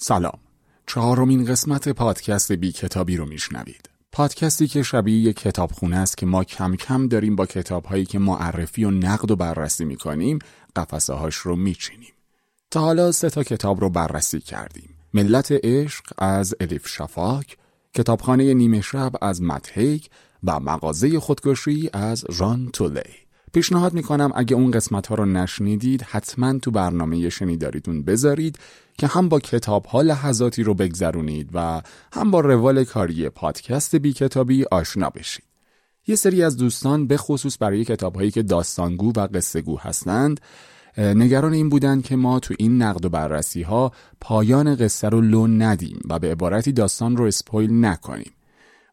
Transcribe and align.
سلام. 0.00 0.38
چهارمین 0.86 1.44
قسمت 1.44 1.88
پادکست 1.88 2.52
بی 2.52 2.72
کتابی 2.72 3.16
رو 3.16 3.26
میشنوید. 3.26 3.90
پادکستی 4.12 4.68
که 4.68 4.82
شبیه 4.82 5.18
یک 5.18 5.36
کتابخونه 5.36 5.96
است 5.96 6.18
که 6.18 6.26
ما 6.26 6.44
کم 6.44 6.76
کم 6.76 7.08
داریم 7.08 7.36
با 7.36 7.46
کتابهایی 7.46 8.04
که 8.04 8.18
معرفی 8.18 8.84
و 8.84 8.90
نقد 8.90 9.30
و 9.30 9.36
بررسی 9.36 9.84
می‌کنیم 9.84 10.38
قفسه 10.76 11.12
هاش 11.12 11.34
رو 11.34 11.56
میچینیم. 11.56 12.12
تا 12.70 12.80
حالا 12.80 13.12
سه 13.12 13.30
تا 13.30 13.42
کتاب 13.42 13.80
رو 13.80 13.90
بررسی 13.90 14.40
کردیم. 14.40 14.94
ملت 15.14 15.52
عشق 15.52 16.04
از 16.18 16.54
الیف 16.60 16.88
شفاک 16.88 17.56
کتابخانه 17.94 18.54
نیمه 18.54 18.80
شب 18.80 19.12
از 19.22 19.42
متهیک 19.42 20.10
و 20.44 20.60
مغازه 20.60 21.20
خودکشی 21.20 21.90
از 21.92 22.24
ران 22.28 22.70
تولی 22.72 23.27
پیشنهاد 23.52 23.94
می‌کنم 23.94 24.32
اگه 24.34 24.56
اون 24.56 24.70
قسمت 24.70 25.06
ها 25.06 25.14
رو 25.14 25.24
نشنیدید 25.24 26.02
حتما 26.02 26.58
تو 26.58 26.70
برنامه 26.70 27.28
شنیداریتون 27.28 28.02
بذارید 28.02 28.58
که 28.98 29.06
هم 29.06 29.28
با 29.28 29.40
کتاب 29.40 29.84
ها 29.84 30.02
لحظاتی 30.02 30.62
رو 30.62 30.74
بگذرونید 30.74 31.50
و 31.54 31.82
هم 32.12 32.30
با 32.30 32.40
روال 32.40 32.84
کاری 32.84 33.28
پادکست 33.28 33.96
بی 33.96 34.12
کتابی 34.12 34.64
آشنا 34.70 35.10
بشید. 35.10 35.44
یه 36.06 36.16
سری 36.16 36.42
از 36.42 36.56
دوستان 36.56 37.06
به 37.06 37.16
خصوص 37.16 37.56
برای 37.60 37.84
کتاب 37.84 38.16
هایی 38.16 38.30
که 38.30 38.42
داستانگو 38.42 39.12
و 39.16 39.28
قصه 39.34 39.60
گو 39.60 39.78
هستند 39.78 40.40
نگران 40.98 41.52
این 41.52 41.68
بودند 41.68 42.04
که 42.04 42.16
ما 42.16 42.40
تو 42.40 42.54
این 42.58 42.82
نقد 42.82 43.04
و 43.04 43.08
بررسی 43.08 43.62
ها 43.62 43.92
پایان 44.20 44.76
قصه 44.76 45.08
رو 45.08 45.20
لو 45.20 45.46
ندیم 45.46 46.00
و 46.08 46.18
به 46.18 46.30
عبارتی 46.30 46.72
داستان 46.72 47.16
رو 47.16 47.24
اسپویل 47.24 47.84
نکنیم. 47.84 48.32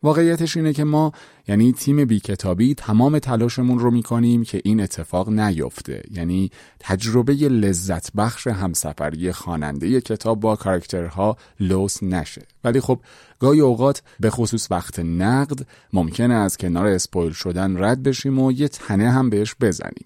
واقعیتش 0.06 0.58
اینه 0.58 0.74
که 0.74 0.84
ما 0.84 1.12
یعنی 1.48 1.72
تیم 1.72 2.06
بی 2.06 2.20
کتابی 2.20 2.74
تمام 2.74 3.20
تلاشمون 3.20 3.80
رو 3.80 3.92
می‌کنیم 3.92 4.44
که 4.44 4.62
این 4.64 4.82
اتفاق 4.82 5.30
نیفته. 5.30 6.04
یعنی 6.12 6.52
تجربه 6.80 7.34
لذت 7.34 8.14
بخش 8.14 8.48
همسفری 8.48 9.32
خواننده 9.32 10.02
کتاب 10.02 10.40
با 10.40 10.56
کارکترها 10.56 11.38
لوس 11.60 12.04
نشه. 12.04 12.42
ولی 12.64 12.80
خب 12.80 13.00
گاهی 13.40 13.60
اوقات 13.60 14.02
به 14.20 14.30
خصوص 14.30 14.72
وقت 14.72 15.00
نقد 15.00 15.68
ممکنه 15.94 16.34
از 16.34 16.58
کنار 16.58 16.88
اسپویل 16.88 17.32
شدن 17.32 17.84
رد 17.84 18.04
بشیم 18.04 18.40
و 18.40 18.52
یه 18.52 18.68
تنه 18.68 19.12
هم 19.12 19.30
بهش 19.30 19.56
بزنیم. 19.62 20.06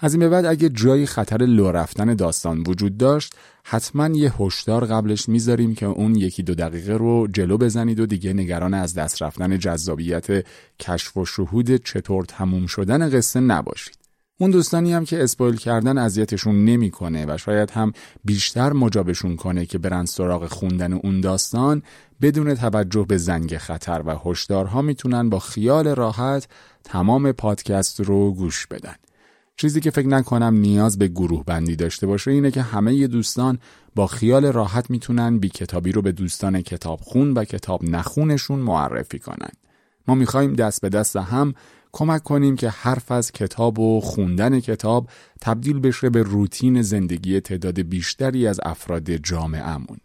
از 0.00 0.14
این 0.14 0.20
به 0.20 0.28
بعد 0.28 0.44
اگه 0.44 0.68
جایی 0.68 1.06
خطر 1.06 1.44
لو 1.44 1.72
رفتن 1.72 2.14
داستان 2.14 2.64
وجود 2.66 2.96
داشت 2.96 3.34
حتما 3.64 4.08
یه 4.08 4.32
هشدار 4.38 4.84
قبلش 4.84 5.28
می‌ذاریم 5.28 5.74
که 5.74 5.86
اون 5.86 6.14
یکی 6.16 6.42
دو 6.42 6.54
دقیقه 6.54 6.92
رو 6.92 7.28
جلو 7.32 7.58
بزنید 7.58 8.00
و 8.00 8.06
دیگه 8.06 8.32
نگران 8.32 8.74
از 8.74 8.94
دست 8.94 9.22
رفتن 9.22 9.58
جذابیت 9.58 10.46
کشف 10.80 11.16
و 11.16 11.24
شهود 11.24 11.76
چطور 11.76 12.24
تموم 12.24 12.66
شدن 12.66 13.10
قصه 13.10 13.40
نباشید. 13.40 13.98
اون 14.40 14.50
دوستانی 14.50 14.92
هم 14.92 15.04
که 15.04 15.22
اسپویل 15.22 15.56
کردن 15.56 15.98
اذیتشون 15.98 16.64
نمی‌کنه 16.64 17.26
و 17.28 17.36
شاید 17.38 17.70
هم 17.70 17.92
بیشتر 18.24 18.72
مجابشون 18.72 19.36
کنه 19.36 19.66
که 19.66 19.78
برن 19.78 20.04
سراغ 20.04 20.46
خوندن 20.46 20.92
اون 20.92 21.20
داستان 21.20 21.82
بدون 22.22 22.54
توجه 22.54 23.06
به 23.08 23.16
زنگ 23.16 23.56
خطر 23.56 24.02
و 24.06 24.16
هشدارها 24.24 24.82
می‌تونن 24.82 25.30
با 25.30 25.38
خیال 25.38 25.88
راحت 25.88 26.48
تمام 26.84 27.32
پادکست 27.32 28.00
رو 28.00 28.34
گوش 28.34 28.66
بدن. 28.66 28.94
چیزی 29.60 29.80
که 29.80 29.90
فکر 29.90 30.08
نکنم 30.08 30.54
نیاز 30.54 30.98
به 30.98 31.08
گروه 31.08 31.44
بندی 31.44 31.76
داشته 31.76 32.06
باشه 32.06 32.30
اینه 32.30 32.50
که 32.50 32.62
همه 32.62 33.06
دوستان 33.06 33.58
با 33.94 34.06
خیال 34.06 34.46
راحت 34.46 34.90
می‌تونن 34.90 35.38
بی 35.38 35.48
کتابی 35.48 35.92
رو 35.92 36.02
به 36.02 36.12
دوستان 36.12 36.62
کتاب 36.62 37.00
خون 37.00 37.32
و 37.32 37.44
کتاب 37.44 37.84
نخونشون 37.84 38.58
معرفی 38.58 39.18
کنن. 39.18 39.50
ما 40.08 40.14
می‌خوایم 40.14 40.54
دست 40.54 40.82
به 40.82 40.88
دست 40.88 41.16
هم 41.16 41.54
کمک 41.92 42.22
کنیم 42.22 42.56
که 42.56 42.68
حرف 42.68 43.12
از 43.12 43.32
کتاب 43.32 43.78
و 43.78 44.00
خوندن 44.00 44.60
کتاب 44.60 45.08
تبدیل 45.40 45.80
بشه 45.80 46.10
به 46.10 46.22
روتین 46.22 46.82
زندگی 46.82 47.40
تعداد 47.40 47.80
بیشتری 47.80 48.46
از 48.46 48.60
افراد 48.64 49.10
جامعهمون. 49.10 49.98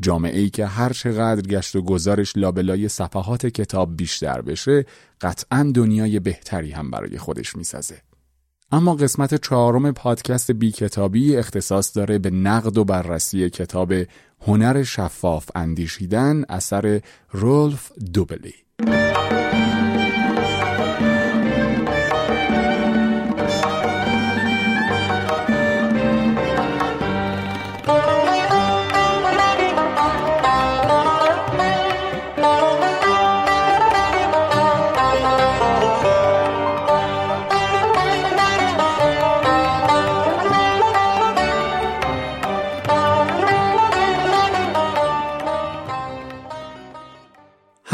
جامعه 0.00 0.40
ای 0.40 0.50
که 0.50 0.66
هر 0.66 0.92
چقدر 0.92 1.42
گشت 1.42 1.76
و 1.76 1.82
گزارش 1.82 2.36
لابلای 2.36 2.88
صفحات 2.88 3.46
کتاب 3.46 3.96
بیشتر 3.96 4.40
بشه 4.40 4.86
قطعا 5.20 5.72
دنیای 5.74 6.20
بهتری 6.20 6.70
هم 6.70 6.90
برای 6.90 7.18
خودش 7.18 7.56
می‌سازه. 7.56 7.96
اما 8.72 8.94
قسمت 8.94 9.34
چهارم 9.34 9.92
پادکست 9.92 10.50
بی 10.50 10.70
کتابی 10.70 11.36
اختصاص 11.36 11.96
داره 11.96 12.18
به 12.18 12.30
نقد 12.30 12.78
و 12.78 12.84
بررسی 12.84 13.50
کتاب 13.50 13.92
هنر 14.46 14.82
شفاف 14.82 15.50
اندیشیدن 15.54 16.44
اثر 16.48 17.00
رولف 17.32 17.92
دوبلی. 18.14 18.54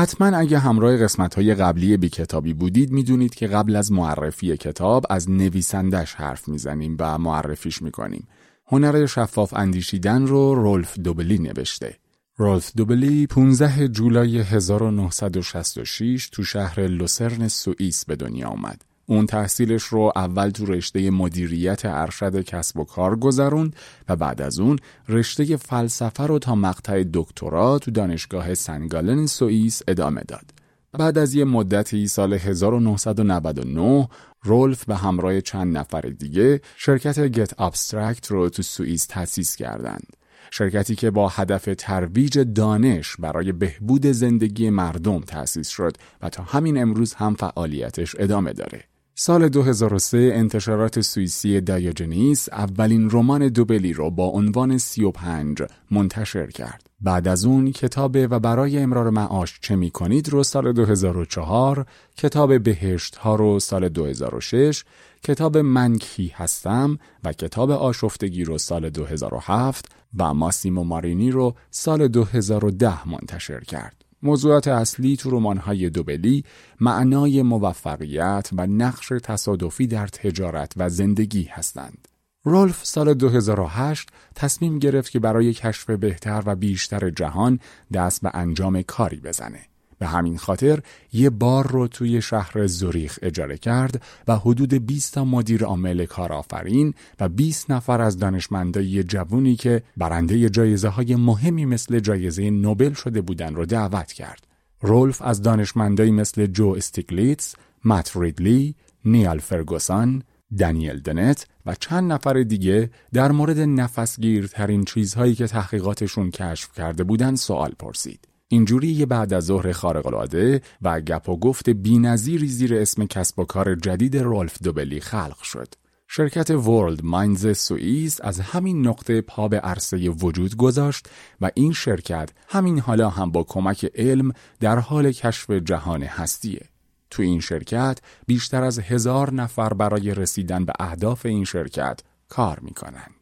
حتما 0.01 0.27
اگه 0.27 0.59
همراه 0.59 0.97
قسمت 0.97 1.35
های 1.35 1.55
قبلی 1.55 1.97
بی 1.97 2.09
کتابی 2.09 2.55
بودید 2.55 2.91
می‌دونید 2.91 3.35
که 3.35 3.47
قبل 3.47 3.77
از 3.77 3.93
معرفی 3.93 4.57
کتاب 4.57 5.07
از 5.11 5.31
نویسندش 5.31 6.15
حرف 6.15 6.49
می‌زنیم 6.49 6.97
و 6.99 7.19
معرفیش 7.19 7.83
می‌کنیم. 7.83 8.29
هنر 8.67 9.07
شفاف 9.07 9.55
اندیشیدن 9.55 10.27
رو 10.27 10.55
رولف 10.55 10.99
دوبلی 10.99 11.39
نوشته. 11.39 11.97
رولف 12.37 12.73
دوبلی 12.77 13.27
15 13.27 13.89
جولای 13.89 14.39
1966 14.39 16.29
تو 16.33 16.45
شهر 16.45 16.81
لوسرن 16.81 17.49
سوئیس 17.49 18.05
به 18.05 18.17
دنیا 18.17 18.49
آمد. 18.49 18.83
اون 19.11 19.27
تحصیلش 19.27 19.83
رو 19.83 20.13
اول 20.17 20.51
تو 20.51 20.67
رشته 20.67 21.11
مدیریت 21.11 21.81
ارشد 21.85 22.41
کسب 22.41 22.79
و 22.79 22.85
کار 22.85 23.17
گذروند 23.17 23.77
و 24.09 24.17
بعد 24.17 24.43
از 24.43 24.61
اون 24.61 24.79
رشته 25.09 25.57
فلسفه 25.57 26.27
رو 26.27 26.39
تا 26.39 26.55
مقطع 26.55 27.05
دکترا 27.15 27.79
تو 27.79 27.91
دانشگاه 27.91 28.55
سن 28.55 28.83
گالن 28.83 29.27
سوئیس 29.27 29.83
ادامه 29.89 30.23
داد. 30.29 30.45
بعد 30.93 31.19
از 31.19 31.35
یه 31.35 31.45
مدتی 31.45 32.09
سال 32.09 32.33
1999 32.33 34.09
رولف 34.43 34.85
به 34.85 34.97
همراه 34.97 35.41
چند 35.41 35.79
نفر 35.79 36.01
دیگه 36.01 36.61
شرکت 36.77 37.21
getAbstract 37.21 38.27
رو 38.27 38.49
تو 38.49 38.63
سوئیس 38.63 39.07
تأسیس 39.07 39.57
کردند. 39.57 40.17
شرکتی 40.51 40.95
که 40.95 41.11
با 41.11 41.29
هدف 41.29 41.69
ترویج 41.79 42.39
دانش 42.39 43.17
برای 43.17 43.53
بهبود 43.53 44.07
زندگی 44.07 44.71
مردم 44.71 45.21
تأسیس 45.21 45.69
شد 45.69 45.97
و 46.23 46.29
تا 46.29 46.43
همین 46.43 46.83
امروز 46.83 47.15
هم 47.15 47.35
فعالیتش 47.35 48.17
ادامه 48.19 48.53
داره. 48.53 48.90
سال 49.23 49.49
2003 49.49 50.33
انتشارات 50.35 51.01
سوئیسی 51.01 51.61
Diogenes 51.61 52.49
اولین 52.49 53.11
رمان 53.11 53.49
دوبلی 53.49 53.93
را 53.93 54.11
با 54.11 54.27
عنوان 54.27 54.79
35 54.79 55.63
منتشر 55.91 56.47
کرد. 56.47 56.91
بعد 57.01 57.29
از 57.29 57.45
اون 57.45 57.71
کتاب 57.71 58.17
و 58.17 58.41
برای 58.41 58.79
امرار 58.79 59.11
معاش 59.11 59.59
چه 59.61 59.77
می 59.77 59.91
کنید 59.91 60.29
رو 60.29 60.43
سال 60.43 60.73
2004 60.73 61.87
کتاب 62.17 62.63
بهشت 62.63 63.17
ها 63.17 63.35
رو 63.35 63.61
سال 63.61 63.89
2006 63.89 64.85
کتاب 65.23 65.59
من 65.59 65.99
کی 65.99 66.33
هستم 66.35 66.99
و 67.25 67.33
کتاب 67.33 67.71
آشفتگی 67.71 68.45
رو 68.45 68.59
سال 68.59 68.91
2007 68.91 69.89
و 70.19 70.35
ماسیمو 70.35 70.85
مارینی 70.85 71.31
رو 71.31 71.55
سال 71.71 72.09
2010 72.09 73.09
منتشر 73.09 73.61
کرد. 73.61 74.00
موضوعات 74.23 74.69
اصلی 74.69 75.17
تو 75.17 75.31
رمان‌های 75.31 75.91
دوبلی 75.91 76.45
معنای 76.81 77.43
موفقیت 77.43 78.51
و 78.53 78.67
نقش 78.67 79.13
تصادفی 79.23 79.87
در 79.87 80.07
تجارت 80.07 80.73
و 80.77 80.89
زندگی 80.89 81.43
هستند. 81.43 82.09
رولف 82.45 82.85
سال 82.85 83.15
2008 83.15 84.09
تصمیم 84.35 84.79
گرفت 84.79 85.11
که 85.11 85.19
برای 85.19 85.55
کشف 85.55 85.91
بهتر 85.91 86.43
و 86.47 86.57
بیشتر 86.57 87.11
جهان 87.11 87.59
دست 87.93 88.23
به 88.23 88.31
انجام 88.35 88.83
کاری 88.83 89.21
بزنه. 89.21 89.70
به 90.01 90.07
همین 90.07 90.39
خاطر 90.39 90.81
یه 91.13 91.31
بار 91.31 91.67
رو 91.67 91.89
توی 91.89 92.23
شهر 92.23 92.67
زوریخ 92.67 93.19
اجاره 93.23 93.59
کرد 93.59 94.03
و 94.29 94.37
حدود 94.37 94.75
20 94.75 95.15
تا 95.15 95.25
مدیر 95.25 95.65
عامل 95.65 96.05
کارآفرین 96.05 96.95
و 97.21 97.29
20 97.29 97.71
نفر 97.71 98.01
از 98.01 98.19
دانشمندای 98.19 99.03
جوونی 99.03 99.57
که 99.57 99.83
برنده 99.97 100.49
جایزه 100.49 100.89
های 100.89 101.17
مهمی 101.17 101.65
مثل 101.65 102.01
جایزه 102.01 102.51
نوبل 102.51 102.93
شده 102.93 103.21
بودن 103.21 103.55
رو 103.55 103.67
دعوت 103.67 104.13
کرد. 104.13 104.47
رولف 104.81 105.23
از 105.23 105.43
دانشمندایی 105.43 106.11
مثل 106.11 106.47
جو 106.47 106.69
استیگلیتس، 106.69 107.55
مت 107.85 108.13
ریدلی، 108.17 108.75
نیال 109.05 109.39
فرگوسان، 109.39 110.23
دانیل 110.59 111.01
دنت 111.01 111.47
و 111.67 111.75
چند 111.75 112.13
نفر 112.13 112.43
دیگه 112.43 112.91
در 113.13 113.33
مورد 113.33 113.59
نفسگیرترین 113.59 114.85
چیزهایی 114.85 115.35
که 115.35 115.47
تحقیقاتشون 115.47 116.31
کشف 116.31 116.73
کرده 116.73 117.05
بودن 117.05 117.35
سوال 117.35 117.73
پرسید. 117.79 118.30
اینجوری 118.53 118.89
یه 118.89 119.07
بعد 119.07 119.35
از 119.35 119.45
ظهر 119.45 119.73
خارق‌العاده 119.73 120.63
و 120.83 121.01
گپ 121.01 121.29
و 121.29 121.37
گفت 121.37 121.71
بی‌نظیری 121.71 122.49
زیر 122.49 122.75
اسم 122.75 123.07
کسب 123.07 123.39
و 123.39 123.45
کار 123.45 123.75
جدید 123.75 124.17
رولف 124.17 124.63
دوبلی 124.63 125.01
خلق 125.01 125.43
شد. 125.43 125.75
شرکت 126.09 126.51
ورلد 126.51 127.05
ماینز 127.05 127.59
سوئیس 127.59 128.21
از 128.21 128.41
همین 128.41 128.87
نقطه 128.87 129.21
پا 129.21 129.49
به 129.49 129.61
عرصه 129.61 130.11
وجود 130.11 130.57
گذاشت 130.57 131.09
و 131.41 131.51
این 131.55 131.73
شرکت 131.73 132.31
همین 132.49 132.79
حالا 132.79 133.09
هم 133.09 133.31
با 133.31 133.43
کمک 133.43 133.91
علم 133.95 134.33
در 134.61 134.79
حال 134.79 135.13
کشف 135.13 135.51
جهان 135.51 136.03
هستیه. 136.03 136.69
تو 137.11 137.23
این 137.23 137.41
شرکت 137.41 137.99
بیشتر 138.27 138.63
از 138.63 138.79
هزار 138.79 139.33
نفر 139.33 139.73
برای 139.75 140.15
رسیدن 140.15 140.65
به 140.65 140.73
اهداف 140.81 141.27
این 141.27 141.45
شرکت 141.45 142.01
کار 142.29 142.59
می‌کنند. 142.61 143.20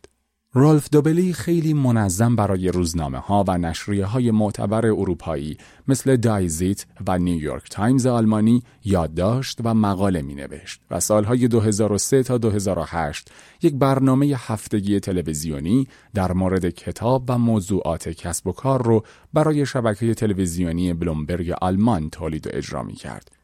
رالف 0.54 0.88
دوبلی 0.92 1.32
خیلی 1.32 1.74
منظم 1.74 2.36
برای 2.36 2.68
روزنامه 2.68 3.18
ها 3.18 3.44
و 3.48 3.58
نشریه 3.58 4.06
های 4.06 4.30
معتبر 4.30 4.86
اروپایی 4.86 5.56
مثل 5.88 6.16
Die 6.16 6.46
Zeit 6.46 6.87
و 7.06 7.18
نیویورک 7.18 7.70
تایمز 7.70 8.06
آلمانی 8.06 8.62
یادداشت 8.84 9.58
و 9.64 9.74
مقاله 9.74 10.22
می 10.22 10.34
نوشت 10.34 10.80
و 10.90 11.00
سالهای 11.00 11.48
2003 11.48 12.22
تا 12.22 12.38
2008 12.38 13.30
یک 13.62 13.74
برنامه 13.74 14.34
هفتگی 14.38 15.00
تلویزیونی 15.00 15.88
در 16.14 16.32
مورد 16.32 16.68
کتاب 16.68 17.24
و 17.28 17.38
موضوعات 17.38 18.08
کسب 18.08 18.46
و 18.46 18.52
کار 18.52 18.82
رو 18.82 19.04
برای 19.32 19.66
شبکه 19.66 20.14
تلویزیونی 20.14 20.92
بلومبرگ 20.92 21.50
آلمان 21.50 22.10
تولید 22.10 22.46
و 22.46 22.50
اجرا 22.52 22.82
می 22.82 22.94
کرد 22.94 23.38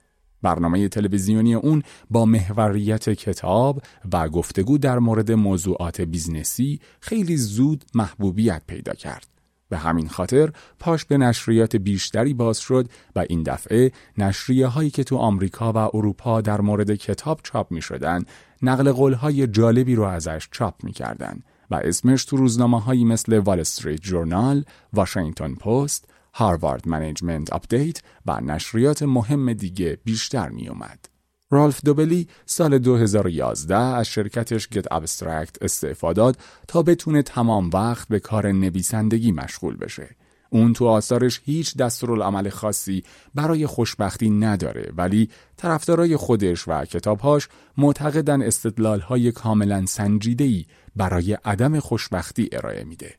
برنامه 0.45 0.89
تلویزیونی 0.89 1.55
اون 1.55 1.83
با 2.11 2.25
محوریت 2.25 3.11
کتاب 3.11 3.83
و 4.13 4.29
گفتگو 4.29 4.79
در 4.79 4.99
مورد 4.99 5.33
موضوعات 5.33 6.01
business 6.01 6.72
ی 6.72 6.81
خیلی 7.01 7.37
زود 7.37 7.85
محبوبیت 7.95 8.63
پیدا 8.67 8.93
کرد. 8.93 9.27
به 9.69 9.79
همین 9.79 10.09
خاطر 10.09 10.53
پاش 10.79 11.05
به 11.05 11.19
نشریات 11.19 11.77
بیشتری 11.77 12.35
باز 12.35 12.59
شد 12.59 12.89
و 13.17 13.25
این 13.29 13.43
دفعه 13.43 13.93
نشریه 14.19 14.67
هایی 14.67 14.91
که 14.91 15.05
تو 15.05 15.17
آمریکا 15.17 15.73
و 15.73 15.77
اروپا 15.77 16.41
در 16.41 16.61
مورد 16.61 16.95
کتاب 16.95 17.41
چاپ 17.43 17.73
می 17.73 17.83
شدن 17.83 18.25
نقل 18.63 18.93
قول 18.93 19.13
های 19.13 19.47
جالبی 19.47 19.95
رو 19.95 20.03
ازش 20.03 20.49
چاپ 20.53 20.85
می 20.85 20.93
کردن 20.93 21.41
و 21.71 21.75
اسمش 21.75 22.25
تو 22.25 22.37
روزنامه 22.37 22.81
هایی 22.81 23.05
مثل 23.05 23.39
Wall 23.39 23.61
Street 23.61 24.01
Journal، 24.01 24.65
واشنگتن 24.93 25.55
پست، 25.55 26.14
Harvard 26.35 26.89
Management 26.89 27.53
Update 27.53 28.03
و 28.27 28.41
نشریات 28.41 29.03
مهم 29.03 29.53
دیگه 29.53 29.99
بیشتر 30.05 30.49
می 30.49 30.69
اومد. 30.69 31.09
رالف 31.51 31.81
دوبلی 31.85 32.29
سال 32.47 32.79
2011 32.79 33.77
از 33.77 34.07
شرکتش 34.07 34.69
getAbstract 34.69 35.63
استعفا 35.63 36.13
داد 36.13 36.37
تا 36.69 36.83
بتونه 36.83 37.23
تمام 37.23 37.71
وقت 37.75 38.09
به 38.09 38.21
کار 38.21 38.53
نویسندگی 38.53 39.33
مشغول 39.33 39.77
بشه. 39.77 40.17
اون 40.51 40.73
تو 40.73 40.87
آثارش 40.87 41.41
هیچ 41.45 41.77
دستورالعمل 41.77 42.49
خاصی 42.49 43.03
برای 43.35 43.67
خوشبختی 43.67 44.31
نداره 44.31 44.93
ولی 44.97 45.31
طرفدارای 45.57 46.17
خودش 46.17 46.69
و 46.69 46.85
کتابهاش 46.85 47.49
معتقدن 47.77 48.43
استدلالهای 48.43 49.33
کاملا 49.33 49.87
سنجیده‌ای 49.87 50.65
برای 50.97 51.33
عدم 51.45 51.81
خوشبختی 51.81 52.49
ارائه 52.53 52.85
میده. 52.85 53.15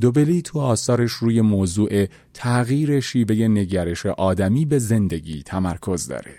دوبلی 0.00 0.42
تو 0.42 0.60
آثارش 0.60 1.12
روی 1.12 1.40
موضوع 1.40 2.06
تغییر 2.34 3.00
شیوه 3.00 3.36
نگرش 3.36 4.06
آدمی 4.06 4.64
به 4.64 4.78
زندگی 4.78 5.42
تمرکز 5.42 6.06
داره. 6.08 6.34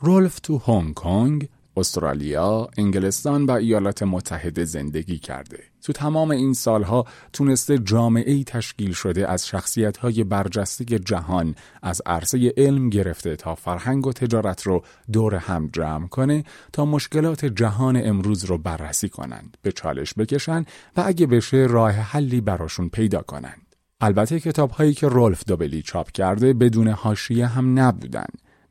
رولف 0.00 0.40
تو 0.40 0.58
هنگ 0.58 0.94
کنگ، 0.94 1.48
استرالیا، 1.76 2.68
انگلستان 2.78 3.44
و 3.44 3.50
ایالات 3.50 4.02
متحده 4.02 4.64
زندگی 4.64 5.18
کرده. 5.18 5.73
تو 5.84 5.92
تمام 5.92 6.30
این 6.30 6.54
سالها 6.54 7.04
تونسته 7.32 7.78
جامعه 7.78 8.44
تشکیل 8.44 8.92
شده 8.92 9.28
از 9.28 9.46
شخصیت 9.46 9.96
های 9.96 10.24
برجسته 10.24 10.84
جهان 10.84 11.54
از 11.82 12.02
عرصه 12.06 12.54
علم 12.56 12.90
گرفته 12.90 13.36
تا 13.36 13.54
فرهنگ 13.54 14.06
و 14.06 14.12
تجارت 14.12 14.62
رو 14.62 14.84
دور 15.12 15.34
هم 15.34 15.70
جمع 15.72 16.08
کنه 16.08 16.44
تا 16.72 16.84
مشکلات 16.84 17.44
جهان 17.44 18.00
امروز 18.04 18.44
رو 18.44 18.58
بررسی 18.58 19.08
کنند، 19.08 19.56
به 19.62 19.72
چالش 19.72 20.14
بکشن 20.14 20.64
و 20.96 21.02
اگه 21.06 21.26
بشه 21.26 21.56
راه 21.56 21.92
حلی 21.92 22.40
براشون 22.40 22.88
پیدا 22.88 23.22
کنند. 23.22 23.76
البته 24.00 24.40
کتاب 24.40 24.70
هایی 24.70 24.94
که 24.94 25.08
رولف 25.08 25.44
دوبلی 25.46 25.82
چاپ 25.82 26.10
کرده 26.10 26.52
بدون 26.52 26.88
حاشیه 26.88 27.46
هم 27.46 27.78
نبودن 27.78 28.26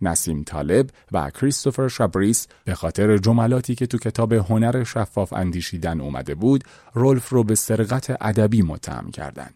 نسیم 0.08 0.44
طالب 0.44 0.90
و 1.12 1.30
کریستوفر 1.30 1.88
شابریس 1.88 2.48
به 2.66 2.76
خاطر 2.76 3.18
جملاتی 3.18 3.76
که 3.76 3.88
تو 3.88 3.98
کتاب 3.98 4.34
هنر 4.34 4.84
شفاف 4.84 5.34
اندیشیدن 5.34 6.02
اومده 6.02 6.36
بود 6.36 6.64
رولف 6.94 7.30
رو 7.30 7.44
به 7.44 7.56
سرقت 7.56 8.18
ادبی 8.22 8.62
متهم 8.62 9.12
کردند. 9.12 9.54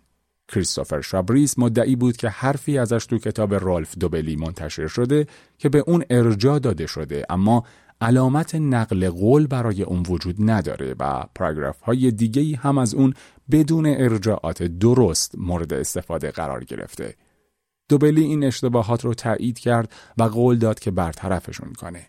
کریستوفر 0.48 1.02
شابریس 1.02 1.60
مدعی 1.60 1.96
بود 1.96 2.18
که 2.18 2.30
حرفی 2.30 2.78
ازش 2.78 3.06
تو 3.06 3.18
کتاب 3.18 3.54
رولف 3.54 3.98
دوبلی 3.98 4.36
منتشر 4.36 4.88
شده 4.88 5.28
که 5.58 5.70
به 5.70 5.84
اون 5.88 6.04
ارجا 6.10 6.60
داده 6.60 6.88
شده 6.88 7.26
اما 7.30 7.64
علامت 8.02 8.56
نقل 8.56 9.10
قول 9.10 9.48
برای 9.48 9.84
اون 9.84 10.04
وجود 10.10 10.36
نداره 10.40 10.96
و 11.00 11.24
پاراگراف 11.36 11.82
های 11.82 12.12
دیگه 12.12 12.58
هم 12.58 12.78
از 12.78 12.94
اون 12.94 13.14
بدون 13.52 13.86
ارجاعات 13.86 14.64
درست 14.64 15.36
مورد 15.38 15.74
استفاده 15.74 16.32
قرار 16.32 16.64
گرفته 16.64 17.16
دوبلی 17.89 18.24
این 18.24 18.44
اشتباهات 18.44 19.06
رو 19.06 19.13
تایید 19.13 19.60
کرد 19.60 19.94
و 20.18 20.24
قول 20.24 20.57
داد 20.57 20.80
که 20.80 20.92
برطرفشون 20.92 21.74
کنه. 21.74 22.07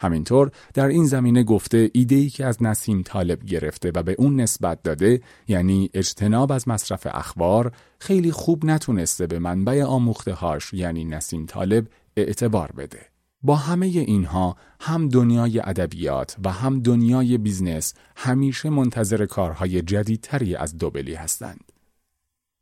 همینطور 0.00 0.50
در 0.74 0.86
این 0.86 1.06
زمینه 1.06 1.42
گفته 1.42 1.90
ایده‌ای 1.94 2.30
که 2.30 2.46
از 2.46 2.62
نسیم 2.62 3.02
طالب 3.02 3.44
گرفته 3.44 3.92
و 3.94 4.02
به 4.02 4.16
اون 4.18 4.40
نسبت 4.40 4.82
داده 4.82 5.20
یعنی 5.48 5.90
اجتناب 5.94 6.52
از 6.52 6.68
مصرف 6.68 7.06
اخبار 7.10 7.72
خیلی 7.98 8.32
خوب 8.32 8.64
نتونسته 8.64 9.26
به 9.26 9.38
منبع 9.38 9.84
آموخته 9.84 10.32
هاش 10.32 10.74
یعنی 10.74 11.04
نسیم 11.04 11.46
طالب 11.46 11.86
اعتبار 12.16 12.72
بده. 12.72 13.00
با 13.42 13.56
همه 13.56 13.86
اینها 13.86 14.56
هم 14.80 15.08
دنیای 15.08 15.60
ادبیات 15.60 16.36
و 16.44 16.52
هم 16.52 16.80
دنیای 16.80 17.38
business 17.38 17.94
همیشه 18.16 18.70
منتظر 18.70 19.26
کارهای 19.26 19.82
جدیدتری 19.82 20.56
از 20.56 20.76
دوبلی 20.78 21.14
هستند. 21.14 21.72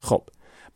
خب 0.01 0.23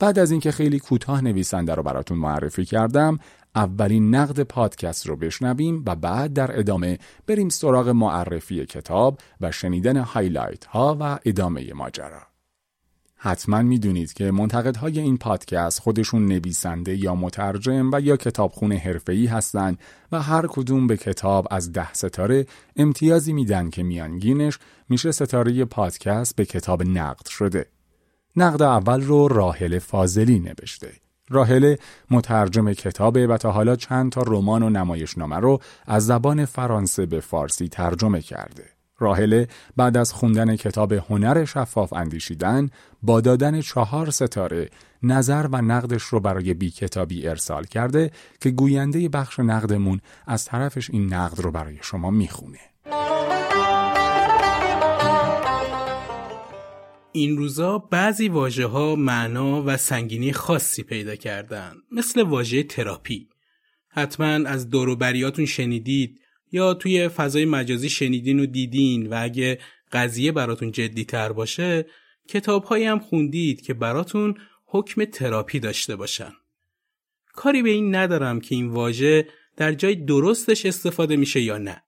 بعد 0.03 0.19
از 0.19 0.31
اینکه 0.31 0.53
خیلی 0.53 0.79
کوتاه 0.79 1.21
نویسنده 1.25 1.75
رو 1.75 1.83
براتون 1.83 2.19
معرفی 2.19 2.65
کردم 2.65 3.19
اولین 3.55 4.15
نقد 4.15 4.43
پادکست 4.43 5.07
رو 5.07 5.17
بشنویم 5.17 5.83
و 5.87 5.97
بعد 5.97 6.33
در 6.33 6.59
ادامه 6.59 6.99
بریم 7.27 7.49
سراغ 7.49 7.89
معرفی 7.89 8.67
کتاب 8.67 9.19
و 9.41 9.53
شنیدن 9.53 9.97
highlight 9.97 10.65
ها 10.65 10.97
و 11.01 11.19
ادامه 11.25 11.73
ماجرا 11.73 12.23
حتما 13.17 13.63
می‌دونید 13.63 14.13
که 14.13 14.31
منتقدهای 14.31 15.01
این 15.01 15.19
پادکست 15.19 15.81
خودشون 15.81 16.27
نویسنده 16.27 16.97
یا 16.97 17.15
مترجم 17.15 17.91
و 17.93 18.01
یا 18.01 18.17
کتابخون 18.17 18.77
حرفه‌ای 18.77 19.27
هستند 19.27 19.79
و 20.13 20.23
هر 20.23 20.47
کدوم 20.47 20.87
به 20.87 20.97
کتاب 20.97 21.49
از 21.51 21.73
ده 21.73 21.93
ستاره 21.93 22.47
امتیازی 22.77 23.33
میدن 23.33 23.71
که 23.71 23.83
میانگینش 23.83 24.59
میشه 24.89 25.13
ستاره 25.13 25.65
پادکست 25.65 26.37
به 26.37 26.45
کتاب 26.45 26.83
نقد 26.83 27.29
شده. 27.29 27.67
نقد 28.37 28.63
اول 28.63 29.03
رو 29.03 29.29
راهل 29.29 29.79
فاضلی 29.79 30.39
نوشته. 30.39 30.93
راهله 31.31 31.79
مترجم 32.11 32.73
کتابه 32.73 33.27
و 33.27 33.37
تا 33.37 33.51
حالا 33.51 33.77
چند 33.77 34.13
تا 34.13 34.23
رمان 34.27 34.63
و 34.63 34.71
نمایشنامه 34.71 35.37
رو 35.37 35.59
از 35.87 36.07
زبان 36.07 36.45
فرانسه 36.45 37.07
به 37.07 37.21
فارسی 37.21 37.69
ترجمه 37.69 38.21
کرده. 38.21 38.65
راهله 38.99 39.49
بعد 39.77 39.97
از 39.97 40.13
خوندن 40.13 40.57
کتاب 40.57 40.93
هنر 40.93 41.45
شفاف 41.45 41.93
اندیشیدن 41.93 42.71
با 43.03 43.21
دادن 43.21 43.61
چهار 43.61 44.11
ستاره 44.11 44.69
نظر 45.03 45.49
و 45.53 45.63
نقدش 45.63 46.03
رو 46.03 46.21
برای 46.21 46.55
بی 46.55 46.71
کتابی 46.71 47.29
ارسال 47.29 47.65
کرده 47.65 48.11
که 48.41 48.51
گوینده 48.51 49.09
بخش 49.09 49.39
نقدمون 49.39 50.01
از 50.27 50.45
طرفش 50.45 50.91
این 50.91 51.15
نقد 51.15 51.41
رو 51.41 51.51
برای 51.51 51.79
شما 51.83 52.11
می‌خونه. 52.11 52.72
این 57.13 57.37
روزا 57.37 57.79
بعضی 57.79 58.29
واژه 58.29 58.67
ها 58.67 58.97
معنا 58.97 59.63
و 59.67 59.77
سنگینی 59.77 60.33
خاصی 60.33 60.83
پیدا 60.83 61.17
کردن 61.17 61.75
مثل 61.91 62.23
واژه 62.23 62.63
تراپی. 62.63 63.29
حتما 63.89 64.27
از 64.27 64.71
دوروبریاتون 64.71 65.47
شنیدید 65.47 66.21
یا 66.53 66.75
توی 66.75 67.09
فضای 67.09 67.45
مجازی 67.45 67.89
شنیدین 67.89 68.41
و 68.41 68.47
دیدین 68.47 69.07
و 69.07 69.19
اگه 69.23 69.59
قضیه 69.93 70.33
براتون 70.33 70.73
جدی 70.73 71.05
تر 71.05 71.33
باشه 71.33 71.87
کتاب 72.29 72.65
هایی 72.65 72.85
هم 72.85 72.99
خوندید 72.99 73.61
که 73.61 73.75
براتون 73.75 74.35
حکم 74.67 75.05
تراپی 75.05 75.61
داشته 75.61 75.97
باشن. 75.97 76.33
کاری 77.35 77.63
به 77.63 77.71
این 77.71 77.95
ندارم 77.95 78.41
که 78.41 78.55
این 78.55 78.69
واژه 78.69 79.29
در 79.57 79.73
جای 79.73 79.95
درستش 79.95 80.67
استفاده 80.67 81.17
میشه 81.17 81.41
یا 81.41 81.59
نه. 81.59 81.83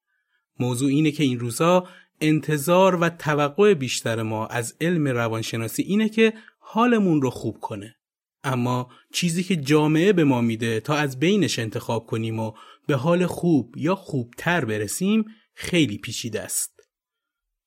موضوع 0.61 0.89
اینه 0.89 1.11
که 1.11 1.25
این 1.25 1.39
روزا 1.39 1.89
انتظار 2.29 2.95
و 3.01 3.09
توقع 3.09 3.75
بیشتر 3.75 4.23
ما 4.23 4.47
از 4.47 4.77
علم 4.81 5.09
روانشناسی 5.09 5.83
اینه 5.83 6.09
که 6.09 6.33
حالمون 6.59 7.23
رو 7.23 7.31
خوب 7.31 7.59
کنه. 7.61 7.97
اما 8.45 8.89
چیزی 9.13 9.43
که 9.43 9.57
جامعه 9.57 10.13
به 10.13 10.25
ما 10.25 10.41
میده 10.41 10.81
تا 10.81 10.95
از 10.95 11.19
بینش 11.19 11.59
انتخاب 11.59 12.07
کنیم 12.07 12.41
و 12.41 12.53
به 12.87 12.95
حال 12.95 13.27
خوب 13.27 13.77
یا 13.77 13.95
خوبتر 13.95 14.65
برسیم 14.65 15.25
خیلی 15.55 15.99
پیچیده 15.99 16.41
است. 16.41 16.81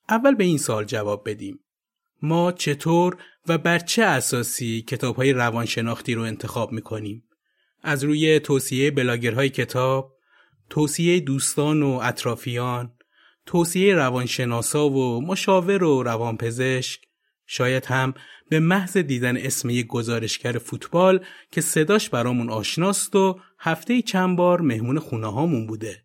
اول 0.09 0.35
به 0.35 0.43
این 0.43 0.57
سال 0.57 0.85
جواب 0.85 1.29
بدیم. 1.29 1.59
ما 2.21 2.51
چطور 2.51 3.17
و 3.47 3.57
بر 3.57 3.79
چه 3.79 4.03
اساسی 4.03 4.81
کتاب 4.81 5.15
های 5.15 5.33
روانشناختی 5.33 6.13
رو 6.13 6.21
انتخاب 6.21 6.71
می‌کنیم؟ 6.71 7.23
از 7.81 8.03
روی 8.03 8.39
توصیه 8.39 8.91
بلاگرهای 8.91 9.49
کتاب، 9.49 10.17
توصیه 10.69 11.19
دوستان 11.19 11.83
و 11.83 11.99
اطرافیان، 12.03 12.96
توصیه 13.47 13.95
روانشناسا 13.95 14.89
و 14.89 15.21
مشاور 15.21 15.83
و 15.83 16.03
روانپزشک 16.03 17.01
شاید 17.45 17.85
هم 17.85 18.13
به 18.49 18.59
محض 18.59 18.97
دیدن 18.97 19.37
اسم 19.37 19.69
یک 19.69 19.87
گزارشگر 19.87 20.57
فوتبال 20.57 21.25
که 21.51 21.61
صداش 21.61 22.09
برامون 22.09 22.49
آشناست 22.49 23.15
و 23.15 23.39
هفته 23.59 24.01
چند 24.01 24.37
بار 24.37 24.61
مهمون 24.61 24.99
خونه 24.99 25.27
هامون 25.27 25.67
بوده. 25.67 26.03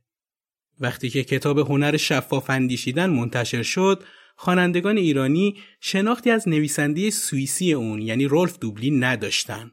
وقتی 0.80 1.10
که 1.10 1.24
کتاب 1.24 1.58
هنر 1.58 1.96
شفاف 1.96 2.50
اندیشیدن 2.50 3.10
منتشر 3.10 3.62
شد، 3.62 4.04
خوانندگان 4.36 4.96
ایرانی 4.96 5.56
شناختی 5.80 6.30
از 6.30 6.48
نویسنده 6.48 7.10
سوئیسی 7.10 7.72
اون 7.72 8.02
یعنی 8.02 8.24
رولف 8.24 8.58
دوبلی 8.58 8.90
نداشتن 8.90 9.70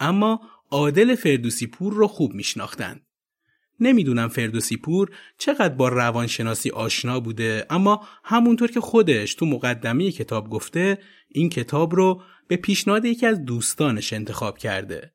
اما 0.00 0.40
عادل 0.70 1.14
فردوسی 1.14 1.66
پور 1.66 1.92
رو 1.92 2.06
خوب 2.06 2.34
میشناختند. 2.34 3.06
نمی‌دونم 3.82 4.28
فردوسی 4.28 4.76
پور 4.76 5.10
چقدر 5.38 5.74
با 5.74 5.88
روانشناسی 5.88 6.70
آشنا 6.70 7.20
بوده 7.20 7.66
اما 7.70 8.06
همونطور 8.24 8.70
که 8.70 8.80
خودش 8.80 9.34
تو 9.34 9.46
مقدمه 9.46 10.10
کتاب 10.10 10.50
گفته 10.50 10.98
این 11.28 11.48
کتاب 11.48 11.94
رو 11.94 12.22
به 12.48 12.56
پیشنهاد 12.56 13.04
یکی 13.04 13.26
از 13.26 13.44
دوستانش 13.44 14.12
انتخاب 14.12 14.58
کرده. 14.58 15.12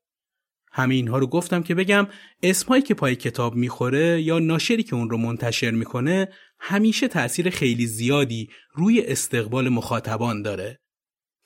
همه 0.71 0.95
اینها 0.95 1.17
رو 1.17 1.27
گفتم 1.27 1.63
که 1.63 1.75
بگم 1.75 2.07
اسمهایی 2.43 2.83
که 2.83 2.93
پای 2.93 3.15
کتاب 3.15 3.55
می‌خوره 3.55 4.21
یا 4.21 4.39
ناشری 4.39 4.83
که 4.83 4.95
اون 4.95 5.09
رو 5.09 5.17
منتشر 5.17 5.71
می‌کنه 5.71 6.27
همیشه 6.59 7.07
تأثیر 7.07 7.49
خیلی 7.49 7.85
زیادی 7.85 8.49
روی 8.73 9.01
استقبال 9.01 9.69
مخاطبان 9.69 10.41
داره. 10.41 10.79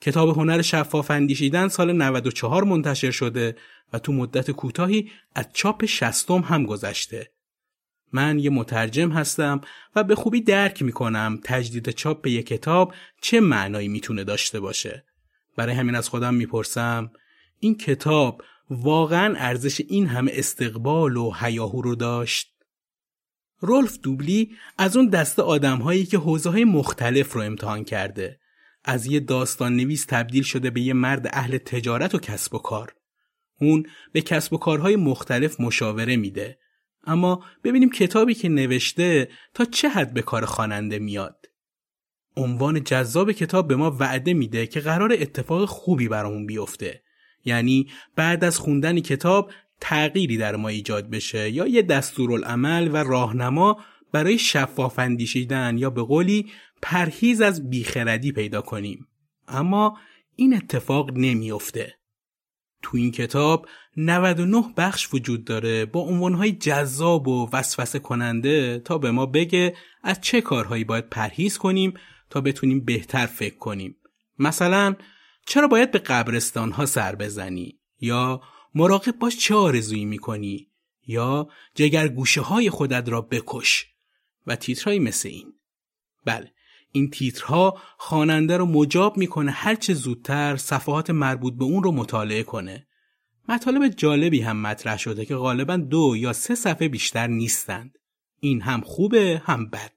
کتاب 0.02 0.28
هنر 0.28 0.62
شفاف 0.62 1.10
اندیشیدن 1.10 1.68
سال 1.68 1.92
94 1.92 2.64
منتشر 2.64 3.10
شده 3.10 3.56
و 3.92 3.98
تو 3.98 4.12
مدت 4.12 4.50
کوتاهی 4.50 5.10
از 5.34 5.46
چاپ 5.52 5.84
شستم 5.84 6.38
هم 6.38 6.66
گذشته. 6.66 7.30
من 8.12 8.38
یه 8.38 8.50
مترجم 8.50 9.10
هستم 9.10 9.60
و 9.96 10.04
به 10.04 10.14
خوبی 10.14 10.40
درک 10.40 10.82
می‌کنم 10.82 11.40
تجدید 11.44 11.90
چاپ 11.90 12.22
به 12.22 12.30
یک 12.30 12.46
کتاب 12.46 12.94
چه 13.20 13.40
معنایی 13.40 13.88
می‌تونه 13.88 14.24
داشته 14.24 14.60
باشه. 14.60 15.04
برای 15.56 15.74
همین 15.74 15.94
از 15.94 16.08
خودم 16.08 16.34
می‌پرسم 16.34 17.10
این 17.58 17.74
کتاب 17.74 18.42
واقعا 18.70 19.34
ارزش 19.36 19.80
این 19.88 20.06
همه 20.06 20.32
استقبال 20.34 21.16
و 21.16 21.32
حیاهو 21.32 21.82
رو 21.82 21.94
داشت؟ 21.94 22.52
رولف 23.58 23.98
دوبلی 23.98 24.50
از 24.78 24.96
اون 24.96 25.08
دست 25.08 25.38
آدم 25.38 25.78
هایی 25.78 26.06
که 26.06 26.18
حوزه 26.18 26.64
مختلف 26.64 27.32
رو 27.32 27.40
امتحان 27.40 27.84
کرده. 27.84 28.41
از 28.84 29.06
یه 29.06 29.20
داستان 29.20 29.76
نویس 29.76 30.04
تبدیل 30.08 30.42
شده 30.42 30.70
به 30.70 30.80
یه 30.80 30.92
مرد 30.92 31.28
اهل 31.32 31.58
تجارت 31.58 32.14
و 32.14 32.18
کسب 32.18 32.54
و 32.54 32.58
کار. 32.58 32.94
اون 33.60 33.86
به 34.12 34.20
کسب 34.20 34.52
و 34.52 34.58
کارهای 34.58 34.96
مختلف 34.96 35.60
مشاوره 35.60 36.16
میده. 36.16 36.58
اما 37.04 37.44
ببینیم 37.64 37.90
کتابی 37.90 38.34
که 38.34 38.48
نوشته 38.48 39.28
تا 39.54 39.64
چه 39.64 39.88
حد 39.88 40.14
به 40.14 40.22
کار 40.22 40.44
خواننده 40.44 40.98
میاد. 40.98 41.46
عنوان 42.36 42.84
جذاب 42.84 43.32
کتاب 43.32 43.68
به 43.68 43.76
ما 43.76 43.96
وعده 44.00 44.34
میده 44.34 44.66
که 44.66 44.80
قرار 44.80 45.12
اتفاق 45.12 45.64
خوبی 45.64 46.08
برامون 46.08 46.46
بیفته. 46.46 47.02
یعنی 47.44 47.88
بعد 48.16 48.44
از 48.44 48.58
خوندن 48.58 49.00
کتاب 49.00 49.52
تغییری 49.80 50.36
در 50.36 50.56
ما 50.56 50.68
ایجاد 50.68 51.10
بشه 51.10 51.50
یا 51.50 51.66
یه 51.66 51.82
دستورالعمل 51.82 52.88
و 52.92 52.96
راهنما 52.96 53.80
برای 54.12 54.38
شفاف 54.38 54.98
اندیشیدن 54.98 55.78
یا 55.78 55.90
به 55.90 56.02
قولی 56.02 56.50
پرهیز 56.82 57.40
از 57.40 57.70
بیخردی 57.70 58.32
پیدا 58.32 58.62
کنیم. 58.62 59.06
اما 59.48 59.98
این 60.36 60.54
اتفاق 60.54 61.10
نمیافته. 61.10 61.94
تو 62.82 62.96
این 62.96 63.10
کتاب 63.10 63.66
99 63.96 64.64
بخش 64.76 65.14
وجود 65.14 65.44
داره 65.44 65.84
با 65.84 66.00
عنوانهای 66.00 66.52
جذاب 66.52 67.28
و 67.28 67.48
وسوسه 67.52 67.98
کننده 67.98 68.78
تا 68.78 68.98
به 68.98 69.10
ما 69.10 69.26
بگه 69.26 69.76
از 70.02 70.20
چه 70.20 70.40
کارهایی 70.40 70.84
باید 70.84 71.08
پرهیز 71.08 71.58
کنیم 71.58 71.94
تا 72.30 72.40
بتونیم 72.40 72.84
بهتر 72.84 73.26
فکر 73.26 73.56
کنیم. 73.56 73.96
مثلا 74.38 74.96
چرا 75.46 75.68
باید 75.68 75.90
به 75.90 75.98
قبرستان 75.98 76.70
ها 76.70 76.86
سر 76.86 77.14
بزنی؟ 77.14 77.78
یا 78.00 78.40
مراقب 78.74 79.18
باش 79.18 79.36
چه 79.36 79.54
آرزویی 79.54 80.04
می‌کنی؟ 80.04 80.68
یا 81.06 81.48
جگر 81.74 82.08
گوشه 82.08 82.40
های 82.40 82.70
خودت 82.70 83.08
را 83.08 83.20
بکش؟ 83.20 83.86
و 84.46 84.56
تیترهایی 84.56 84.98
مثل 84.98 85.28
این. 85.28 85.52
بله. 86.24 86.51
این 86.92 87.10
تیترها 87.10 87.78
خواننده 87.98 88.56
رو 88.56 88.66
مجاب 88.66 89.16
می‌کنه 89.16 89.50
هرچه 89.50 89.94
زودتر 89.94 90.56
صفحات 90.56 91.10
مربوط 91.10 91.54
به 91.54 91.64
اون 91.64 91.82
رو 91.82 91.92
مطالعه 91.92 92.42
کنه. 92.42 92.86
مطالب 93.48 93.88
جالبی 93.88 94.40
هم 94.40 94.62
مطرح 94.62 94.98
شده 94.98 95.24
که 95.24 95.36
غالبا 95.36 95.76
دو 95.76 96.14
یا 96.16 96.32
سه 96.32 96.54
صفحه 96.54 96.88
بیشتر 96.88 97.26
نیستند. 97.26 97.98
این 98.40 98.60
هم 98.60 98.80
خوبه 98.80 99.42
هم 99.44 99.70
بد. 99.70 99.92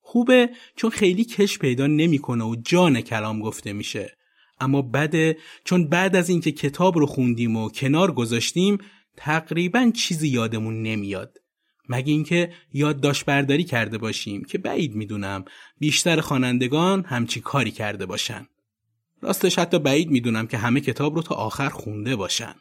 خوبه 0.00 0.50
چون 0.76 0.90
خیلی 0.90 1.24
کش 1.24 1.58
پیدا 1.58 1.86
نمی‌کنه 1.86 2.44
و 2.44 2.56
جان 2.64 3.00
کلام 3.00 3.40
گفته 3.40 3.72
میشه. 3.72 4.16
اما 4.60 4.82
بده 4.82 5.36
چون 5.64 5.88
بعد 5.88 6.16
از 6.16 6.28
اینکه 6.28 6.52
کتاب 6.52 6.98
رو 6.98 7.06
خوندیم 7.06 7.56
و 7.56 7.70
کنار 7.70 8.12
گذاشتیم 8.12 8.78
تقریبا 9.16 9.90
چیزی 9.94 10.28
یادمون 10.28 10.82
نمیاد. 10.82 11.38
مگه 11.88 12.12
اینکه 12.12 12.52
یادداشت 12.72 13.24
برداری 13.24 13.64
کرده 13.64 13.98
باشیم 13.98 14.44
که 14.44 14.58
بعید 14.58 14.94
می‌دونم 14.94 15.44
بیشتر 15.78 16.20
خوانندگان 16.20 17.04
همچی 17.04 17.40
کاری 17.40 17.70
کرده 17.70 18.06
باشن. 18.06 18.46
راستش 19.20 19.58
حتی 19.58 19.78
بعید 19.78 20.10
می‌دونم 20.10 20.46
که 20.46 20.58
همه 20.58 20.80
کتاب 20.80 21.16
رو 21.16 21.22
تا 21.22 21.34
آخر 21.34 21.68
خونده 21.68 22.16
باشن. 22.16 22.54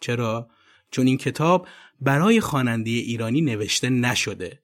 چرا؟ 0.00 0.48
چون 0.90 1.06
این 1.06 1.18
کتاب 1.18 1.68
برای 2.00 2.40
خواننده 2.40 2.90
ایرانی 2.90 3.40
نوشته 3.40 3.90
نشده. 3.90 4.60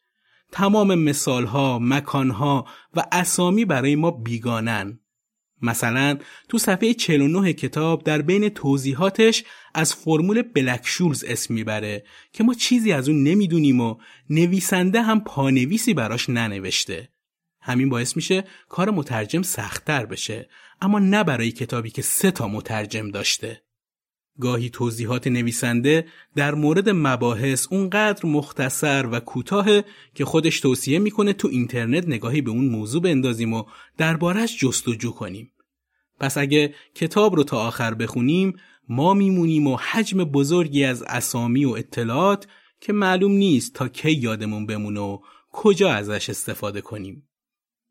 تمام 0.53 0.95
مثالها، 0.95 1.79
مکانها 1.79 2.67
و 2.95 3.05
اسامی 3.13 3.65
برای 3.65 3.97
ما 3.97 4.11
بیگانن. 4.11 5.01
مثلا 5.63 6.19
تو 6.49 6.59
صفحه 6.59 6.95
49 6.95 7.53
کتاب 7.53 8.05
در 8.05 8.23
بین 8.23 8.49
توضیحاتش 8.49 9.45
از 9.75 9.95
فرمول 9.95 10.43
بلکشولز 10.43 11.25
اسم 11.25 11.55
می‌بره 11.55 12.05
که 12.33 12.45
ما 12.45 12.55
چیزی 12.55 12.93
از 12.93 13.09
اون 13.09 13.23
نمی‌دونیم 13.23 13.81
و 13.81 13.97
نویسنده 14.31 15.03
هم 15.03 15.21
پانویسی 15.21 15.95
براش 15.95 16.31
ننوشته. 16.31 17.09
همین 17.61 17.89
باعث 17.89 18.17
میشه 18.17 18.45
کار 18.69 18.91
مترجم 18.91 19.43
سختتر 19.43 20.07
بشه 20.07 20.49
اما 20.81 20.99
نه 20.99 21.25
برای 21.25 21.51
کتابی 21.51 21.91
که 21.91 22.03
سه 22.03 22.31
تا 22.31 22.49
مترجم 22.49 23.11
داشته. 23.11 23.63
گاهی 24.41 24.71
توضیحات 24.71 25.27
نویسنده 25.27 26.07
در 26.37 26.55
مورد 26.55 26.91
مباحث 26.91 27.67
اونقدر 27.71 28.27
مختصر 28.27 29.07
و 29.13 29.21
کوتاه 29.21 29.67
که 30.15 30.25
خودش 30.25 30.61
توصیه 30.61 30.99
می‌کنه 30.99 31.33
تو 31.33 31.49
اینترنت 31.49 32.09
نگاهی 32.09 32.41
به 32.41 32.51
اون 32.51 32.65
موضوع 32.69 33.03
بندازیم 33.03 33.53
و 33.53 33.65
دربارش 33.97 34.59
جستجو 34.59 35.11
کنیم. 35.11 35.53
پس 36.21 36.39
اگه 36.39 36.75
کتاب 36.95 37.37
رو 37.37 37.45
تا 37.45 37.67
آخر 37.67 37.95
بخونیم 37.95 38.57
ما 38.89 39.15
میمونیم 39.15 39.67
و 39.67 39.77
حجم 39.77 40.25
بزرگی 40.25 40.85
از 40.85 41.03
اسامی 41.03 41.65
و 41.65 41.71
اطلاعات 41.71 42.47
که 42.81 42.93
معلوم 42.93 43.33
نیست 43.33 43.75
تا 43.75 43.89
کی 43.89 44.13
یادمون 44.13 44.67
بمونه 44.67 45.01
و 45.01 45.19
کجا 45.53 45.93
ازش 45.93 46.31
استفاده 46.31 46.81
کنیم. 46.81 47.29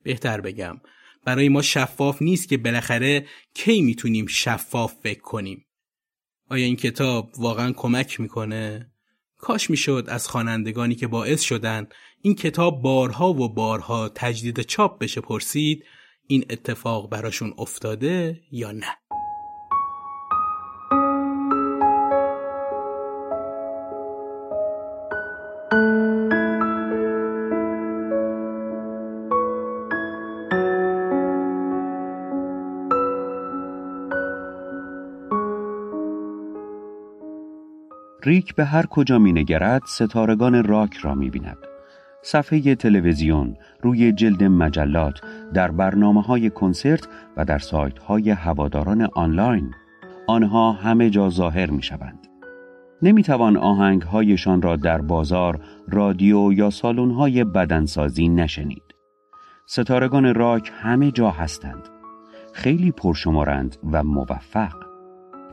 بهتر 0.03 0.41
بگم 0.41 0.82
برای 1.25 1.50
ما 1.50 1.62
شفاف 1.62 2.22
نیست 2.22 2.50
که 2.50 2.58
بالاخره 2.58 3.25
کی 3.53 3.82
می‌تونیم 3.82 4.27
شفاف 4.27 4.94
فکر 5.03 5.22
کنیم. 5.22 5.65
آیا 6.50 6.65
این 6.65 6.75
کتاب 6.75 7.32
واقعا 7.38 7.72
کمک 7.72 8.20
می‌کنه؟ 8.20 8.91
کاش 9.38 9.70
می‌شد 9.70 10.06
از 10.08 10.27
خوانندگانی 10.27 10.96
که 10.96 11.08
باعث 11.08 11.41
شدن 11.41 11.88
این 12.22 12.36
کتاب 12.36 12.82
بارها 12.82 13.34
و 13.34 13.53
بارها 13.53 14.10
تجدید 14.15 14.62
چاپ 14.62 15.00
بشه 15.00 15.22
پرسید 15.22 15.86
این 16.27 16.46
اتفاق 16.50 17.10
براشون 17.10 17.53
افتاده 17.58 18.41
یا 18.51 18.72
نه 18.72 18.99
ریک 38.29 38.55
به 38.55 38.65
هر 38.65 38.86
کجا 38.86 39.19
می 39.19 39.33
نگرد 39.33 39.81
ستارگان 39.86 40.63
راک 40.63 40.98
را 40.98 41.15
می 41.15 41.29
بیند. 41.29 41.57
صفحه 42.24 42.75
تلویزیون، 42.75 43.55
روی 43.81 44.12
جلد 44.12 44.43
مجلات، 44.43 45.21
در 45.53 45.71
برنامه 45.71 46.21
های 46.21 46.50
کنسرت 46.50 47.07
و 47.38 47.45
در 47.45 47.59
سایت 47.59 48.00
های 48.00 48.29
هواداران 48.29 49.07
آنلاین 49.13 49.71
آنها 50.27 50.71
همه 50.71 51.09
جا 51.09 51.29
ظاهر 51.29 51.71
می 51.71 51.81
شوند. 51.81 52.27
نمی 53.01 53.24
توان 53.24 53.57
آهنگ 53.57 54.01
هایشان 54.01 54.62
را 54.62 54.75
در 54.75 55.01
بازار، 55.01 55.59
رادیو 55.88 56.53
یا 56.53 56.69
سالن 56.69 57.12
های 57.12 57.43
بدنسازی 57.43 58.27
نشنید. 58.27 58.95
ستارگان 59.65 60.33
راک 60.33 60.71
همه 60.81 61.12
جا 61.12 61.29
هستند. 61.29 61.89
خیلی 62.53 62.91
پرشمارند 62.91 63.77
و 63.91 64.03
موفق. 64.03 64.88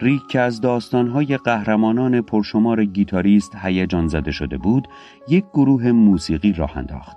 ریک 0.01 0.27
که 0.27 0.41
از 0.41 0.61
داستانهای 0.61 1.37
قهرمانان 1.37 2.21
پرشمار 2.21 2.85
گیتاریست 2.85 3.57
هیجان 3.63 4.09
زده 4.09 4.31
شده 4.31 4.59
بود 4.59 4.89
یک 5.29 5.45
گروه 5.55 5.93
موسیقی 5.93 6.53
راه 6.53 6.77
انداخت 6.77 7.17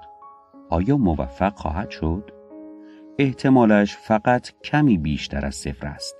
آیا 0.69 0.97
موفق 0.97 1.55
خواهد 1.55 1.89
شد؟ 1.89 2.31
احتمالش 3.19 3.97
فقط 3.97 4.49
کمی 4.63 4.97
بیشتر 4.97 5.45
از 5.45 5.55
صفر 5.55 5.87
است. 5.87 6.15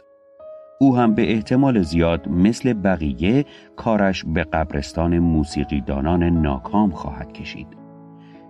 او 0.79 0.97
هم 0.97 1.15
به 1.15 1.31
احتمال 1.33 1.81
زیاد 1.81 2.27
مثل 2.29 2.73
بقیه 2.73 3.45
کارش 3.75 4.23
به 4.25 4.43
قبرستان 4.43 5.19
موسیقیدانان 5.19 6.23
ناکام 6.23 6.91
خواهد 6.91 7.33
کشید. 7.33 7.67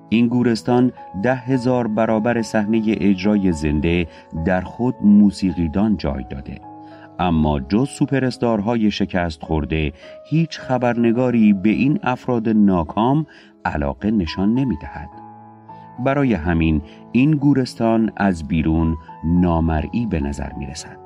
این 0.09 0.27
گورستان 0.27 0.91
ده 1.23 1.35
هزار 1.35 1.87
برابر 1.87 2.41
صحنه 2.41 2.81
اجرای 2.87 3.51
زنده 3.51 4.07
در 4.45 4.61
خود 4.61 4.95
موسیقیدان 5.01 5.97
جای 5.97 6.23
داده. 6.29 6.68
اما 7.19 7.59
جز 7.59 7.89
سوپرستارهای 7.89 8.91
شکست 8.91 9.43
خورده 9.43 9.93
هیچ 10.25 10.59
خبرنگاری 10.59 11.53
به 11.53 11.69
این 11.69 11.99
افراد 12.03 12.49
ناکام 12.49 13.25
علاقه 13.65 14.11
نشان 14.11 14.53
نمی 14.53 14.77
دهد. 14.81 15.09
برای 16.05 16.33
همین 16.33 16.81
این 17.11 17.31
گورستان 17.31 18.11
از 18.17 18.47
بیرون 18.47 18.97
نامرئی 19.25 20.05
به 20.05 20.19
نظر 20.19 20.53
می 20.53 20.65
رسد. 20.65 20.97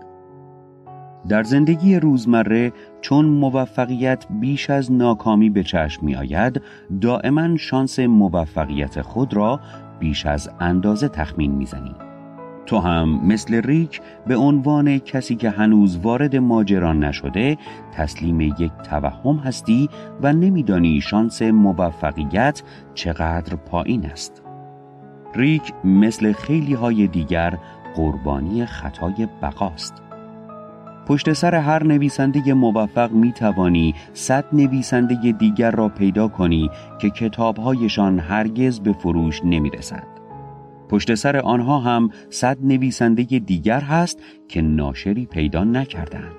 در 1.29 1.43
زندگی 1.43 1.96
روزمره 1.96 2.74
چون 3.01 3.25
موفقیت 3.25 4.25
بیش 4.29 4.70
از 4.70 4.91
ناکامی 4.91 5.50
به 5.50 5.63
چشم 5.63 6.05
می 6.05 6.15
آید 6.15 6.62
دائما 7.01 7.58
شانس 7.58 8.00
موفقیت 8.00 9.01
خود 9.01 9.34
را 9.34 9.60
بیش 10.00 10.25
از 10.25 10.50
اندازه 10.60 11.08
تخمین 11.08 11.51
می 11.51 11.65
زنی. 11.65 11.96
تو 12.65 12.79
هم 12.79 13.27
مثل 13.27 13.62
ریک 13.62 14.01
به 14.27 14.36
عنوان 14.36 14.98
کسی 14.98 15.36
که 15.36 15.50
هنوز 15.50 15.98
وارد 15.98 16.36
ماجران 16.36 17.03
نشده 17.03 17.58
تسلیم 17.93 18.41
یک 18.41 18.72
توهم 18.89 19.38
هستی 19.38 19.89
و 20.22 20.34
نمیدانی 20.34 21.01
شانس 21.01 21.41
موفقیت 21.41 22.63
چقدر 22.93 23.55
پایین 23.55 24.05
است. 24.05 24.41
ریک 25.36 25.74
مثل 25.84 26.32
خیلی 26.32 26.74
های 26.74 27.08
دیگر 27.08 27.58
قربانی 27.96 28.65
خطای 28.65 29.27
بقاست. 29.41 29.93
پشت 31.08 31.34
سر 31.34 31.55
هر 31.55 31.84
نویسنده 31.84 32.53
موفق 32.53 33.12
می 33.12 33.32
توانی 33.32 33.96
صد 34.13 34.46
نویسنده 34.53 35.32
دیگر 35.32 35.72
را 35.72 35.89
پیدا 35.89 36.27
کنی 36.27 36.70
که 37.01 37.10
کتابهایشان 37.10 38.20
هرگز 38.20 38.79
به 38.79 38.93
فروش 38.93 39.41
نمی 39.46 39.70
رسد. 39.70 40.12
پشت 40.93 41.15
سر 41.15 41.38
آنها 41.38 41.79
هم 41.79 42.09
صد 42.29 42.57
نویسنده 42.62 43.23
دیگر 43.23 43.79
هست 43.81 44.19
که 44.47 44.62
ناشری 44.62 45.25
پیدا 45.25 45.63
نکردند. 45.63 46.35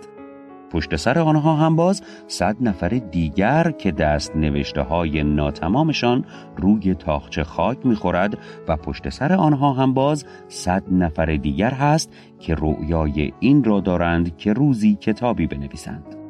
پشت 0.70 0.96
سر 0.96 1.18
آنها 1.18 1.54
هم 1.56 1.76
باز 1.76 2.02
صد 2.28 2.56
نفر 2.60 2.88
دیگر 2.88 3.70
که 3.70 3.92
دست 3.92 4.36
نوشته 4.36 4.82
های 4.82 5.22
ناتمامشان 5.22 6.24
روی 6.56 6.94
تاخچه 6.94 7.44
خاک 7.44 7.86
می‌خورد 7.86 8.38
و 8.68 8.76
پشت 8.76 9.08
سر 9.08 9.32
آنها 9.32 9.72
هم 9.72 9.94
باز 9.94 10.24
صد 10.48 10.82
نفر 10.92 11.26
دیگر 11.26 11.70
هست 11.70 12.12
که 12.38 12.54
رؤیای 12.54 13.32
این 13.40 13.64
را 13.64 13.80
دارند 13.80 14.36
که 14.36 14.52
روزی 14.52 14.94
کتابی 14.94 15.46
بنویسند. 15.46 16.23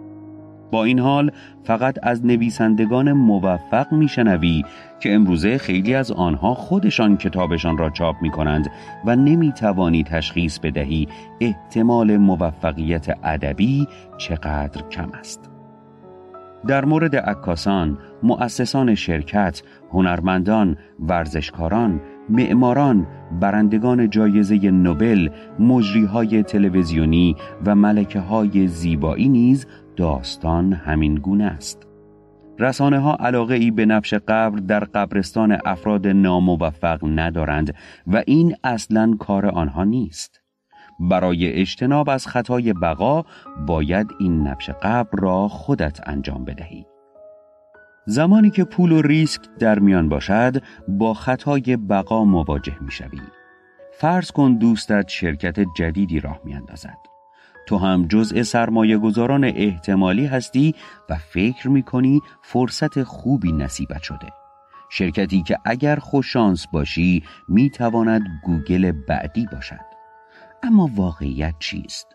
با 0.71 0.85
این 0.85 0.99
حال 0.99 1.31
فقط 1.65 1.99
از 2.03 2.27
نویسندگان 2.27 3.13
موفق 3.13 3.93
میشنوی 3.93 4.65
که 5.01 5.15
امروزه 5.15 5.59
خیلی 5.59 5.95
از 5.95 6.13
آنها 6.13 6.55
خودشان 6.55 7.17
کتابشان 7.17 7.79
را 7.79 7.91
چاپ 7.91 8.17
می 8.23 8.31
کنند 8.31 8.71
و 9.07 9.17
نمی 9.17 9.53
توانی 9.53 10.05
تشخیص 10.05 10.59
بدهی 10.59 11.09
احتمال 11.41 12.17
موفقیت 12.17 13.19
ادبی 13.25 13.89
چقدر 14.19 14.89
کم 14.89 15.11
است. 15.19 15.51
در 16.67 16.85
مورد 16.85 17.17
عکاسان، 17.17 17.99
مؤسسان 18.23 18.95
شرکت، 18.95 19.63
هنرمندان، 19.93 20.77
ورزشکاران، 21.01 22.01
معماران، 22.29 23.07
برندگان 23.41 24.11
جایزه 24.11 24.71
نوبل، 24.71 25.29
مجریهای 25.59 26.43
تلویزیونی 26.43 27.37
و 27.67 27.75
ملکه 27.75 28.21
های 28.21 28.67
زیبایی 28.67 29.29
نیز 29.29 29.67
داستان 29.97 30.73
همین 30.73 31.15
گونه 31.15 31.45
است. 31.45 31.87
رسانه 32.59 32.99
ها 32.99 33.17
علاقه 33.21 33.55
ای 33.55 33.71
به 33.71 33.87
نفش 33.87 34.15
قبر 34.15 34.59
در 34.59 34.85
قبرستان 34.85 35.59
افراد 35.65 36.07
ناموفق 36.07 36.99
ندارند 37.05 37.75
و 38.07 38.23
این 38.27 38.57
اصلا 38.65 39.17
کار 39.19 39.47
آنها 39.47 39.85
نیست. 39.85 40.41
برای 41.01 41.53
اجتناب 41.53 42.11
از 42.11 42.27
خطای 42.27 42.73
بقا 42.73 43.25
باید 43.67 44.07
این 44.21 44.43
نفش 44.43 44.71
قبر 44.71 45.19
را 45.19 45.49
خودت 45.49 46.09
انجام 46.09 46.45
بدهی. 46.45 46.87
زمانی 48.07 48.51
که 48.51 48.65
پول 48.65 48.93
و 48.93 49.03
ریسک 49.03 49.41
در 49.59 49.79
میان 49.79 50.09
باشد 50.09 50.63
با 50.89 51.15
خطای 51.15 51.77
بقا 51.77 52.25
مواجه 52.25 52.77
می 52.81 52.93
شوی. 52.93 53.21
فرض 54.01 54.31
کن 54.31 54.55
دوستت 54.55 55.09
شرکت 55.09 55.61
جدیدی 55.77 56.21
راه 56.21 56.41
می 56.45 56.55
اندازد. 56.55 57.14
تو 57.67 57.79
هم 57.79 58.07
جزء 58.07 58.43
سرمایه 58.43 58.99
گذاران 58.99 59.45
احتمالی 59.45 60.27
هستی 60.27 60.75
و 61.11 61.15
فکر 61.15 61.69
می 61.69 61.83
کنی 61.83 62.21
فرصت 62.43 63.03
خوبی 63.03 63.53
نصیبت 63.53 64.03
شده. 64.03 64.29
شرکتی 64.91 65.43
که 65.43 65.59
اگر 65.65 65.97
خوششانس 65.97 66.67
باشی 66.67 67.23
می 67.49 67.71
تواند 67.71 68.23
گوگل 68.45 68.93
بعدی 68.93 69.47
باشد. 69.53 69.85
اما 70.63 70.91
واقعیت 70.95 71.55
چیست؟ 71.59 72.07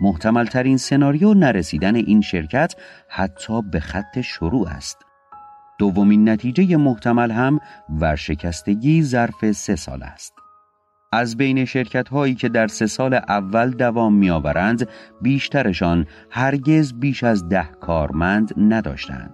محتمل 0.00 0.46
ترین 0.46 0.76
سناریو 0.76 1.34
نرسیدن 1.34 1.94
این 1.94 2.20
شرکت 2.20 2.74
حتی 3.08 3.62
به 3.62 3.80
خط 3.80 4.20
شروع 4.20 4.68
است. 4.68 4.98
دومین 5.78 6.28
نتیجه 6.28 6.76
محتمل 6.76 7.30
هم 7.30 7.60
ورشکستگی 7.88 9.02
ظرف 9.02 9.52
سه 9.52 9.76
سال 9.76 10.02
است. 10.02 10.39
از 11.12 11.36
بین 11.36 11.64
شرکت 11.64 12.08
هایی 12.08 12.34
که 12.34 12.48
در 12.48 12.66
سه 12.66 12.86
سال 12.86 13.14
اول 13.14 13.70
دوام 13.70 14.14
می 14.14 14.30
آورند 14.30 14.88
بیشترشان 15.22 16.06
هرگز 16.30 16.92
بیش 16.92 17.24
از 17.24 17.48
ده 17.48 17.64
کارمند 17.64 18.54
نداشتند. 18.56 19.32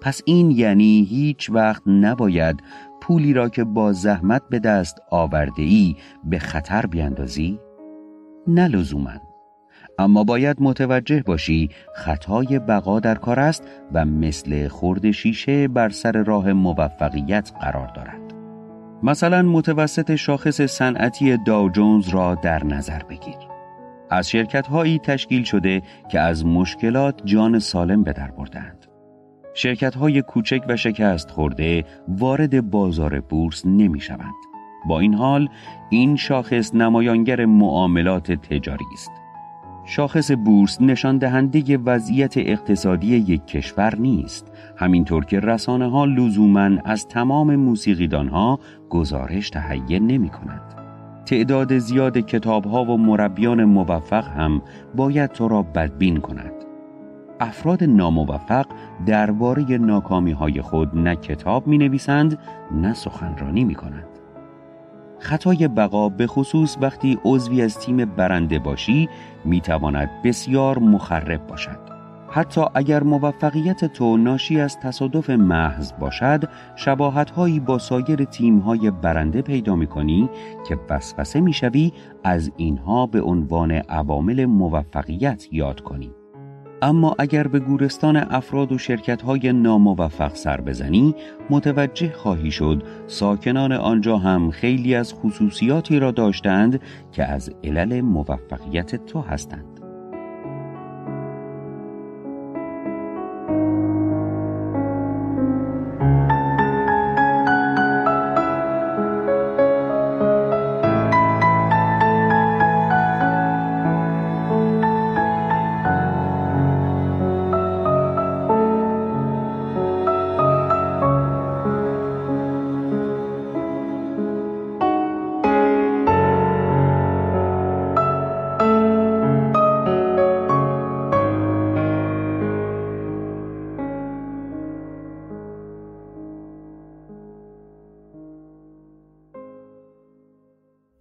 پس 0.00 0.22
این 0.24 0.50
یعنی 0.50 1.06
هیچ 1.10 1.50
وقت 1.50 1.82
نباید 1.86 2.62
پولی 3.00 3.32
را 3.32 3.48
که 3.48 3.64
با 3.64 3.92
زحمت 3.92 4.42
به 4.50 4.58
دست 4.58 4.98
آورده 5.10 5.62
ای 5.62 5.96
به 6.24 6.38
خطر 6.38 6.86
بیندازی؟ 6.86 7.58
نه 8.46 8.68
لزومن. 8.68 9.20
اما 9.98 10.24
باید 10.24 10.56
متوجه 10.60 11.22
باشی 11.22 11.68
خطای 11.94 12.58
بقا 12.58 13.00
در 13.00 13.14
کار 13.14 13.40
است 13.40 13.62
و 13.92 14.04
مثل 14.04 14.68
خورد 14.68 15.10
شیشه 15.10 15.68
بر 15.68 15.88
سر 15.88 16.12
راه 16.12 16.52
موفقیت 16.52 17.52
قرار 17.60 17.86
دارد. 17.86 18.27
مثلا 19.02 19.42
متوسط 19.42 20.14
شاخص 20.14 20.60
صنعتی 20.60 21.36
داو 21.36 21.70
جونز 21.70 22.08
را 22.08 22.34
در 22.34 22.64
نظر 22.64 23.02
بگیر. 23.02 23.48
از 24.10 24.30
شرکت 24.30 24.66
هایی 24.66 24.98
تشکیل 24.98 25.44
شده 25.44 25.82
که 26.10 26.20
از 26.20 26.46
مشکلات 26.46 27.20
جان 27.24 27.58
سالم 27.58 28.02
به 28.02 28.12
در 28.12 28.30
بردند. 28.30 28.86
شرکت 29.54 29.94
های 29.94 30.22
کوچک 30.22 30.60
و 30.68 30.76
شکست 30.76 31.30
خورده 31.30 31.84
وارد 32.08 32.70
بازار 32.70 33.20
بورس 33.20 33.66
نمی 33.66 34.00
شوند. 34.00 34.34
با 34.88 35.00
این 35.00 35.14
حال 35.14 35.48
این 35.90 36.16
شاخص 36.16 36.74
نمایانگر 36.74 37.44
معاملات 37.44 38.32
تجاری 38.32 38.84
است. 38.92 39.10
شاخص 39.90 40.30
بورس 40.30 40.80
نشان 40.80 41.18
دهنده 41.18 41.78
وضعیت 41.78 42.34
اقتصادی 42.36 43.06
یک 43.06 43.46
کشور 43.46 43.94
نیست 43.96 44.52
همینطور 44.76 45.24
که 45.24 45.40
رسانه 45.40 45.90
ها 45.90 46.04
لزوما 46.04 46.70
از 46.84 47.08
تمام 47.08 47.56
موسیقیدان 47.56 48.28
ها 48.28 48.58
گزارش 48.90 49.50
تهیه 49.50 49.98
نمی 49.98 50.28
کند. 50.28 50.62
تعداد 51.26 51.78
زیاد 51.78 52.18
کتاب 52.18 52.64
ها 52.64 52.84
و 52.84 52.98
مربیان 52.98 53.64
موفق 53.64 54.24
هم 54.28 54.62
باید 54.96 55.30
تو 55.32 55.48
را 55.48 55.62
بدبین 55.62 56.16
کند. 56.16 56.52
افراد 57.40 57.84
ناموفق 57.84 58.66
درباره 59.06 59.78
ناکامی 59.78 60.32
های 60.32 60.62
خود 60.62 60.98
نه 60.98 61.16
کتاب 61.16 61.66
می 61.66 61.78
نویسند 61.78 62.38
نه 62.74 62.94
سخنرانی 62.94 63.64
می 63.64 63.74
کنند. 63.74 64.17
خطای 65.18 65.68
بقا 65.68 66.08
به 66.08 66.26
خصوص 66.26 66.76
وقتی 66.80 67.18
عضوی 67.24 67.62
از 67.62 67.78
تیم 67.78 68.04
برنده 68.04 68.58
باشی 68.58 69.08
می 69.44 69.60
تواند 69.60 70.10
بسیار 70.24 70.78
مخرب 70.78 71.46
باشد. 71.46 71.88
حتی 72.30 72.60
اگر 72.74 73.02
موفقیت 73.02 73.84
تو 73.84 74.16
ناشی 74.16 74.60
از 74.60 74.80
تصادف 74.80 75.30
محض 75.30 75.92
باشد 76.00 76.44
شباهت 76.76 77.30
هایی 77.30 77.60
با 77.60 77.78
سایر 77.78 78.24
تیم 78.24 78.58
های 78.58 78.90
برنده 78.90 79.42
پیدا 79.42 79.76
می 79.76 79.86
کنی 79.86 80.28
که 80.68 80.78
وسوسه 80.90 81.40
می 81.40 81.52
شوی 81.52 81.92
از 82.24 82.52
اینها 82.56 83.06
به 83.06 83.20
عنوان 83.20 83.72
عوامل 83.72 84.44
موفقیت 84.44 85.46
یاد 85.52 85.80
کنی 85.80 86.10
اما 86.82 87.16
اگر 87.18 87.48
به 87.48 87.58
گورستان 87.58 88.16
افراد 88.16 88.72
و 88.72 88.78
شرکت 88.78 89.22
های 89.22 89.52
ناموفق 89.52 90.34
سر 90.34 90.60
بزنی 90.60 91.14
متوجه 91.50 92.12
خواهی 92.12 92.50
شد 92.50 92.82
ساکنان 93.06 93.72
آنجا 93.72 94.18
هم 94.18 94.50
خیلی 94.50 94.94
از 94.94 95.14
خصوصیاتی 95.14 95.98
را 95.98 96.10
داشتند 96.10 96.80
که 97.12 97.24
از 97.24 97.50
علل 97.64 98.00
موفقیت 98.00 99.06
تو 99.06 99.20
هستند. 99.20 99.78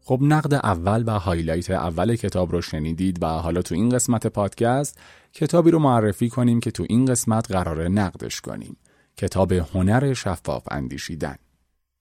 خب 0.07 0.19
نقد 0.21 0.53
اول 0.53 1.03
و 1.07 1.19
highlight 1.19 1.71
اول 1.71 2.15
کتاب 2.15 2.51
رو 2.51 2.61
شنیدید 2.61 3.23
و 3.23 3.25
حالا 3.25 3.61
تو 3.61 3.75
این 3.75 3.89
قسمت 3.89 4.27
پادکست 4.27 4.99
کتابی 5.33 5.71
رو 5.71 5.79
معرفی 5.79 6.29
کنیم 6.29 6.59
که 6.59 6.71
تو 6.71 6.85
این 6.89 7.05
قسمت 7.05 7.51
قراره 7.51 7.87
نقدش 7.87 8.41
کنیم. 8.41 8.77
کتاب 9.17 9.51
هنر 9.51 10.13
شفاف 10.13 10.63
اندیشیدن. 10.71 11.35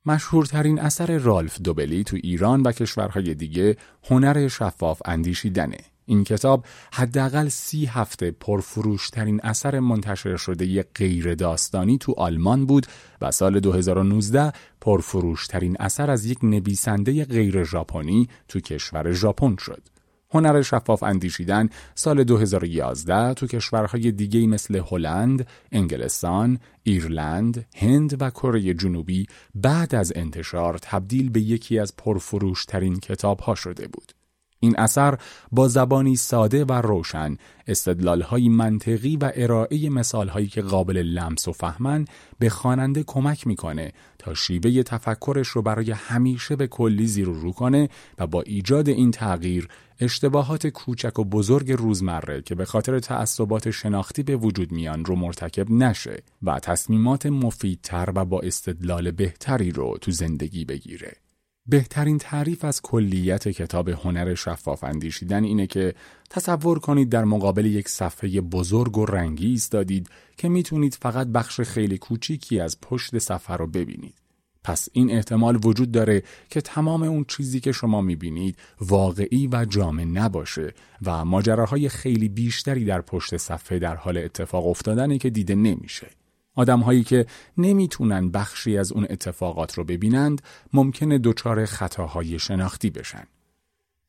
مشهورترین 0.04 0.80
اثر 0.80 1.18
رالف 1.18 1.60
دوبلی 1.60 2.04
تو 2.04 2.16
ایران 2.22 2.62
و 2.62 2.72
کشورهای 2.72 3.34
دیگه 3.34 3.76
هنر 4.10 4.48
شفاف 4.48 5.02
اندیشیدنه. 5.04 5.78
این 6.06 6.24
کتاب 6.24 6.66
حداقل 6.92 7.48
سی 7.48 7.86
هفته 7.86 8.30
پرفروشترین 8.30 9.40
اثر 9.42 9.80
منتشر 9.80 10.36
شده 10.36 10.66
ی 10.66 10.82
غیر 10.82 11.34
داستانی 11.34 11.98
تو 11.98 12.14
آلمان 12.16 12.66
بود 12.66 12.86
و 13.20 13.30
سال 13.30 13.60
2019 13.60 14.52
پرفروشترین 14.80 15.76
اثر 15.80 16.10
از 16.10 16.26
یک 16.26 16.38
نویسنده 16.44 17.24
غیر 17.24 17.64
ژاپنی 17.64 18.28
تو 18.48 18.60
کشور 18.60 19.12
ژاپن 19.12 19.56
شد. 19.56 19.82
هنر 20.30 20.62
شفاف 20.62 21.02
اندیشیدن 21.02 21.68
سال 21.94 22.24
2011 22.24 23.34
تو 23.34 23.46
کشورهای 23.46 24.12
دیگه 24.12 24.46
مثل 24.46 24.82
هلند، 24.90 25.46
انگلستان، 25.72 26.58
ایرلند، 26.82 27.66
هند 27.76 28.22
و 28.22 28.30
کره 28.30 28.74
جنوبی 28.74 29.26
بعد 29.54 29.94
از 29.94 30.12
انتشار 30.16 30.78
تبدیل 30.78 31.30
به 31.30 31.40
یکی 31.40 31.78
از 31.78 31.96
پرفروشترین 31.96 33.00
کتاب 33.00 33.40
ها 33.40 33.54
شده 33.54 33.88
بود. 33.88 34.15
این 34.60 34.74
اثر 34.78 35.18
با 35.52 35.68
زبانی 35.68 36.16
ساده 36.16 36.64
و 36.64 36.72
روشن 36.72 37.36
استدلالهای 37.66 38.48
منطقی 38.48 39.16
و 39.16 39.32
ارائه 39.34 39.88
مثالهایی 39.88 40.46
که 40.46 40.62
قابل 40.62 40.96
لمس 40.96 41.48
و 41.48 41.52
فهمن 41.52 42.04
به 42.38 42.48
خواننده 42.48 43.02
کمک 43.02 43.46
می‌کنه 43.46 43.92
تا 44.18 44.34
شیوه 44.34 44.82
تفکرش 44.82 45.48
رو 45.48 45.62
برای 45.62 45.90
همیشه 45.90 46.56
به 46.56 46.66
کلی 46.66 47.06
زیر 47.06 47.26
رو 47.26 47.52
کنه 47.52 47.88
و 48.18 48.26
با 48.26 48.42
ایجاد 48.42 48.88
این 48.88 49.10
تغییر 49.10 49.68
اشتباهات 50.00 50.66
کوچک 50.66 51.18
و 51.18 51.24
بزرگ 51.24 51.72
روزمره 51.72 52.42
که 52.42 52.54
به 52.54 52.64
خاطر 52.64 52.98
تعصبات 52.98 53.70
شناختی 53.70 54.22
به 54.22 54.36
وجود 54.36 54.72
میان 54.72 55.04
رو 55.04 55.16
مرتکب 55.16 55.70
نشه 55.70 56.22
و 56.42 56.58
تصمیمات 56.60 57.26
مفیدتر 57.26 58.12
و 58.14 58.24
با 58.24 58.40
استدلال 58.40 59.10
بهتری 59.10 59.70
رو 59.70 59.98
تو 60.00 60.10
زندگی 60.10 60.64
بگیره. 60.64 61.25
بهترین 61.68 62.18
تعریف 62.18 62.64
از 62.64 62.82
کلیت 62.82 63.48
کتاب 63.48 63.88
هنر 63.88 64.34
شفاف 64.34 64.84
اندیشیدن 64.84 65.44
اینه 65.44 65.66
که 65.66 65.94
تصور 66.30 66.78
کنید 66.78 67.08
در 67.08 67.24
مقابل 67.24 67.66
یک 67.66 67.88
صفحه 67.88 68.40
بزرگ 68.40 68.98
و 68.98 69.06
رنگی 69.06 69.46
ایستادید 69.46 70.08
که 70.36 70.48
می‌تونید 70.48 70.98
فقط 71.02 71.26
بخش 71.26 71.60
خیلی 71.60 71.98
کوچیکی 71.98 72.60
از 72.60 72.80
پشت 72.80 73.18
صفحه 73.18 73.56
رو 73.56 73.66
ببینید. 73.66 74.14
پس 74.64 74.88
این 74.92 75.10
احتمال 75.10 75.58
وجود 75.64 75.92
داره 75.92 76.22
که 76.50 76.60
تمام 76.60 77.02
اون 77.02 77.24
چیزی 77.28 77.60
که 77.60 77.72
شما 77.72 78.00
می‌بینید 78.00 78.58
واقعی 78.80 79.48
و 79.52 79.64
جامع 79.64 80.04
نباشه 80.04 80.74
و 81.02 81.24
ماجراهای 81.24 81.88
خیلی 81.88 82.28
بیشتری 82.28 82.84
در 82.84 83.00
پشت 83.00 83.36
صفحه 83.36 83.78
در 83.78 83.96
حال 83.96 84.18
اتفاق 84.18 84.66
افتادنه 84.66 85.18
که 85.18 85.30
دیده 85.30 85.54
نمیشه. 85.54 86.06
آدم 86.56 86.80
هایی 86.80 87.04
که 87.04 87.26
نمی‌تونن 87.58 88.30
بخشی 88.30 88.78
از 88.78 88.92
اون 88.92 89.06
اتفاقات 89.10 89.74
رو 89.74 89.84
ببینند 89.84 90.42
ممکنه 90.72 91.18
دچار 91.18 91.64
خطاهای 91.64 92.38
شناختی 92.38 92.90
بشن. 92.90 93.24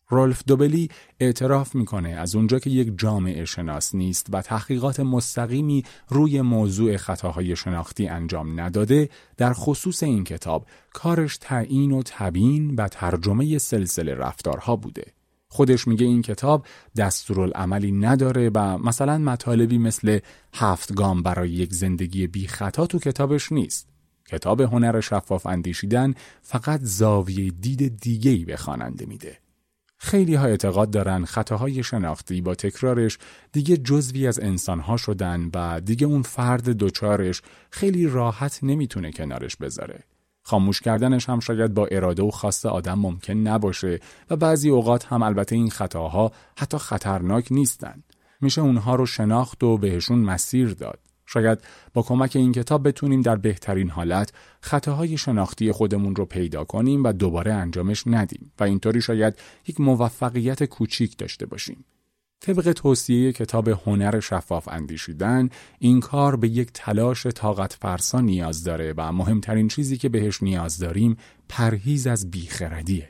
رولف 0.09 0.43
دوبلی 0.47 0.89
اعتراف 1.19 1.75
می‌کنه 1.75 2.09
از 2.09 2.35
اونجا 2.35 2.59
که 2.59 2.69
یک 2.69 2.93
جامعه 2.97 3.45
شناس 3.45 3.95
نیست 3.95 4.27
و 4.31 4.41
تحقیقات 4.41 4.99
مستقیمی 4.99 5.83
روی 6.09 6.41
موضوع 6.41 6.97
خطاهای 6.97 7.55
شناختی 7.55 8.07
انجام 8.07 8.59
نداده 8.59 9.09
در 9.37 9.53
خصوص 9.53 10.03
این 10.03 10.23
کتاب 10.23 10.65
کارش 10.93 11.37
تعیین 11.37 11.91
و 11.91 12.01
تبیین 12.05 12.75
و 12.75 12.87
ترجمه 12.87 13.57
سلسله 13.57 14.13
رفتارها 14.13 14.75
بوده. 14.75 15.16
خودش 15.49 15.87
میگه 15.87 16.05
این 16.05 16.21
کتاب 16.21 16.65
دستورالعملی 16.97 17.91
نداره 17.91 18.51
و 18.55 18.77
مثلا 18.77 19.17
مطالبی 19.17 19.77
مثل 19.77 20.19
هفت 20.53 20.93
گام 20.93 21.23
برای 21.23 21.49
یک 21.49 21.73
زندگی 21.73 22.27
بی 22.27 22.47
خطا 22.47 22.87
تو 22.87 22.99
کتابش 22.99 23.51
نیست. 23.51 23.87
کتاب 24.27 24.61
هنر 24.61 25.01
شفاف 25.01 25.45
اندیشیدن 25.45 26.13
فقط 26.41 26.79
زاویه 26.83 27.51
دید 27.51 27.99
دیگهی 27.99 28.45
به 28.45 28.57
خواننده 28.57 29.05
میده. 29.05 29.37
خیلی 29.97 30.35
ها 30.35 30.45
اعتقاد 30.45 30.91
دارن 30.91 31.25
خطاهای 31.25 31.83
شناختی 31.83 32.41
با 32.41 32.55
تکرارش 32.55 33.17
دیگه 33.51 33.77
جزوی 33.77 34.27
از 34.27 34.39
انسانها 34.39 34.97
شدن 34.97 35.49
و 35.53 35.81
دیگه 35.81 36.07
اون 36.07 36.21
فرد 36.21 36.69
دوچارش 36.69 37.41
خیلی 37.71 38.07
راحت 38.07 38.59
نمی‌تونه 38.63 39.11
کنارش 39.11 39.55
بذاره. 39.55 40.03
خاموش 40.47 40.81
کردنش 40.81 41.29
هم 41.29 41.39
شاید 41.39 41.73
با 41.73 41.87
اراده 41.91 42.23
و 42.23 42.31
خواست 42.31 42.65
آدم 42.65 42.99
ممکن 42.99 43.33
نباشه 43.33 43.99
و 44.29 44.35
بعضی 44.35 44.69
اوقات 44.69 45.05
هم 45.05 45.23
البته 45.23 45.55
این 45.55 45.69
خطاها 45.69 46.31
حتی 46.57 46.77
خطرناک 46.77 47.47
نیستن. 47.51 48.03
میشه 48.41 48.61
اونها 48.61 48.95
رو 48.95 49.05
شناخت 49.05 49.63
و 49.63 49.77
بهشون 49.77 50.19
مسیر 50.19 50.73
داد. 50.73 50.99
شاید 51.25 51.59
با 51.93 52.01
کمک 52.01 52.35
این 52.35 52.51
کتاب 52.51 52.87
بتونیم 52.87 53.21
در 53.21 53.35
بهترین 53.35 53.89
حالت 53.89 54.31
خطاهای 54.61 55.17
شناختی 55.17 55.71
خودمون 55.71 56.15
رو 56.15 56.25
پیدا 56.25 56.63
کنیم 56.63 57.03
و 57.03 57.11
دوباره 57.11 57.53
انجامش 57.53 58.03
ندیم 58.05 58.51
و 58.59 58.63
اینطوری 58.63 59.01
شاید 59.01 59.39
یک 59.67 59.81
موفقیت 59.81 60.63
کوچیک 60.63 61.17
داشته 61.17 61.45
باشیم. 61.45 61.85
طبق 62.39 62.71
توصیه 62.71 63.33
کتاب 63.33 63.67
هنر 63.67 64.19
شفاف 64.19 64.67
اندیشیدن 64.67 65.49
این 65.79 65.99
کار 65.99 66.35
به 66.35 66.47
یک 66.47 66.69
تلاش 66.73 67.27
طاقت 67.27 67.73
فرسا 67.73 68.21
نیاز 68.21 68.63
داره 68.63 68.93
و 68.97 69.11
مهمترین 69.11 69.67
چیزی 69.67 69.97
که 69.97 70.09
بهش 70.09 70.43
نیاز 70.43 70.77
داریم 70.77 71.17
پرهیز 71.49 72.07
از 72.07 72.31
بیخردیه. 72.31 73.09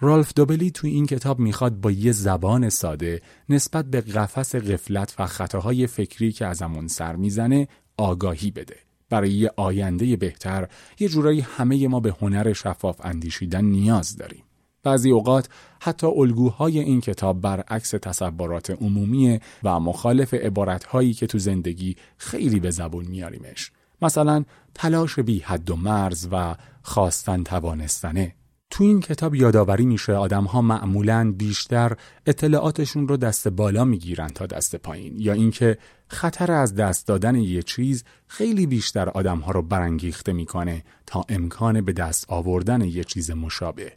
رالف 0.00 0.32
دوبلی 0.36 0.70
تو 0.70 0.86
این 0.86 1.06
کتاب 1.06 1.38
می‌خواد 1.38 1.80
با 1.80 1.90
یه 1.90 2.12
زبان 2.12 2.68
ساده 2.68 3.22
نسبت 3.48 3.84
به 3.84 4.00
قفس 4.00 4.56
غفلت 4.56 5.14
و 5.18 5.26
خطاهای 5.26 5.86
فکری 5.86 6.32
که 6.32 6.46
ازمون 6.46 6.88
سر 6.88 7.16
می‌زنه 7.16 7.68
آگاهی 7.96 8.50
بده. 8.50 8.76
برای 9.10 9.30
یه 9.30 9.50
آینده 9.56 10.16
بهتر 10.16 10.68
یه 10.98 11.08
جورایی 11.08 11.40
همه 11.40 11.88
ما 11.88 12.00
به 12.00 12.14
هنر 12.20 12.52
شفاف 12.52 13.00
اندیشیدن 13.04 13.64
نیاز 13.64 14.16
داریم. 14.16 14.44
بعضی 14.84 15.10
اوقات 15.10 15.48
حتی 15.80 16.06
الگوهای 16.06 16.78
این 16.78 17.00
کتاب 17.00 17.40
برعکس 17.40 17.90
تصورات 17.90 18.70
عمومی 18.70 19.40
و 19.62 19.80
مخالف 19.80 20.34
عبارتهایی 20.34 21.14
که 21.14 21.26
تو 21.26 21.38
زندگی 21.38 21.96
خیلی 22.16 22.60
به 22.60 22.70
زبون 22.70 23.04
میاریمش. 23.04 23.72
مثلا 24.02 24.44
تلاش 24.74 25.18
بی 25.18 25.38
حد 25.38 25.70
و 25.70 25.76
مرز 25.76 26.28
و 26.32 26.56
خواستن 26.82 27.42
توانستنه. 27.42 28.34
تو 28.70 28.84
این 28.84 29.00
کتاب 29.00 29.34
یادآوری 29.34 29.86
میشه 29.86 30.12
آدم 30.12 30.44
ها 30.44 30.62
معمولا 30.62 31.34
بیشتر 31.38 31.96
اطلاعاتشون 32.26 33.08
رو 33.08 33.16
دست 33.16 33.48
بالا 33.48 33.84
می‌گیرن 33.84 34.28
تا 34.28 34.46
دست 34.46 34.76
پایین 34.76 35.14
یا 35.18 35.32
اینکه 35.32 35.78
خطر 36.08 36.52
از 36.52 36.74
دست 36.74 37.06
دادن 37.06 37.36
یه 37.36 37.62
چیز 37.62 38.04
خیلی 38.26 38.66
بیشتر 38.66 39.08
آدم 39.08 39.38
ها 39.38 39.52
رو 39.52 39.62
برانگیخته 39.62 40.32
می‌کنه 40.32 40.84
تا 41.06 41.24
امکان 41.28 41.80
به 41.80 41.92
دست 41.92 42.24
آوردن 42.28 42.80
یه 42.80 43.04
چیز 43.04 43.30
مشابه. 43.30 43.92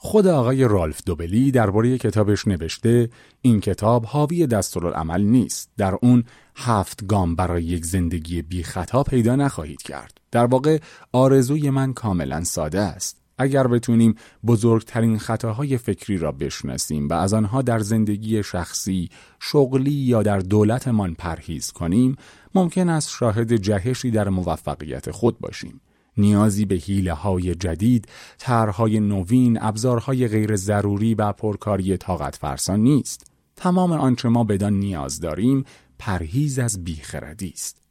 خود 0.00 0.26
آقای 0.26 0.64
رالف 0.64 1.00
دوبلی 1.06 1.50
درباره 1.50 1.98
کتابش 1.98 2.48
نوشته 2.48 3.10
این 3.42 3.60
کتاب 3.60 4.04
حاوی 4.04 4.46
دستورالعمل 4.46 5.22
نیست. 5.22 5.70
در 5.76 5.98
اون 6.02 6.24
هفت 6.56 7.06
گام 7.06 7.34
برای 7.34 7.64
یک 7.64 7.84
زندگی 7.84 8.42
بی 8.42 8.62
خطا 8.62 9.02
پیدا 9.02 9.36
نخواهید 9.36 9.82
کرد. 9.82 10.18
در 10.30 10.44
واقع 10.44 10.78
آرزوی 11.12 11.70
من 11.70 11.92
کاملا 11.92 12.44
ساده 12.44 12.80
است. 12.80 13.16
اگر 13.38 13.66
بتونیم 13.66 14.14
بزرگترین 14.46 15.18
خطاهای 15.18 15.78
فکری 15.78 16.18
را 16.18 16.32
بشناسیم 16.32 17.08
و 17.08 17.12
از 17.12 17.34
آنها 17.34 17.62
در 17.62 17.78
زندگی 17.78 18.42
شخصی، 18.42 19.08
شغلی 19.40 19.90
یا 19.90 20.22
در 20.22 20.38
دولتمان 20.38 21.14
پرهیز 21.14 21.72
کنیم، 21.72 22.16
ممکن 22.54 22.88
است 22.88 23.10
شاهد 23.10 23.52
جهشی 23.52 24.10
در 24.10 24.28
موفقیت 24.28 25.10
خود 25.10 25.38
باشیم. 25.38 25.80
نیازی 26.18 26.64
به 26.64 26.74
حیله 26.74 27.12
های 27.12 27.54
جدید، 27.54 28.08
طرحهای 28.38 29.00
نوین، 29.00 29.58
ابزارهای 29.62 30.28
غیر 30.28 30.56
ضروری 30.56 31.14
و 31.14 31.32
پرکاری 31.32 31.96
طاقت 31.96 32.36
فرسان 32.36 32.80
نیست. 32.80 33.30
تمام 33.56 33.92
آنچه 33.92 34.28
ما 34.28 34.44
بدان 34.44 34.72
نیاز 34.72 35.20
داریم 35.20 35.64
پرهیز 35.98 36.58
از 36.58 36.84
بیخردی 36.84 37.52
است. 37.54 37.82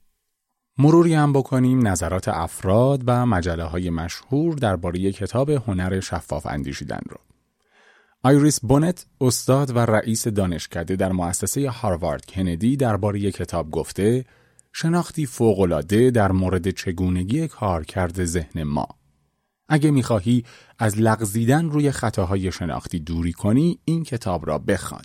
مروری 0.77 1.13
هم 1.13 1.33
بکنیم 1.33 1.87
نظرات 1.87 2.27
افراد 2.27 3.03
و 3.07 3.25
مجله 3.25 3.63
های 3.63 3.89
مشهور 3.89 4.55
درباره 4.55 5.11
کتاب 5.11 5.49
هنر 5.49 5.99
شفاف 5.99 6.45
اندیشیدن 6.45 7.01
رو. 7.09 7.17
آیریس 8.23 8.59
بونت 8.59 9.05
استاد 9.21 9.75
و 9.75 9.79
رئیس 9.79 10.27
دانشکده 10.27 10.95
در 10.95 11.11
مؤسسه 11.11 11.69
هاروارد 11.69 12.25
کندی 12.25 12.77
درباره 12.77 13.31
کتاب 13.31 13.71
گفته 13.71 14.25
شناختی 14.79 15.25
فوقالعاده 15.25 16.11
در 16.11 16.31
مورد 16.31 16.69
چگونگی 16.69 17.47
کارکرد 17.47 18.25
ذهن 18.25 18.63
ما. 18.63 18.87
اگه 19.69 19.91
می‌خواهی 19.91 20.43
از 20.79 20.97
لغزیدن 20.97 21.69
روی 21.69 21.91
خطاهای 21.91 22.51
شناختی 22.51 22.99
دوری 22.99 23.33
کنی 23.33 23.79
این 23.85 24.03
کتاب 24.03 24.47
را 24.47 24.57
بخوان. 24.57 25.01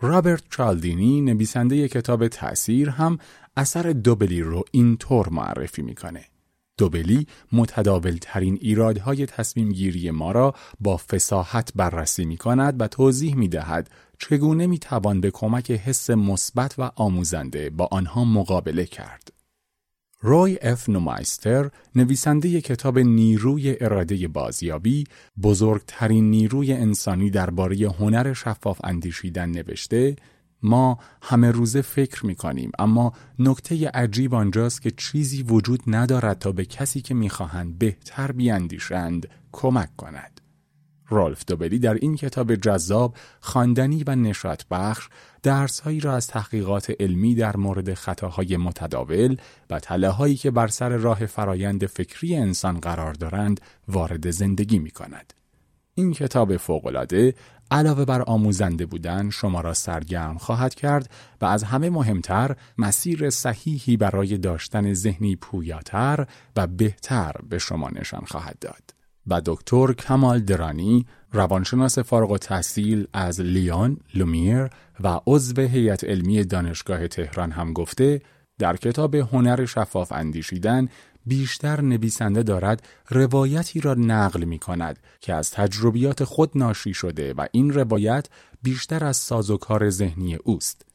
رابرت 0.00 0.42
چالدینی 0.50 1.20
نویسنده 1.20 1.88
کتاب 1.88 2.28
تأثیر 2.28 2.90
هم 2.90 3.18
اثر 3.56 3.82
دوبلی 3.82 4.42
رو 4.42 4.64
اینطور 4.70 5.28
معرفی 5.28 5.82
می‌کنه. 5.82 6.24
دوبلی 6.78 7.26
متداول 7.52 8.18
ترین 8.20 8.58
ایرادهای 8.60 9.26
تصمیم 9.26 9.72
گیری 9.72 10.10
ما 10.10 10.32
را 10.32 10.54
با 10.80 10.96
فساحت 10.96 11.72
بررسی 11.74 12.24
می 12.24 12.36
کند 12.36 12.80
و 12.80 12.88
توضیح 12.88 13.34
می 13.34 13.48
دهد 13.48 13.90
چگونه 14.18 14.66
می 14.66 14.78
توان 14.78 15.20
به 15.20 15.30
کمک 15.30 15.70
حس 15.70 16.10
مثبت 16.10 16.74
و 16.78 16.90
آموزنده 16.96 17.70
با 17.70 17.88
آنها 17.90 18.24
مقابله 18.24 18.84
کرد. 18.84 19.32
روی 20.20 20.58
اف 20.62 20.88
نومایستر 20.88 21.70
نویسنده 21.94 22.60
کتاب 22.60 22.98
نیروی 22.98 23.76
اراده 23.80 24.28
بازیابی 24.28 25.04
بزرگترین 25.42 26.30
نیروی 26.30 26.72
انسانی 26.72 27.30
درباره 27.30 27.76
هنر 27.76 28.32
شفاف 28.32 28.80
اندیشیدن 28.84 29.50
نوشته 29.50 30.16
ما 30.62 30.98
همه 31.22 31.50
روزه 31.50 31.82
فکر 31.82 32.26
می 32.26 32.34
کنیم 32.34 32.70
اما 32.78 33.12
نکته 33.38 33.88
عجیب 33.88 34.34
آنجاست 34.34 34.82
که 34.82 34.90
چیزی 34.90 35.42
وجود 35.42 35.82
ندارد 35.86 36.38
تا 36.38 36.52
به 36.52 36.64
کسی 36.64 37.00
که 37.00 37.14
می‌خواهند 37.14 37.78
بهتر 37.78 38.32
بیاندیشند 38.32 39.28
کمک 39.52 39.96
کند. 39.96 40.37
رالف 41.10 41.44
دوبلی 41.46 41.78
در 41.78 41.94
این 41.94 42.16
کتاب 42.16 42.54
جذاب 42.54 43.14
خواندنی 43.40 44.04
و 44.06 44.14
نشاط 44.16 44.62
بخش 44.70 45.08
درسهایی 45.42 46.00
را 46.00 46.16
از 46.16 46.26
تحقیقات 46.26 46.92
علمی 47.00 47.34
در 47.34 47.56
مورد 47.56 47.94
خطاهای 47.94 48.56
متداول 48.56 49.36
و 49.70 49.80
تله 49.80 50.08
هایی 50.08 50.36
که 50.36 50.50
بر 50.50 50.66
سر 50.66 50.88
راه 50.88 51.26
فرایند 51.26 51.86
فکری 51.86 52.36
انسان 52.36 52.80
قرار 52.80 53.12
دارند 53.12 53.60
وارد 53.88 54.30
زندگی 54.30 54.78
می 54.78 54.90
کند. 54.90 55.32
این 55.94 56.12
کتاب 56.12 56.56
فوقالعاده 56.56 57.34
علاوه 57.70 58.04
بر 58.04 58.22
آموزنده 58.22 58.86
بودن 58.86 59.30
شما 59.30 59.60
را 59.60 59.74
سرگرم 59.74 60.38
خواهد 60.38 60.74
کرد 60.74 61.10
و 61.40 61.44
از 61.44 61.62
همه 61.62 61.90
مهمتر 61.90 62.56
مسیر 62.78 63.30
صحیحی 63.30 63.96
برای 63.96 64.38
داشتن 64.38 64.94
ذهنی 64.94 65.36
پویاتر 65.36 66.26
و 66.56 66.66
بهتر 66.66 67.32
به 67.48 67.58
شما 67.58 67.90
نشان 67.90 68.24
خواهد 68.24 68.58
داد. 68.60 68.97
و 69.28 69.40
دکتر 69.44 69.92
کمال 69.92 70.40
درانی 70.40 71.06
روانشناس 71.32 71.98
فارغ 71.98 72.30
التحصیل 72.30 73.06
از 73.12 73.40
لیون، 73.40 73.96
لومیر 74.14 74.68
و 75.00 75.20
عضو 75.26 75.62
هیئت 75.62 76.04
علمی 76.04 76.44
دانشگاه 76.44 77.08
تهران 77.08 77.50
هم 77.50 77.72
گفته 77.72 78.20
در 78.58 78.76
کتاب 78.76 79.14
هنر 79.14 79.64
شفاف 79.64 80.12
اندیشیدن 80.12 80.88
بیشتر 81.26 81.80
نویسنده 81.80 82.42
دارد 82.42 82.82
روایتی 83.10 83.80
را 83.80 83.94
نقل 83.94 84.44
می 84.44 84.58
کند 84.58 84.98
که 85.20 85.34
از 85.34 85.50
تجربیات 85.50 86.24
خود 86.24 86.50
ناشی 86.54 86.94
شده 86.94 87.34
و 87.34 87.46
این 87.52 87.72
روایت 87.72 88.26
بیشتر 88.62 89.04
از 89.04 89.16
سازوکار 89.16 89.90
ذهنی 89.90 90.34
اوست. 90.34 90.86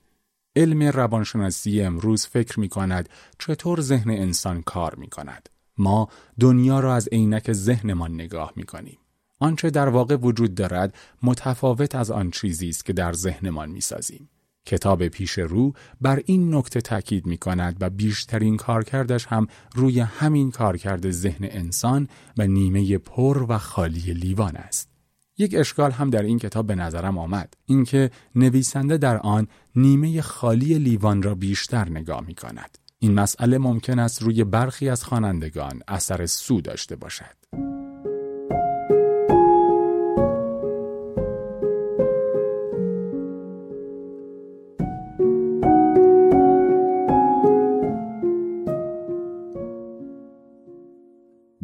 علم 0.55 0.83
روانشناسی 0.83 1.81
امروز 1.81 2.25
فکر 2.25 2.59
می 2.59 2.69
کند 2.69 3.09
چطور 3.39 3.81
ذهن 3.81 4.09
انسان 4.09 4.61
کار 4.61 4.95
می 4.95 5.07
کند. 5.07 5.49
ما 5.77 6.07
دنیا 6.39 6.79
را 6.79 6.95
از 6.95 7.09
عینک 7.11 7.53
ذهنمان 7.53 8.13
نگاه 8.13 8.53
می 8.55 8.63
کنیم. 8.63 8.97
آنچه 9.39 9.69
در 9.69 9.89
واقع 9.89 10.15
وجود 10.15 10.55
دارد 10.55 10.95
متفاوت 11.23 11.95
از 11.95 12.11
آن 12.11 12.31
چیزی 12.31 12.69
است 12.69 12.85
که 12.85 12.93
در 12.93 13.13
ذهنمان 13.13 13.69
می 13.69 13.81
سازیم. 13.81 14.29
کتاب 14.65 15.07
پیش 15.07 15.31
رو 15.31 15.73
بر 16.01 16.21
این 16.25 16.55
نکته 16.55 16.81
تاکید 16.81 17.25
می 17.25 17.37
کند 17.37 17.77
و 17.79 17.89
بیشترین 17.89 18.57
کارکردش 18.57 19.25
هم 19.25 19.47
روی 19.75 19.99
همین 19.99 20.51
کارکرد 20.51 21.11
ذهن 21.11 21.47
انسان 21.51 22.07
و 22.37 22.47
نیمه 22.47 22.97
پر 22.97 23.45
و 23.49 23.57
خالی 23.57 24.13
لیوان 24.13 24.55
است. 24.55 24.89
یک 25.37 25.55
اشکال 25.57 25.91
هم 25.91 26.09
در 26.09 26.21
این 26.21 26.39
کتاب 26.39 26.67
به 26.67 26.75
نظرم 26.75 27.17
آمد 27.17 27.53
اینکه 27.65 28.11
نویسنده 28.35 28.97
در 28.97 29.17
آن 29.17 29.47
نیمه 29.75 30.21
خالی 30.21 30.79
لیوان 30.79 31.23
را 31.23 31.35
بیشتر 31.35 31.89
نگاه 31.89 32.21
می 32.27 32.35
کند. 32.35 32.77
این 33.03 33.13
مسئله 33.13 33.57
ممکن 33.57 33.99
است 33.99 34.21
روی 34.21 34.43
برخی 34.43 34.89
از 34.89 35.03
خوانندگان 35.03 35.81
اثر 35.87 36.25
سو 36.25 36.61
داشته 36.61 36.95
باشد. 36.95 37.25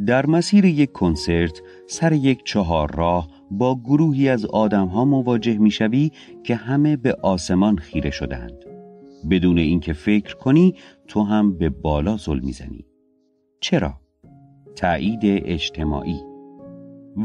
در 0.05 0.25
مسیر 0.25 0.65
یک 0.65 0.91
کنسرت 0.91 1.61
سر 1.87 2.13
یک 2.13 2.43
چهار 2.45 2.91
راه 2.95 3.27
با 3.51 3.75
گروهی 3.75 4.29
از 4.29 4.45
آدمها 4.45 5.05
مواجه 5.05 5.57
می‌شوی 5.57 6.11
که 6.43 6.55
همه 6.55 6.97
به 6.97 7.13
آسمان 7.13 7.77
خیره 7.77 8.09
شدند 8.09 8.68
بدون 9.29 9.57
اینکه 9.57 9.93
فکر 9.93 10.35
کنی 10.35 10.75
تو 11.07 11.23
هم 11.23 11.57
به 11.57 11.69
بالا 11.69 12.17
زل 12.17 12.39
می‌زنی 12.39 12.85
چرا؟ 13.61 13.93
تایید 14.75 15.21
اجتماعی 15.23 16.19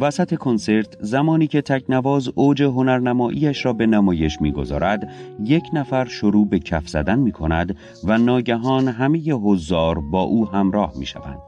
وسط 0.00 0.35
کنسرت 0.35 0.96
زمانی 1.00 1.46
که 1.46 1.62
تکنواز 1.62 2.28
اوج 2.35 2.62
هنرنماییش 2.62 3.66
را 3.66 3.72
به 3.72 3.87
نمایش 3.87 4.40
می‌گذارد 4.40 5.12
یک 5.44 5.64
نفر 5.72 6.04
شروع 6.04 6.48
به 6.48 6.59
کف 6.59 6.88
زدن 6.88 7.18
می 7.18 7.33
کند 7.33 7.76
و 8.04 8.18
ناگهان 8.18 8.88
همه 8.88 9.33
حضار 9.33 10.00
با 10.00 10.22
او 10.22 10.48
همراه 10.48 10.92
می 10.98 11.07
شوند. 11.07 11.42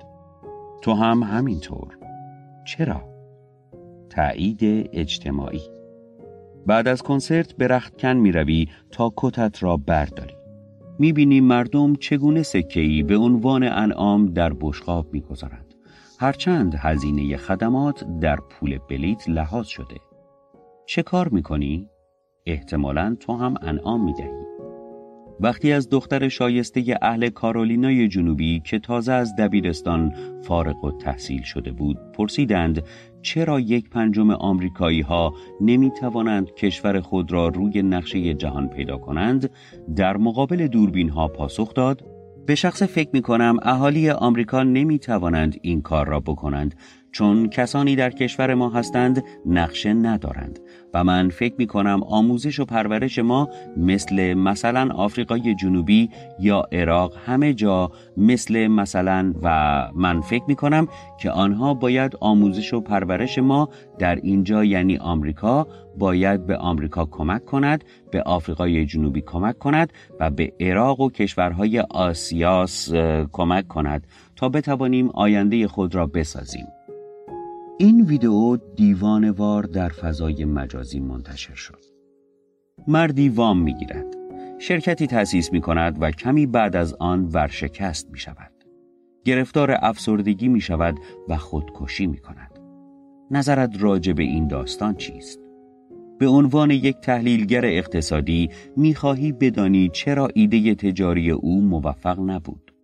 تو 0.83 0.93
هم 0.93 1.23
همینطور 1.23 1.99
چرا؟ 2.67 3.03
تایید 4.11 4.91
اجتماعی 4.93 5.63
بعد 6.67 6.89
از 6.89 7.03
کنسرت 7.03 7.53
به 7.53 7.69
رختکن 7.69 8.13
می 8.13 8.33
روی 8.33 8.69
تا 8.91 9.13
کتت 9.17 9.63
را 9.63 9.77
برداری 9.77 10.36
می 10.99 11.13
بینی 11.13 11.41
مردم 11.41 11.95
چگونه 11.95 12.43
سکهی 12.43 13.03
به 13.03 13.17
عنوان 13.17 13.63
انعام 13.63 14.27
در 14.27 14.53
بشقاب 14.61 15.13
می 15.13 15.21
گذارند. 15.21 15.75
هرچند 16.21 16.75
هزینه 16.79 17.37
خدمات 17.37 18.05
در 18.21 18.37
پول 18.37 18.79
بلیت 18.91 19.29
لحاظ 19.29 19.67
شده 19.67 19.97
چه 20.87 21.03
کار 21.03 21.29
می 21.29 21.43
کنی؟ 21.43 21.89
احتمالا 22.47 23.17
تو 23.21 23.37
هم 23.37 23.55
انعام 23.63 24.05
می 24.05 24.13
دهی 24.13 24.56
وقتی 25.41 25.73
از 25.73 25.89
دختر 25.91 26.29
شایسته 26.29 26.99
اهل 27.03 27.29
کارولینای 27.29 28.09
جنوبی 28.09 28.61
که 28.61 28.79
تازه 28.79 29.13
از 29.13 29.37
دبیرستان 29.37 30.15
فارغ 30.43 30.85
و 30.85 30.91
تحصیل 30.91 31.43
شده 31.43 31.73
بود 31.73 31.99
پرسیدند 32.13 32.83
چرا 33.23 33.61
یک 33.61 33.91
پنجم 33.91 34.31
آمریکایی 34.31 35.01
ها 35.01 35.35
نمی 35.61 35.91
توانند 35.91 36.55
کشور 36.55 37.01
خود 37.01 37.33
را 37.33 37.49
روی 37.49 37.83
نقشه 37.83 38.35
جهان 38.35 38.69
پیدا 38.69 38.97
کنند؟ 38.97 39.51
در 39.97 40.17
مقابل 40.17 40.67
دوربین 40.67 41.09
ها 41.09 41.29
پاسخ 41.29 41.75
داد 41.75 42.05
به 42.47 42.55
شخص 42.55 42.83
فکر 42.83 43.11
می 43.13 43.23
کنم 43.23 43.57
اهالی 43.63 44.11
آمریکا 44.11 44.63
نمی 44.63 44.99
توانند 44.99 45.57
این 45.63 45.83
کار 45.83 46.09
را 46.09 46.21
بکنند. 46.21 46.75
چون 47.17 47.49
کسانی 47.49 47.97
در 47.97 48.11
کشور 48.11 48.55
ما 48.55 48.71
هستند 48.71 49.25
نقشه 49.47 49.93
ندارند. 49.93 50.61
و 50.95 51.05
من 51.05 51.29
فکر 51.29 51.55
می 51.59 51.67
کنم 51.67 52.03
آموزش 52.03 52.61
و 52.61 52.65
پرورش 52.65 53.19
ما 53.19 53.49
مثل 53.77 54.35
مثلا 54.35 54.95
آفریقای 54.95 55.55
جنوبی 55.55 56.11
یا 56.41 56.63
عراق 56.73 57.15
همه 57.27 57.55
جا 57.55 57.91
مثل 58.17 58.67
مثلا 58.67 59.35
و 59.43 59.89
من 59.95 60.21
فکر 60.21 60.43
می 60.49 60.55
کنم 60.55 60.89
که 61.21 61.31
آنها 61.31 61.75
باید 61.75 62.17
آموزش 62.21 62.75
و 62.75 62.81
پرورش 62.81 63.39
ما 63.39 63.69
در 63.99 64.15
اینجا 64.15 64.65
یعنی 64.65 64.97
آمریکا 64.97 65.67
باید 65.99 66.47
به 66.47 66.57
آمریکا 66.57 67.05
کمک 67.05 67.45
کند 67.45 67.85
به 68.11 68.23
آفریقای 68.23 68.87
جنوبی 68.87 69.21
کمک 69.21 69.59
کند 69.59 69.93
و 70.21 70.31
به 70.31 70.53
عراق 70.61 71.01
و 71.01 71.11
کشورهای 71.11 71.81
آسیاس 71.81 72.93
کمک 73.33 73.69
کند 73.69 74.07
تا 74.37 74.49
بتوانیم 74.49 75.11
آینده 75.11 75.69
خود 75.69 75.95
را 75.95 76.07
بسازیم. 76.07 76.76
این 77.79 78.01
ویدئو 78.01 78.57
دیوانوار 78.77 79.63
در 79.63 79.89
فضای 79.89 80.45
مجازی 80.45 81.01
منتشر 81.01 81.55
شد. 81.55 81.85
مردی 82.89 83.29
وام 83.29 83.63
می 83.63 83.75
گیرد. 83.75 84.07
شرکتی 84.59 85.07
تأسیس 85.07 85.53
می 85.53 85.61
کند 85.61 85.97
و 86.01 86.11
کمی 86.11 86.47
بعد 86.47 86.77
از 86.77 86.95
آن 86.95 87.25
ورشکست 87.33 88.11
می 88.11 88.19
شود. 88.19 88.53
گرفتار 89.25 89.77
افسردگی 89.81 90.49
می 90.49 90.61
شود 90.61 90.99
و 91.29 91.37
خودکشی 91.37 92.07
می 92.07 92.19
کند. 92.19 92.59
نظرت 93.31 93.83
راجع 93.83 94.13
به 94.13 94.23
این 94.23 94.49
داستان 94.49 94.95
چیست؟ 94.95 95.41
به 96.19 96.27
عنوان 96.27 96.71
یک 96.71 96.97
تحلیلگر 96.97 97.65
اقتصادی 97.65 98.51
می 98.77 98.95
خواهی 98.95 99.33
بدانی 99.33 99.89
چرا 99.89 100.29
ایده 100.35 100.75
تجاری 100.75 101.31
او 101.31 101.61
موفق 101.61 102.21
نبود؟ 102.21 102.75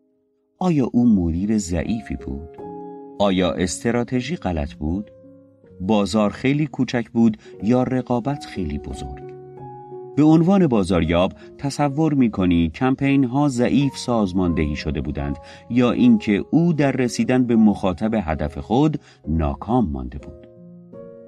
آیا 0.58 0.90
او 0.92 1.06
مدیر 1.06 1.58
ضعیفی 1.58 2.16
بود؟ 2.16 2.71
آیا 3.18 3.52
استراتژی 3.52 4.36
غلط 4.36 4.72
بود؟ 4.72 5.10
بازار 5.80 6.30
خیلی 6.30 6.66
کوچک 6.66 7.10
بود 7.10 7.36
یا 7.62 7.82
رقابت 7.82 8.44
خیلی 8.44 8.78
بزرگ؟ 8.78 9.32
به 10.16 10.22
عنوان 10.22 10.66
بازاریاب 10.66 11.32
تصور 11.58 12.14
می 12.14 12.30
کنی 12.30 12.70
کمپین 12.70 13.24
ها 13.24 13.48
ضعیف 13.48 13.96
سازماندهی 13.96 14.76
شده 14.76 15.00
بودند 15.00 15.38
یا 15.70 15.92
اینکه 15.92 16.44
او 16.50 16.72
در 16.72 16.92
رسیدن 16.92 17.46
به 17.46 17.56
مخاطب 17.56 18.14
هدف 18.14 18.58
خود 18.58 19.00
ناکام 19.28 19.88
مانده 19.90 20.18
بود. 20.18 20.48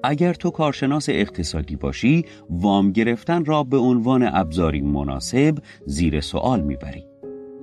اگر 0.03 0.33
تو 0.33 0.51
کارشناس 0.51 1.09
اقتصادی 1.09 1.75
باشی، 1.75 2.25
وام 2.49 2.91
گرفتن 2.91 3.45
را 3.45 3.63
به 3.63 3.77
عنوان 3.77 4.29
ابزاری 4.33 4.81
مناسب 4.81 5.57
زیر 5.85 6.21
سوال 6.21 6.61
می‌بری. 6.61 7.05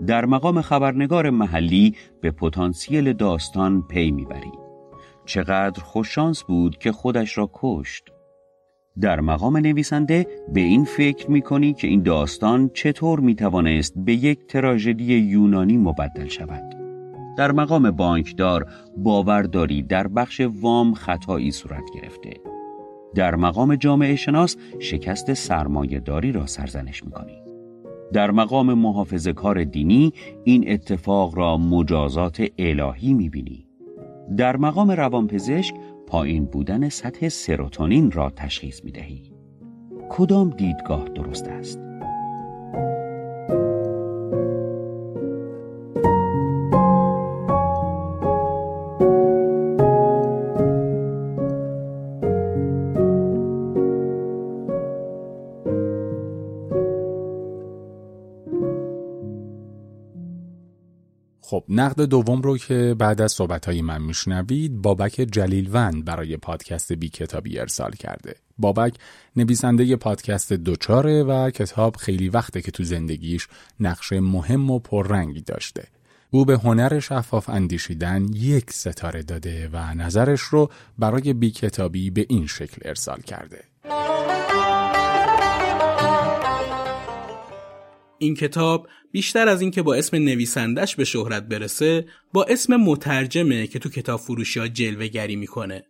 در 0.07 0.25
مقام 0.25 0.61
خبرنگار 0.61 1.31
محلی 1.31 1.95
به 2.21 2.31
پتانسیل 2.31 3.13
داستان 3.13 3.83
پی 3.83 4.11
می‌بری 4.11 4.53
چقدر 5.25 5.83
خوششانس 5.83 6.43
بود 6.43 6.79
که 6.79 6.93
خودش 6.93 7.39
را 7.39 7.51
کشت. 7.53 8.05
در 9.01 9.21
مقام 9.21 9.57
نویسنده 9.57 10.27
به 10.53 10.61
این 10.61 10.85
فکر 10.85 11.31
می 11.31 11.43
کنی 11.43 11.73
که 11.73 11.89
این 11.89 12.03
داستان 12.03 12.71
چطور 12.75 13.21
می 13.21 13.35
توانست 13.35 13.95
به 13.97 14.13
یک 14.15 14.47
تراژدی 14.47 15.15
یونانی 15.19 15.77
مبدل 15.77 16.29
شود. 16.29 16.63
در 17.37 17.53
مقام 17.53 17.91
بانکدار 17.91 18.67
باور 18.97 19.43
داری 19.43 19.83
در 19.83 20.09
بخش 20.09 20.41
وام 20.41 20.95
خطایی 20.95 21.51
صورت 21.51 21.85
گرفته. 21.95 22.31
در 23.15 23.35
مقام 23.35 23.77
جامعه 23.77 24.17
شناس 24.17 24.57
شکست 24.81 25.33
سرمایه 25.33 26.01
داری 26.01 26.33
را 26.33 26.47
سرزنش 26.47 27.05
می 27.05 27.11
کنی. 27.11 27.42
در 28.13 28.31
مقام 28.31 28.75
محافظ 28.75 29.29
کار 29.29 29.65
دینی 29.65 30.13
این 30.45 30.71
اتفاق 30.71 31.39
را 31.39 31.57
مجازات 31.57 32.47
الهی 32.59 33.15
می 33.15 33.29
بینی. 33.29 33.67
در 34.37 34.57
مقام 34.57 34.91
روانپزشک 34.91 35.75
پایین 36.07 36.45
بودن 36.45 36.89
سطح 36.89 37.29
سروتونین 37.29 38.11
را 38.11 38.31
تشخیص 38.31 38.85
می 38.85 38.91
دهی. 38.91 39.33
کدام 40.11 40.51
دیدگاه 40.51 41.05
درست 41.05 41.49
است؟ 41.49 41.92
خب 61.63 61.73
نقد 61.73 62.03
دوم 62.03 62.43
رو 62.43 62.59
که 62.59 62.95
بعد 62.99 63.21
از 63.21 63.33
صحبتهای 63.33 63.83
من 63.83 64.03
میشنوید 64.03 64.83
بابک 64.83 65.27
جلیلوند 65.33 66.05
برای 66.05 66.37
پادکست 66.37 66.93
بی 66.93 67.09
کتابی 67.09 67.59
ارسال 67.59 67.91
کرده. 67.91 68.35
بابک 68.59 68.95
نویسنده 69.37 69.97
پادکست 69.97 70.53
دوچاره 70.53 71.23
و 71.23 71.51
کتاب 71.51 71.97
خیلی 71.97 72.29
وقته 72.29 72.63
که 72.63 72.71
تو 72.71 72.85
زندگیش 72.85 73.49
نقش 73.81 74.13
مهم 74.13 74.71
و 74.71 74.79
پررنگی 74.79 75.41
داشته. 75.41 75.89
او 76.31 76.45
به 76.45 76.59
هنر 76.59 77.01
شفاف 77.01 77.49
اندیشیدن 77.49 78.27
یک 78.33 78.71
ستاره 78.71 79.23
داده 79.23 79.69
و 79.73 79.95
نظرش 79.95 80.41
رو 80.41 80.71
برای 80.99 81.33
بی 81.33 81.51
کتابی 81.51 82.11
به 82.11 82.27
این 82.29 82.47
شکل 82.47 82.89
ارسال 82.89 83.21
کرده. 83.21 83.72
این 88.23 88.35
کتاب 88.35 88.89
بیشتر 89.13 89.49
از 89.49 89.61
اینکه 89.61 89.83
با 89.83 89.95
اسم 89.95 90.17
نویسندش 90.17 90.97
به 90.97 91.05
شهرت 91.05 91.43
برسه 91.43 92.07
با 92.33 92.45
اسم 92.45 92.77
مترجمه 92.77 93.67
که 93.67 93.79
تو 93.79 93.89
کتاب 93.89 94.21
فروشی 94.21 94.61
ها 94.61 94.69
جلوه 94.69 95.07
گری 95.07 95.37
می‌کنه. 95.37 95.85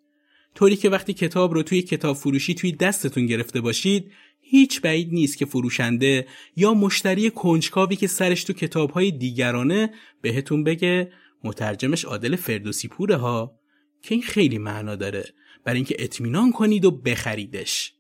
طوری 0.55 0.77
که 0.77 0.91
وقتی 0.91 1.13
کتاب 1.13 1.55
رو 1.55 1.63
توی 1.63 1.83
کتاب 1.83 2.17
فروشی 2.17 2.55
توی 2.55 2.73
دستتون 2.73 3.27
گرفته 3.27 3.61
باشید 3.61 4.13
هیچ 4.41 4.81
بعید 4.81 5.13
نیست 5.13 5.39
که 5.39 5.47
فروشنده 5.47 6.27
یا 6.57 6.75
مشتری 6.75 7.31
کنجکاوی 7.31 7.97
که 7.97 8.07
سرش 8.07 8.45
تو 8.45 8.53
کتاب 8.53 8.91
های 8.91 9.11
دیگرانه 9.11 9.91
بهتون 10.23 10.65
بگه 10.65 11.13
مترجمش 11.45 12.05
عادل 12.05 12.37
فردوسی 12.37 12.89
پوره 12.89 13.17
ها 13.17 13.59
که 14.03 14.15
این 14.15 14.23
خیلی 14.23 14.59
معنا 14.59 14.97
داره. 14.97 15.25
برای 15.65 15.77
اینکه 15.77 15.97
اطمینان 15.99 16.53
کنید 16.53 16.85
و 16.85 16.91
بخریدش. 16.91 17.93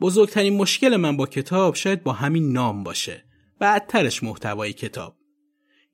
بزرگترین 0.00 0.56
مشکل 0.56 0.96
من 0.96 1.16
با 1.16 1.26
کتاب 1.26 1.74
شاید 1.74 2.02
با 2.02 2.12
همین 2.12 2.52
نام 2.52 2.82
باشه. 2.82 3.25
بعدترش 3.58 4.22
محتوای 4.22 4.72
کتاب. 4.72 5.16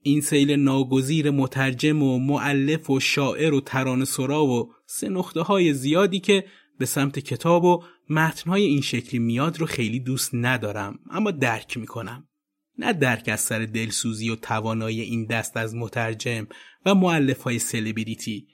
این 0.03 0.21
سیل 0.21 0.51
ناگزیر 0.51 1.31
مترجم 1.31 2.03
و 2.03 2.19
معلف 2.19 2.91
و 2.91 3.01
شاعر 3.01 3.55
و 3.55 3.61
ترانه 3.61 4.05
سرا 4.05 4.45
و 4.45 4.73
سه 4.87 5.09
نقطه 5.09 5.41
های 5.41 5.75
زیادی 5.75 6.21
که 6.21 6.45
به 6.79 6.87
سمت 6.87 7.19
کتاب 7.19 7.65
و 7.65 7.83
متنهای 8.11 8.63
این 8.63 8.81
شکلی 8.81 9.19
میاد 9.19 9.59
رو 9.59 9.67
خیلی 9.67 10.01
دوست 10.01 10.31
ندارم 10.33 10.99
اما 11.11 11.31
درک 11.31 11.77
می‌کنم. 11.77 12.29
نه 12.79 12.93
درک 12.93 13.29
از 13.29 13.41
سر 13.41 13.59
دلسوزی 13.59 14.31
و 14.31 14.37
توانایی 14.37 15.01
این 15.01 15.27
دست 15.27 15.57
از 15.57 15.75
مترجم 15.75 16.47
و 16.87 16.95
معلف 16.95 17.43
های 17.43 17.59
سلبریتی 17.59 18.47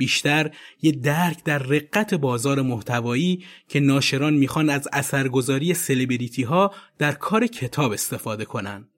بیشتر 0.00 0.50
یه 0.82 0.92
درک 0.92 1.44
در 1.44 1.58
رقت 1.58 2.14
بازار 2.14 2.62
محتوایی 2.62 3.44
که 3.68 3.80
ناشران 3.80 4.34
می‌خوان 4.34 4.70
از 4.70 4.88
اثرگذاری 4.92 5.74
سلبریتی 5.74 6.42
ها 6.42 6.74
در 6.98 7.12
کار 7.12 7.46
کتاب 7.46 7.92
استفاده 7.92 8.44
کنن. 8.44 8.88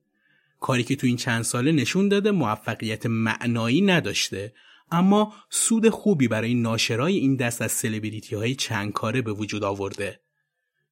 کاری 0.60 0.82
که 0.82 0.96
تو 0.96 1.06
این 1.06 1.16
چند 1.16 1.42
ساله 1.42 1.72
نشون 1.72 2.08
داده 2.08 2.30
موفقیت 2.30 3.06
معنایی 3.06 3.80
نداشته 3.80 4.52
اما 4.90 5.32
سود 5.50 5.88
خوبی 5.88 6.28
برای 6.28 6.54
ناشرای 6.54 7.16
این 7.16 7.36
دست 7.36 7.62
از 7.62 7.72
سلبریتی 7.72 8.36
های 8.36 8.54
چند 8.54 8.92
کاره 8.92 9.22
به 9.22 9.32
وجود 9.32 9.64
آورده. 9.64 10.20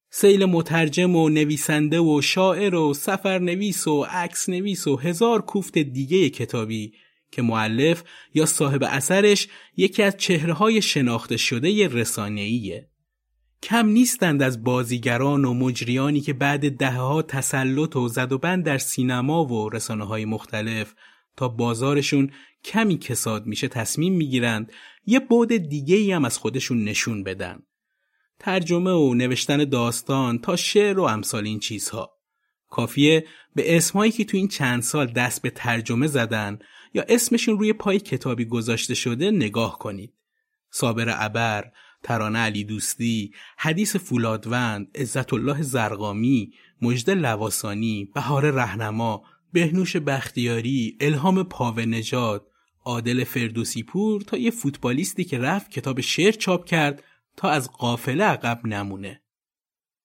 سیل 0.09 0.45
مترجم 0.45 1.15
و 1.15 1.29
نویسنده 1.29 1.99
و 1.99 2.21
شاعر 2.21 2.75
و 2.75 2.93
سفرنویس 2.93 3.87
و 3.87 4.03
عکس 4.03 4.49
نویس 4.49 4.87
و 4.87 4.95
هزار 4.97 5.41
کوفت 5.41 5.77
دیگه 5.77 6.29
کتابی 6.29 6.93
که 7.31 7.41
معلف 7.41 8.03
یا 8.33 8.45
صاحب 8.45 8.83
اثرش 8.83 9.47
یکی 9.77 10.03
از 10.03 10.17
چهره 10.17 10.53
های 10.53 10.81
شناخته 10.81 11.37
شده 11.37 11.87
رسانه‌ایه. 11.87 12.87
کم 13.63 13.87
نیستند 13.87 14.41
از 14.43 14.63
بازیگران 14.63 15.45
و 15.45 15.53
مجریانی 15.53 16.21
که 16.21 16.33
بعد 16.33 16.77
دهها 16.77 17.21
تسلط 17.21 17.95
و 17.95 18.07
زد 18.07 18.31
و 18.31 18.37
بند 18.37 18.65
در 18.65 18.77
سینما 18.77 19.45
و 19.45 19.69
رسانه 19.69 20.05
های 20.05 20.25
مختلف 20.25 20.93
تا 21.37 21.47
بازارشون 21.47 22.31
کمی 22.63 22.97
کساد 22.97 23.45
میشه 23.45 23.67
تصمیم 23.67 24.13
می‌گیرند 24.13 24.71
یه 25.05 25.19
بود 25.19 25.53
دیگه 25.53 25.95
ای 25.95 26.11
هم 26.11 26.25
از 26.25 26.37
خودشون 26.37 26.83
نشون 26.83 27.23
بدن. 27.23 27.59
ترجمه 28.39 28.91
و 28.91 29.13
نوشتن 29.13 29.65
داستان 29.65 30.39
تا 30.39 30.55
شعر 30.55 30.99
و 30.99 31.03
امثال 31.03 31.45
این 31.45 31.59
چیزها. 31.59 32.11
کافیه 32.69 33.25
به 33.55 33.77
اسمایی 33.77 34.11
که 34.11 34.25
تو 34.25 34.37
این 34.37 34.47
چند 34.47 34.81
سال 34.81 35.07
دست 35.07 35.41
به 35.41 35.49
ترجمه 35.49 36.07
زدن 36.07 36.59
یا 36.93 37.05
اسمشون 37.09 37.59
روی 37.59 37.73
پای 37.73 37.99
کتابی 37.99 38.45
گذاشته 38.45 38.93
شده 38.93 39.31
نگاه 39.31 39.79
کنید. 39.79 40.13
صابر 40.71 41.15
ابر، 41.17 41.71
ترانه 42.03 42.39
علی 42.39 42.63
دوستی، 42.63 43.33
حدیث 43.57 43.95
فولادوند، 43.95 44.87
عزت 44.95 45.33
الله 45.33 45.61
زرقامی، 45.61 46.53
مجد 46.81 47.09
لواسانی، 47.09 48.09
بهار 48.15 48.51
رهنما، 48.51 49.23
بهنوش 49.53 49.95
بختیاری، 49.95 50.97
الهام 51.01 51.43
پاوه 51.43 51.85
نجات، 51.85 52.45
عادل 52.85 53.23
فردوسی 53.23 53.83
پور 53.83 54.21
تا 54.21 54.37
یه 54.37 54.51
فوتبالیستی 54.51 55.23
که 55.23 55.37
رفت 55.37 55.71
کتاب 55.71 56.01
شعر 56.01 56.31
چاپ 56.31 56.65
کرد 56.65 57.03
تا 57.37 57.49
از 57.49 57.71
قافله 57.71 58.23
عقب 58.23 58.61
نمونه. 58.65 59.21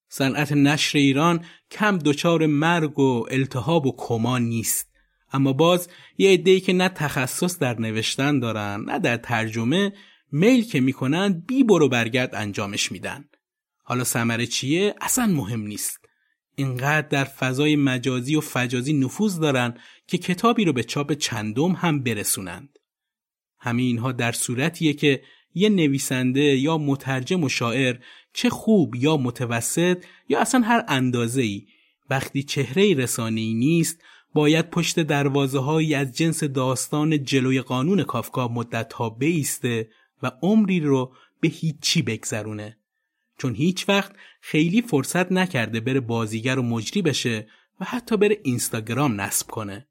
صنعت 0.09 0.51
نشر 0.51 0.97
ایران 0.97 1.45
کم 1.71 1.97
دچار 1.97 2.45
مرگ 2.45 2.99
و 2.99 3.25
التهاب 3.31 3.85
و 3.85 3.95
کما 3.97 4.37
نیست. 4.37 4.96
اما 5.31 5.53
باز 5.53 5.89
یه 6.17 6.31
عده‌ای 6.31 6.59
که 6.59 6.73
نه 6.73 6.89
تخصص 6.89 7.59
در 7.59 7.79
نوشتن 7.79 8.39
دارن 8.39 8.83
نه 8.87 8.99
در 8.99 9.17
ترجمه 9.17 9.93
میل 10.31 10.65
که 10.65 10.79
می‌کنن 10.79 11.43
بی 11.47 11.63
برو 11.63 11.89
برگرد 11.89 12.35
انجامش 12.35 12.91
میدن. 12.91 13.25
حالا 13.83 14.03
ثمره 14.03 14.45
چیه؟ 14.45 14.95
اصلا 15.01 15.25
مهم 15.25 15.61
نیست. 15.61 15.99
اینقدر 16.55 17.07
در 17.07 17.23
فضای 17.23 17.75
مجازی 17.75 18.35
و 18.35 18.41
فجازی 18.41 18.93
نفوذ 18.93 19.39
دارن 19.39 19.77
که 20.07 20.17
کتابی 20.17 20.65
رو 20.65 20.73
به 20.73 20.83
چاپ 20.83 21.13
چندم 21.13 21.71
هم 21.71 22.03
برسونند. 22.03 22.69
همه 23.59 23.81
اینها 23.81 24.11
در 24.11 24.31
صورتیه 24.31 24.93
که 24.93 25.21
یه 25.53 25.69
نویسنده 25.69 26.41
یا 26.41 26.77
مترجم 26.77 27.43
و 27.43 27.49
شاعر 27.49 27.97
چه 28.33 28.49
خوب 28.49 28.95
یا 28.95 29.17
متوسط 29.17 30.05
یا 30.29 30.39
اصلا 30.39 30.61
هر 30.61 30.83
اندازه 30.87 31.41
ای 31.41 31.65
وقتی 32.09 32.43
چهره 32.43 32.93
رسانه‌ای 32.93 33.53
نیست 33.53 34.01
باید 34.37 34.69
پشت 34.69 34.99
دروازه 34.99 35.59
هایی 35.59 35.95
از 35.95 36.17
جنس 36.17 36.43
داستان 36.43 37.23
جلوی 37.23 37.61
قانون 37.61 38.03
کافکا 38.03 38.47
مدت 38.47 38.93
ها 38.93 39.09
بیسته 39.09 39.89
و 40.23 40.31
عمری 40.41 40.79
رو 40.79 41.13
به 41.41 41.47
هیچی 41.47 42.01
بگذرونه. 42.01 42.77
چون 43.37 43.55
هیچ 43.55 43.89
وقت 43.89 44.11
خیلی 44.41 44.81
فرصت 44.81 45.31
نکرده 45.31 45.79
بره 45.79 45.99
بازیگر 45.99 46.59
و 46.59 46.61
مجری 46.61 47.01
بشه 47.01 47.47
و 47.79 47.85
حتی 47.85 48.17
بره 48.17 48.37
اینستاگرام 48.43 49.21
نصب 49.21 49.47
کنه. 49.47 49.87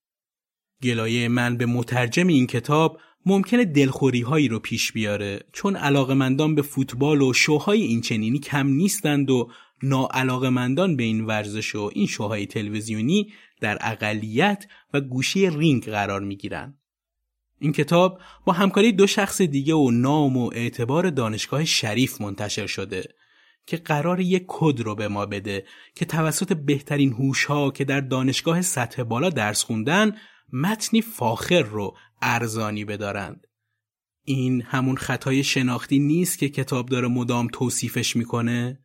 گلایه 0.83 1.29
من 1.29 1.57
به 1.57 1.67
مترجم 1.67 2.27
این 2.27 2.47
کتاب 2.47 3.01
ممکنه 3.27 3.65
دلخوری 3.65 4.21
هایی 4.21 4.49
رو 4.49 4.59
پیش 4.59 4.93
بیاره 4.93 5.41
چون 5.53 5.77
علاقمندان 5.77 6.55
به 6.55 6.63
فوتبال 6.63 7.23
و 7.23 7.33
شوهای 7.33 7.83
این 7.83 8.01
چنینی 8.01 8.39
کم 8.39 8.67
نیستند 8.67 9.31
و 9.31 9.51
ناعلاقمندان 9.83 10.97
به 10.97 11.03
این 11.03 11.25
ورزش 11.25 11.75
و 11.75 11.91
این 11.95 12.07
شوهای 12.07 12.47
تلویزیونی 12.47 13.33
در 13.61 13.79
اقلیت 13.81 14.67
و 14.95 15.01
گوشی 15.01 15.51
رینگ 15.51 15.85
قرار 15.85 16.21
می 16.21 16.37
گیرن. 16.37 16.79
این 17.59 17.73
کتاب 17.73 18.21
با 18.45 18.53
همکاری 18.53 18.93
دو 18.93 19.07
شخص 19.07 19.43
دیگه 19.43 19.75
و 19.75 19.91
نام 19.91 20.37
و 20.37 20.51
اعتبار 20.55 21.11
دانشگاه 21.11 21.65
شریف 21.65 22.21
منتشر 22.21 22.67
شده 22.67 23.15
که 23.67 23.77
قرار 23.77 24.21
یک 24.21 24.45
کد 24.49 24.81
رو 24.81 24.95
به 24.95 25.09
ما 25.09 25.27
بده 25.27 25.67
که 25.95 26.05
توسط 26.05 26.53
بهترین 26.53 27.13
هوش 27.13 27.45
ها 27.45 27.71
که 27.71 27.85
در 27.85 28.01
دانشگاه 28.01 28.63
سطح 28.63 29.03
بالا 29.03 29.31
درس 29.31 29.65
خوندن 29.65 30.17
متنی 30.53 31.03
فاخر 31.03 31.63
رو 31.63 31.97
ارزانی 32.23 32.85
بدارند. 32.85 33.47
این 34.25 34.63
همون 34.63 34.97
خطای 34.97 35.45
شناختی 35.45 35.99
نیست 35.99 36.39
که 36.39 36.49
کتاب 36.49 36.89
داره 36.89 37.09
مدام 37.09 37.49
توصیفش 37.53 38.17
می‌کنه؟ 38.17 38.81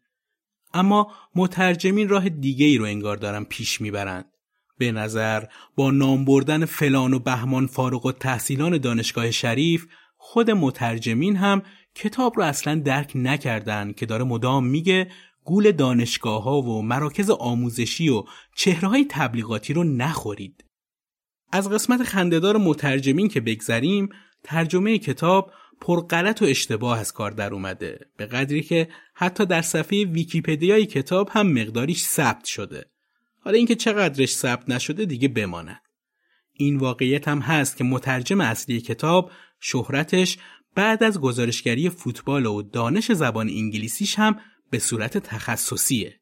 اما 0.74 1.12
مترجمین 1.36 2.10
راه 2.10 2.30
دیگه 2.30 2.66
ای 2.66 2.78
رو 2.78 2.86
انگار 2.86 3.18
دارن 3.18 3.44
پیش 3.44 3.82
می‌برند 3.82 4.31
به 4.82 4.92
نظر 4.92 5.44
با 5.76 5.92
نام 5.92 6.26
بردن 6.26 6.66
فلان 6.66 7.14
و 7.14 7.20
بهمان 7.20 7.68
فارغ 7.68 8.06
و 8.06 8.12
تحصیلان 8.12 8.78
دانشگاه 8.78 9.32
شریف 9.32 9.88
خود 10.18 10.52
مترجمین 10.52 11.36
هم 11.36 11.62
کتاب 11.96 12.34
رو 12.38 12.44
اصلا 12.44 12.82
درک 12.86 13.12
نکردن 13.16 13.92
که 13.92 14.06
داره 14.06 14.24
مدام 14.24 14.66
میگه 14.66 15.08
گول 15.44 15.72
دانشگاه 15.72 16.44
ها 16.44 16.62
و 16.62 16.82
مراکز 16.82 17.30
آموزشی 17.30 18.10
و 18.10 18.24
چهره 18.56 18.88
های 18.88 19.06
تبلیغاتی 19.10 19.74
رو 19.74 19.84
نخورید. 19.84 20.66
از 21.52 21.70
قسمت 21.70 22.04
خندهدار 22.04 22.58
مترجمین 22.58 23.28
که 23.28 23.42
بگذریم 23.42 24.10
ترجمه 24.44 24.98
کتاب 24.98 25.52
پرغلط 25.82 26.42
و 26.42 26.46
اشتباه 26.46 27.00
از 27.00 27.14
کار 27.14 27.32
در 27.32 27.54
اومده 27.54 28.00
به 28.18 28.26
قدری 28.26 28.62
که 28.62 28.90
حتی 29.14 29.46
در 29.46 29.62
صفحه 29.62 30.06
ویکیپدیای 30.06 30.86
کتاب 30.86 31.30
هم 31.32 31.48
مقداریش 31.48 32.04
ثبت 32.04 32.46
شده. 32.46 32.91
حالا 33.44 33.58
اینکه 33.58 33.76
چقدرش 33.76 34.36
ثبت 34.36 34.70
نشده 34.70 35.06
دیگه 35.06 35.28
بماند. 35.28 35.82
این 36.54 36.78
واقعیت 36.78 37.28
هم 37.28 37.40
هست 37.40 37.78
که 37.78 37.84
مترجم 37.84 38.42
اصلی 38.42 38.82
کتاب 38.82 39.32
شهرتش 39.60 40.38
بعد 40.76 41.04
از 41.04 41.20
گزارشگری 41.20 41.90
فوتبال 41.90 42.46
و 42.46 42.62
دانش 42.62 43.12
زبان 43.12 43.50
انگلیسیش 43.50 44.20
هم 44.20 44.40
به 44.70 44.80
صورت 44.80 45.18
تخصصیه. 45.18 46.22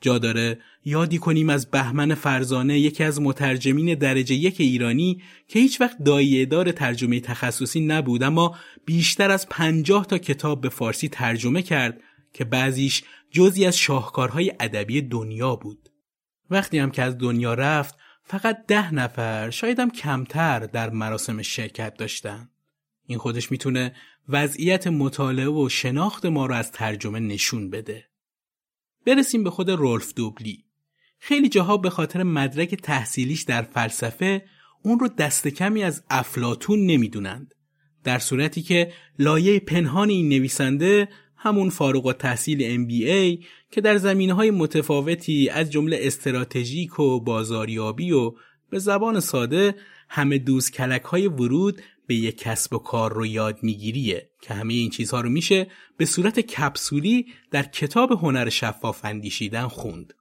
جا 0.00 0.18
داره 0.18 0.60
یادی 0.84 1.18
کنیم 1.18 1.50
از 1.50 1.70
بهمن 1.70 2.14
فرزانه 2.14 2.78
یکی 2.78 3.04
از 3.04 3.20
مترجمین 3.20 3.94
درجه 3.94 4.34
یک 4.34 4.60
ایرانی 4.60 5.22
که 5.48 5.58
هیچ 5.58 5.80
وقت 5.80 5.98
دایه 6.02 6.46
دار 6.46 6.72
ترجمه 6.72 7.20
تخصصی 7.20 7.80
نبود 7.80 8.22
اما 8.22 8.56
بیشتر 8.84 9.30
از 9.30 9.48
پنجاه 9.48 10.06
تا 10.06 10.18
کتاب 10.18 10.60
به 10.60 10.68
فارسی 10.68 11.08
ترجمه 11.08 11.62
کرد 11.62 12.00
که 12.32 12.44
بعضیش 12.44 13.04
جزی 13.30 13.64
از 13.66 13.78
شاهکارهای 13.78 14.52
ادبی 14.60 15.02
دنیا 15.02 15.56
بود. 15.56 15.85
وقتی 16.50 16.78
هم 16.78 16.90
که 16.90 17.02
از 17.02 17.18
دنیا 17.18 17.54
رفت 17.54 17.94
فقط 18.22 18.66
ده 18.66 18.94
نفر 18.94 19.50
شایدم 19.50 19.90
کمتر 19.90 20.60
در 20.60 20.90
مراسم 20.90 21.42
شرکت 21.42 21.96
داشتن. 21.96 22.50
این 23.06 23.18
خودش 23.18 23.50
می‌تونه 23.50 23.94
وضعیت 24.28 24.86
مطالعه 24.86 25.48
و 25.48 25.68
شناخت 25.68 26.26
ما 26.26 26.46
رو 26.46 26.54
از 26.54 26.72
ترجمه 26.72 27.20
نشون 27.20 27.70
بده. 27.70 28.08
برسیم 29.06 29.44
به 29.44 29.50
خود 29.50 29.70
رولف 29.70 30.14
دوبلی. 30.14 30.64
خیلی 31.18 31.48
جاها 31.48 31.76
به 31.76 31.90
خاطر 31.90 32.22
مدرک 32.22 32.74
تحصیلیش 32.74 33.42
در 33.42 33.62
فلسفه 33.62 34.44
اون 34.82 34.98
رو 34.98 35.08
دست 35.08 35.48
کمی 35.48 35.82
از 35.82 36.04
افلاتون 36.10 36.86
نمی‌دونند. 36.86 37.54
در 38.04 38.18
صورتی 38.18 38.62
که 38.62 38.92
لایه 39.18 39.60
پنهان 39.60 40.08
این 40.08 40.28
نویسنده 40.28 41.08
همون 41.46 41.70
فارغ 41.70 42.06
و 42.06 42.12
تحصیل 42.12 42.86
MBA 42.86 43.44
که 43.70 43.80
در 43.80 43.96
زمینه 43.96 44.32
های 44.32 44.50
متفاوتی 44.50 45.48
از 45.48 45.72
جمله 45.72 45.98
استراتژیک 46.00 47.00
و 47.00 47.20
بازاریابی 47.20 48.12
و 48.12 48.32
به 48.70 48.78
زبان 48.78 49.20
ساده 49.20 49.74
همه 50.08 50.38
دوز 50.38 50.70
کلک 50.70 51.02
های 51.02 51.26
ورود 51.26 51.82
به 52.06 52.14
یک 52.14 52.38
کسب 52.38 52.74
و 52.74 52.78
کار 52.78 53.12
رو 53.12 53.26
یاد 53.26 53.58
میگیریه 53.62 54.30
که 54.42 54.54
همه 54.54 54.74
این 54.74 54.90
چیزها 54.90 55.20
رو 55.20 55.28
میشه 55.28 55.66
به 55.96 56.04
صورت 56.04 56.40
کپسولی 56.40 57.26
در 57.50 57.62
کتاب 57.62 58.12
هنر 58.12 58.48
شفاف 58.48 59.04
اندیشیدن 59.04 59.68
خوند. 59.68 60.14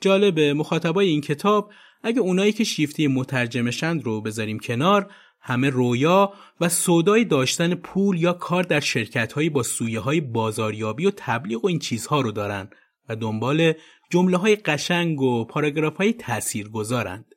جالبه 0.00 0.54
مخاطبای 0.54 1.08
این 1.08 1.20
کتاب 1.20 1.72
اگه 2.02 2.20
اونایی 2.20 2.52
که 2.52 2.64
شیفتی 2.64 3.06
مترجمشند 3.06 4.04
رو 4.04 4.20
بذاریم 4.20 4.58
کنار 4.58 5.10
همه 5.44 5.70
رویا 5.70 6.32
و 6.60 6.68
سودای 6.68 7.24
داشتن 7.24 7.74
پول 7.74 8.20
یا 8.20 8.32
کار 8.32 8.62
در 8.62 8.80
شرکت 8.80 9.32
هایی 9.32 9.50
با 9.50 9.62
سویه 9.62 10.00
های 10.00 10.20
بازاریابی 10.20 11.06
و 11.06 11.12
تبلیغ 11.16 11.64
و 11.64 11.68
این 11.68 11.78
چیزها 11.78 12.20
رو 12.20 12.32
دارن 12.32 12.70
و 13.08 13.16
دنبال 13.16 13.72
جمله 14.10 14.36
های 14.36 14.56
قشنگ 14.56 15.20
و 15.20 15.44
پاراگراف 15.44 15.96
های 15.96 16.12
تأثیر 16.12 16.68
گذارند. 16.68 17.34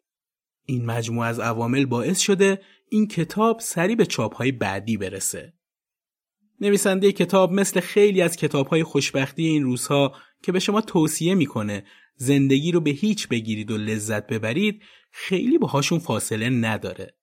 این 0.66 0.86
مجموعه 0.86 1.28
از 1.28 1.40
عوامل 1.40 1.86
باعث 1.86 2.20
شده 2.20 2.62
این 2.90 3.08
کتاب 3.08 3.60
سری 3.60 3.96
به 3.96 4.06
چاپ 4.06 4.36
های 4.36 4.52
بعدی 4.52 4.98
برسه. 4.98 5.54
نویسنده 6.62 7.12
کتاب 7.12 7.52
مثل 7.52 7.80
خیلی 7.80 8.22
از 8.22 8.38
کتاب 8.38 8.68
های 8.68 8.84
خوشبختی 8.84 9.46
این 9.46 9.64
روزها 9.64 10.16
که 10.44 10.52
به 10.52 10.60
شما 10.60 10.82
توصیه 10.82 11.36
می‌کنه 11.36 11.84
زندگی 12.16 12.72
رو 12.72 12.82
به 12.82 12.92
هیچ 12.92 13.28
بگیرید 13.28 13.72
و 13.72 13.78
لذت 13.78 14.28
ببرید 14.28 14.82
خیلی 15.12 15.58
باهاشون 15.58 16.00
فاصله 16.00 16.50
نداره. 16.50 17.14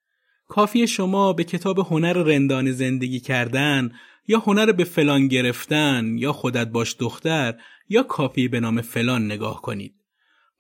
کافی 0.52 0.86
شما 0.86 1.32
به 1.32 1.44
کتاب 1.44 1.78
هنر 1.78 2.12
رندان 2.12 2.72
زندگی 2.72 3.20
کردن 3.20 3.92
یا 4.28 4.38
هنر 4.38 4.72
به 4.72 4.84
فلان 4.84 5.28
گرفتن 5.28 6.18
یا 6.18 6.32
خودت 6.32 6.66
باش 6.66 6.96
دختر 6.98 7.54
یا 7.88 8.02
کافی 8.02 8.48
به 8.48 8.60
نام 8.60 8.80
فلان 8.80 9.24
نگاه 9.24 9.62
کنید. 9.62 9.94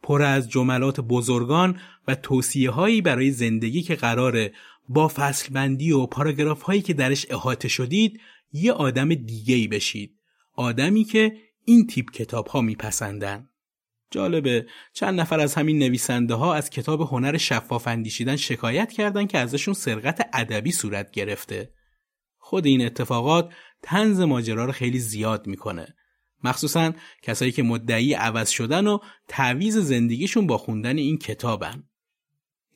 پر 0.02 0.22
از 0.22 0.50
جملات 0.50 1.00
بزرگان 1.00 1.80
و 2.08 2.14
توصیه 2.14 2.70
هایی 2.70 3.00
برای 3.00 3.30
زندگی 3.30 3.82
که 3.82 3.94
قراره 3.94 4.52
با 4.88 5.08
فصل 5.08 5.52
بندی 5.52 5.92
و 5.92 6.06
پاراگراف 6.06 6.62
هایی 6.62 6.82
که 6.82 6.94
درش 6.94 7.26
احاطه 7.30 7.68
شدید 7.68 8.20
یه 8.52 8.72
آدم 8.72 9.14
دیگه 9.14 9.54
ای 9.54 9.68
بشید. 9.68 10.14
آدمی 10.56 11.04
که 11.04 11.32
این 11.64 11.86
تیپ 11.86 12.10
کتاب 12.10 12.46
ها 12.46 12.60
میپسندن. 12.60 13.48
جالبه 14.12 14.66
چند 14.92 15.20
نفر 15.20 15.40
از 15.40 15.54
همین 15.54 15.78
نویسنده 15.78 16.34
ها 16.34 16.54
از 16.54 16.70
کتاب 16.70 17.00
هنر 17.00 17.36
شفاف 17.36 17.88
اندیشیدن 17.88 18.36
شکایت 18.36 18.92
کردند 18.92 19.28
که 19.28 19.38
ازشون 19.38 19.74
سرقت 19.74 20.28
ادبی 20.32 20.72
صورت 20.72 21.10
گرفته. 21.10 21.72
خود 22.38 22.66
این 22.66 22.86
اتفاقات 22.86 23.52
تنز 23.82 24.20
ماجرا 24.20 24.64
رو 24.64 24.72
خیلی 24.72 24.98
زیاد 24.98 25.46
می‌کنه. 25.46 25.94
مخصوصا 26.44 26.92
کسایی 27.22 27.52
که 27.52 27.62
مدعی 27.62 28.14
عوض 28.14 28.50
شدن 28.50 28.86
و 28.86 28.98
تعویز 29.28 29.78
زندگیشون 29.78 30.46
با 30.46 30.58
خوندن 30.58 30.98
این 30.98 31.18
کتابن. 31.18 31.84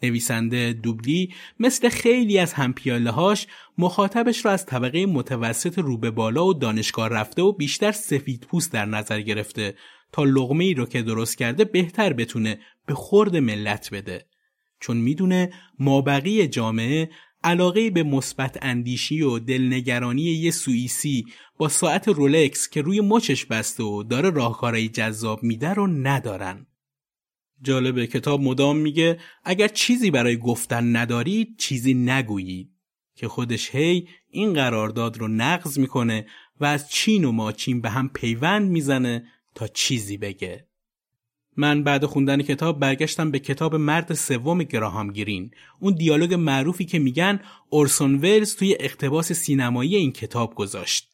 نویسنده 0.03 0.73
دوبلی 0.73 1.35
مثل 1.61 1.89
خیلی 1.89 2.39
از 2.39 2.53
همپیاله 2.53 3.11
هاش 3.11 3.47
مخاطبش 3.79 4.45
را 4.45 4.51
از 4.53 4.67
طبقه 4.67 5.07
متوسط 5.07 5.79
رو 5.79 5.99
به 5.99 6.11
بالا 6.11 6.47
و 6.47 6.55
دانشگاه 6.55 7.09
رفته 7.09 7.43
و 7.43 7.53
بیشتر 7.53 7.93
سفید 7.93 8.47
پوست 8.51 8.73
در 8.73 8.85
نظر 8.85 9.21
گرفته 9.21 9.75
تا 10.17 10.25
لغمه 10.25 10.65
ای 10.65 10.75
رو 10.75 10.87
که 10.87 11.03
درست 11.03 11.39
کرده 11.39 11.65
بهتر 11.65 12.13
بتونه 12.13 12.59
به 12.87 12.95
خورد 12.95 13.37
ملت 13.37 13.89
بده. 13.93 14.27
چون 14.81 14.97
می‌دونه 14.97 15.53
مابقی 15.79 16.49
جامعه 16.49 17.11
علاقه 17.45 17.91
به 17.91 18.03
مثبت 18.03 18.59
اندیشی 18.63 19.23
و 19.23 19.39
دلنگرانی 19.39 20.23
یه 20.23 20.51
سوئیسی 20.51 21.25
با 21.59 21.69
ساعت 21.69 22.09
رولکس 22.09 22.69
که 22.69 22.83
روی 22.83 23.01
مچش 23.01 23.45
بسته 23.45 23.83
و 23.83 24.03
داره 24.03 24.31
راهکارهای 24.31 24.89
جذاب 24.89 25.43
میده 25.43 25.75
رو 25.75 25.87
ندارن. 25.87 26.67
جالبه 27.63 28.07
کتاب 28.07 28.41
مدام 28.41 28.77
میگه 28.77 29.19
اگر 29.45 29.69
چیزی 29.69 30.11
برای 30.11 30.37
گفتن 30.37 30.97
ندارید 30.97 31.57
چیزی 31.59 31.95
نگویید 31.95 32.71
که 33.15 33.29
خودش 33.29 33.75
هی 33.75 34.09
این 34.31 34.53
قرارداد 34.53 35.19
رو 35.19 35.29
نقض 35.29 35.79
می‌کنه 35.79 36.27
و 36.61 36.65
از 36.65 36.91
چین 36.91 37.25
و 37.25 37.33
ماچین 37.33 37.81
به 37.81 37.91
هم 37.91 38.09
پیوند 38.09 38.71
می‌زنه 38.71 39.25
تا 39.57 39.67
چیزی 39.67 40.17
بگه. 40.17 40.67
من 41.57 41.83
بعد 41.83 42.05
خوندن 42.05 42.43
کتاب 42.43 42.81
برگشتم 42.81 43.31
به 43.31 43.39
کتاب 43.39 43.75
مرد 43.75 44.15
سوم 44.15 44.63
گراهام 44.63 45.13
گرین 45.13 45.51
اون 45.81 45.95
دیالوگ 45.95 46.35
معروفی 46.35 46.85
که 46.85 46.99
میگن 46.99 47.41
اورسون 47.69 48.15
ولز 48.15 48.57
توی 48.57 48.77
اقتباس 48.81 49.33
سینمایی 49.33 49.97
این 49.97 50.13
کتاب 50.13 50.55
گذاشت. 50.55 51.11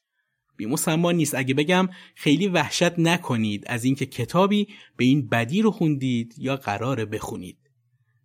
بیمسما 0.57 1.13
نیست. 1.13 1.35
اگه 1.35 1.55
بگم 1.55 1.89
خیلی 2.15 2.49
وحشت 2.49 2.99
نکنید 2.99 3.65
از 3.67 3.85
اینکه 3.85 4.07
کتابی 4.07 4.69
به 4.97 5.05
این 5.05 5.29
بدی 5.29 5.63
رو 5.63 5.71
خوندید 5.71 6.35
یا 6.39 6.57
قراره 6.57 7.05
بخونید. 7.05 7.59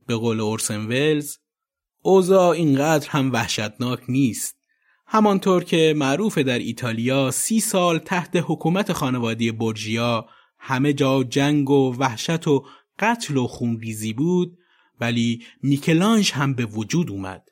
به 0.07 0.15
قول 0.15 0.39
اورسن 0.39 0.85
ولز 0.85 1.37
اوضاع 2.01 2.49
اینقدر 2.49 3.09
هم 3.09 3.31
وحشتناک 3.31 3.99
نیست. 4.09 4.56
همانطور 5.09 5.63
که 5.63 5.93
معروف 5.97 6.37
در 6.37 6.59
ایتالیا 6.59 7.31
سی 7.31 7.59
سال 7.59 7.99
تحت 7.99 8.31
حکومت 8.35 8.93
خانوادی 8.93 9.51
برجیا 9.51 10.29
همه 10.59 10.93
جا 10.93 11.23
جنگ 11.23 11.69
و 11.69 11.95
وحشت 11.99 12.47
و 12.47 12.65
قتل 12.99 13.37
و 13.37 13.47
خونریزی 13.47 14.13
بود 14.13 14.57
ولی 14.99 15.45
میکلانج 15.63 16.31
هم 16.31 16.53
به 16.53 16.65
وجود 16.65 17.11
اومد. 17.11 17.49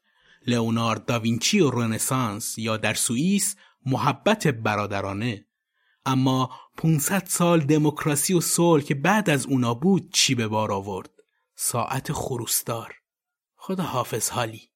لئونارد 0.47 1.05
داوینچی 1.05 1.59
و 1.59 1.69
رنسانس 1.69 2.57
یا 2.57 2.77
در 2.77 2.93
سوئیس 2.93 3.55
محبت 3.85 4.47
برادرانه. 4.47 5.45
اما 6.05 6.49
500 6.77 7.25
سال 7.25 7.59
دموکراسی 7.59 8.33
و 8.33 8.41
صلح 8.41 8.83
که 8.83 8.95
بعد 8.95 9.29
از 9.29 9.45
اونا 9.45 9.73
بود 9.73 10.09
چی 10.13 10.35
به 10.35 10.47
بار 10.47 10.71
آورد؟ 10.71 11.09
ساعت 11.55 12.11
خروستار 12.11 12.95
خدا 13.55 13.83
حافظ 13.83 14.29
حالی 14.29 14.69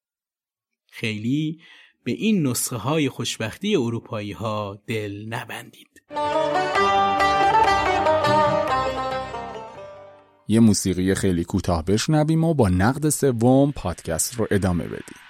خیلی 0.90 1.60
به 2.04 2.12
این 2.12 2.46
نسخه 2.46 2.76
های 2.76 3.08
خوشبختی 3.08 3.76
اروپایی 3.76 4.32
ها 4.32 4.78
دل 4.86 5.24
نبندید. 5.28 6.02
یه 10.48 10.60
موسیقی 10.60 11.14
خیلی 11.14 11.44
کوتاه 11.44 11.84
بشنویم 11.84 12.44
و 12.44 12.54
با 12.54 12.68
نقد 12.68 13.08
سوم 13.08 13.72
پادکست 13.72 14.34
رو 14.34 14.46
ادامه 14.50 14.84
بدیم. 14.84 15.20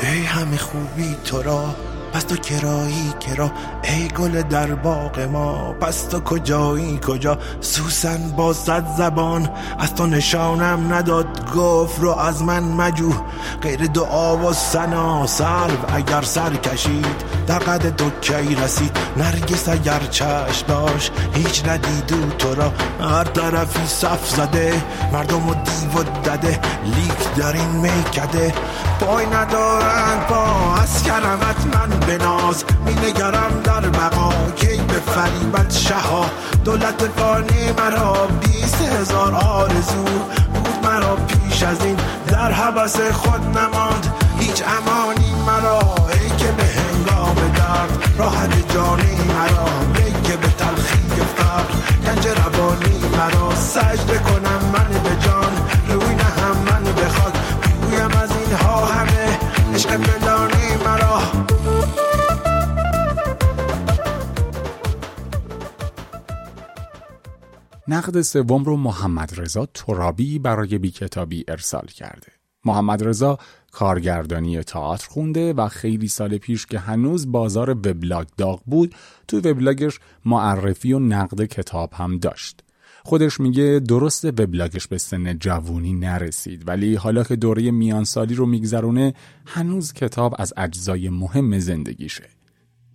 ای 0.00 0.22
همه 0.22 0.56
خوبی 0.56 1.16
تو 1.24 1.42
را 1.42 1.93
پس 2.14 2.24
تو 2.24 2.36
کرایی 2.36 3.14
کرا 3.20 3.50
ای 3.82 4.08
گل 4.08 4.42
در 4.42 4.74
باغ 4.74 5.20
ما 5.20 5.72
پس 5.72 6.02
تو 6.02 6.20
کجایی 6.20 7.00
کجا؟ 7.06 7.38
سوسن 7.60 8.30
با 8.36 8.52
صد 8.52 8.96
زبان 8.96 9.48
از 9.78 9.94
تو 9.94 10.06
نشانم 10.06 10.94
نداد 10.94 11.54
گفت 11.54 12.00
رو 12.00 12.10
از 12.10 12.42
من 12.42 12.62
مجو 12.62 13.12
غیر 13.62 13.86
دعا 13.86 14.36
و 14.36 14.52
سنا 14.52 15.26
سرو 15.26 15.94
اگر 15.94 16.22
سر 16.22 16.54
کشید 16.54 17.24
در 17.46 17.58
قد 17.58 17.96
تو 17.96 18.10
کی 18.20 18.54
رسید؟ 18.54 18.96
نرگس 19.16 19.68
اگر 19.68 20.00
چشم 20.10 20.66
داشت 20.68 21.12
هیچ 21.34 21.68
ندیدو 21.68 22.30
تو 22.38 22.54
را. 22.54 22.72
هر 23.00 23.24
طرفی 23.24 23.86
صف 23.86 24.30
زده 24.30 24.82
مردم 25.12 25.48
و 25.48 25.54
دیو 25.54 26.00
و 26.00 26.02
دده 26.24 26.60
لیک 26.84 27.34
در 27.36 27.52
این 27.52 27.70
میکده. 27.70 28.54
پای 29.00 29.26
ندارند 29.26 30.26
با 30.28 30.74
از 30.82 31.02
کرمت 31.02 31.76
من 31.76 32.03
بناز 32.06 32.64
می 32.86 32.94
نگرم 32.94 33.60
در 33.64 33.80
بقا 33.80 34.32
کی 34.56 34.76
به 34.76 34.94
فریبت 34.94 35.72
شها؟ 35.72 36.26
دولت 36.64 37.08
فانی 37.16 37.72
مرا 37.78 38.26
بیست 38.26 38.82
هزار 38.82 39.34
آرزو 39.34 40.04
بود 40.54 40.74
مرا 40.82 41.16
پیش 41.16 41.62
از 41.62 41.84
این. 41.84 41.96
در 42.26 42.52
حبس 42.52 43.00
خود 43.00 43.58
نماند 43.58 44.12
هیچ 44.38 44.62
امانی 44.66 45.34
مرا. 45.46 45.80
ای 46.12 46.28
که 46.36 46.52
به 46.52 46.64
هنگام 46.64 47.34
درد 47.56 48.14
راحت 48.18 48.72
جانی 48.74 49.16
مرا. 49.28 49.68
ای 50.04 50.12
که 50.22 50.36
به 50.36 50.48
تلخی 50.48 51.20
فقر 51.36 51.74
گنج 52.06 52.26
روانی 52.26 52.98
مرا. 53.16 53.54
سجده 53.54 54.18
کنم 54.18 54.70
من 54.72 55.02
به 55.02 55.26
جان. 55.26 55.43
نقد 67.88 68.20
سوم 68.20 68.64
رو 68.64 68.76
محمد 68.76 69.40
رضا 69.40 69.66
ترابی 69.74 70.38
برای 70.38 70.78
بی 70.78 70.90
کتابی 70.90 71.44
ارسال 71.48 71.86
کرده. 71.86 72.26
محمد 72.64 73.04
رضا 73.04 73.38
کارگردانی 73.72 74.62
تئاتر 74.62 75.08
خونده 75.08 75.52
و 75.52 75.68
خیلی 75.68 76.08
سال 76.08 76.38
پیش 76.38 76.66
که 76.66 76.78
هنوز 76.78 77.32
بازار 77.32 77.70
وبلاگ 77.70 78.26
داغ 78.36 78.62
بود 78.66 78.94
تو 79.28 79.36
وبلاگش 79.38 80.00
معرفی 80.24 80.92
و 80.92 80.98
نقد 80.98 81.44
کتاب 81.44 81.92
هم 81.92 82.18
داشت. 82.18 82.60
خودش 83.04 83.40
میگه 83.40 83.80
درست 83.88 84.24
وبلاگش 84.24 84.86
به 84.86 84.98
سن 84.98 85.38
جوونی 85.38 85.92
نرسید 85.92 86.68
ولی 86.68 86.94
حالا 86.94 87.24
که 87.24 87.36
دوره 87.36 87.70
میانسالی 87.70 88.34
رو 88.34 88.46
میگذرونه 88.46 89.14
هنوز 89.46 89.92
کتاب 89.92 90.34
از 90.38 90.52
اجزای 90.56 91.08
مهم 91.08 91.58
زندگیشه. 91.58 92.24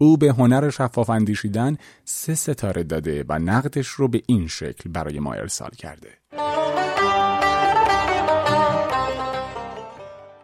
او 0.02 0.18
به 0.18 0.28
هنر 0.28 0.70
شفاف 0.70 1.10
اندیشیدن 1.10 1.78
سه 2.04 2.36
ستاره 2.36 2.84
داده 2.84 3.26
و 3.30 3.40
نقدش 3.40 3.88
رو 3.88 4.08
به 4.08 4.22
این 4.28 4.48
شکل 4.48 4.90
برای 4.90 5.20
ما 5.20 5.34
ارسال 5.34 5.70
کرده. 5.70 6.10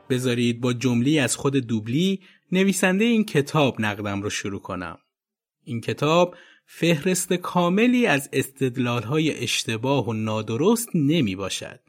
بذارید 0.10 0.62
با 0.62 0.74
جمله 0.74 1.22
از 1.22 1.36
خود 1.36 1.56
دوبلی 1.56 2.20
نویسنده 2.52 3.06
این 3.06 3.24
کتاب 3.26 3.82
نقدم 3.82 4.22
رو 4.22 4.30
شروع 4.30 4.62
کنم. 4.62 4.98
این 5.64 5.82
کتاب 5.82 6.36
فهرست 6.66 7.34
کاملی 7.34 8.06
از 8.06 8.30
استدلالهای 8.34 9.44
اشتباه 9.44 10.10
و 10.10 10.14
نادرست 10.14 10.90
نمی 10.96 11.36
باشد 11.36 11.80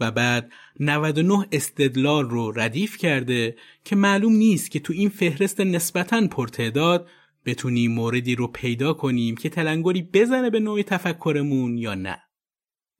و 0.00 0.10
بعد 0.10 0.52
99 0.80 1.46
استدلال 1.52 2.30
رو 2.30 2.52
ردیف 2.52 2.96
کرده 2.96 3.56
که 3.84 3.96
معلوم 3.96 4.32
نیست 4.32 4.70
که 4.70 4.80
تو 4.80 4.92
این 4.92 5.08
فهرست 5.08 5.60
نسبتاً 5.60 6.26
پرتعداد 6.26 7.08
بتونیم 7.46 7.92
موردی 7.92 8.34
رو 8.34 8.46
پیدا 8.46 8.92
کنیم 8.92 9.36
که 9.36 9.48
تلنگری 9.48 10.02
بزنه 10.02 10.50
به 10.50 10.60
نوع 10.60 10.82
تفکرمون 10.82 11.78
یا 11.78 11.94
نه. 11.94 12.22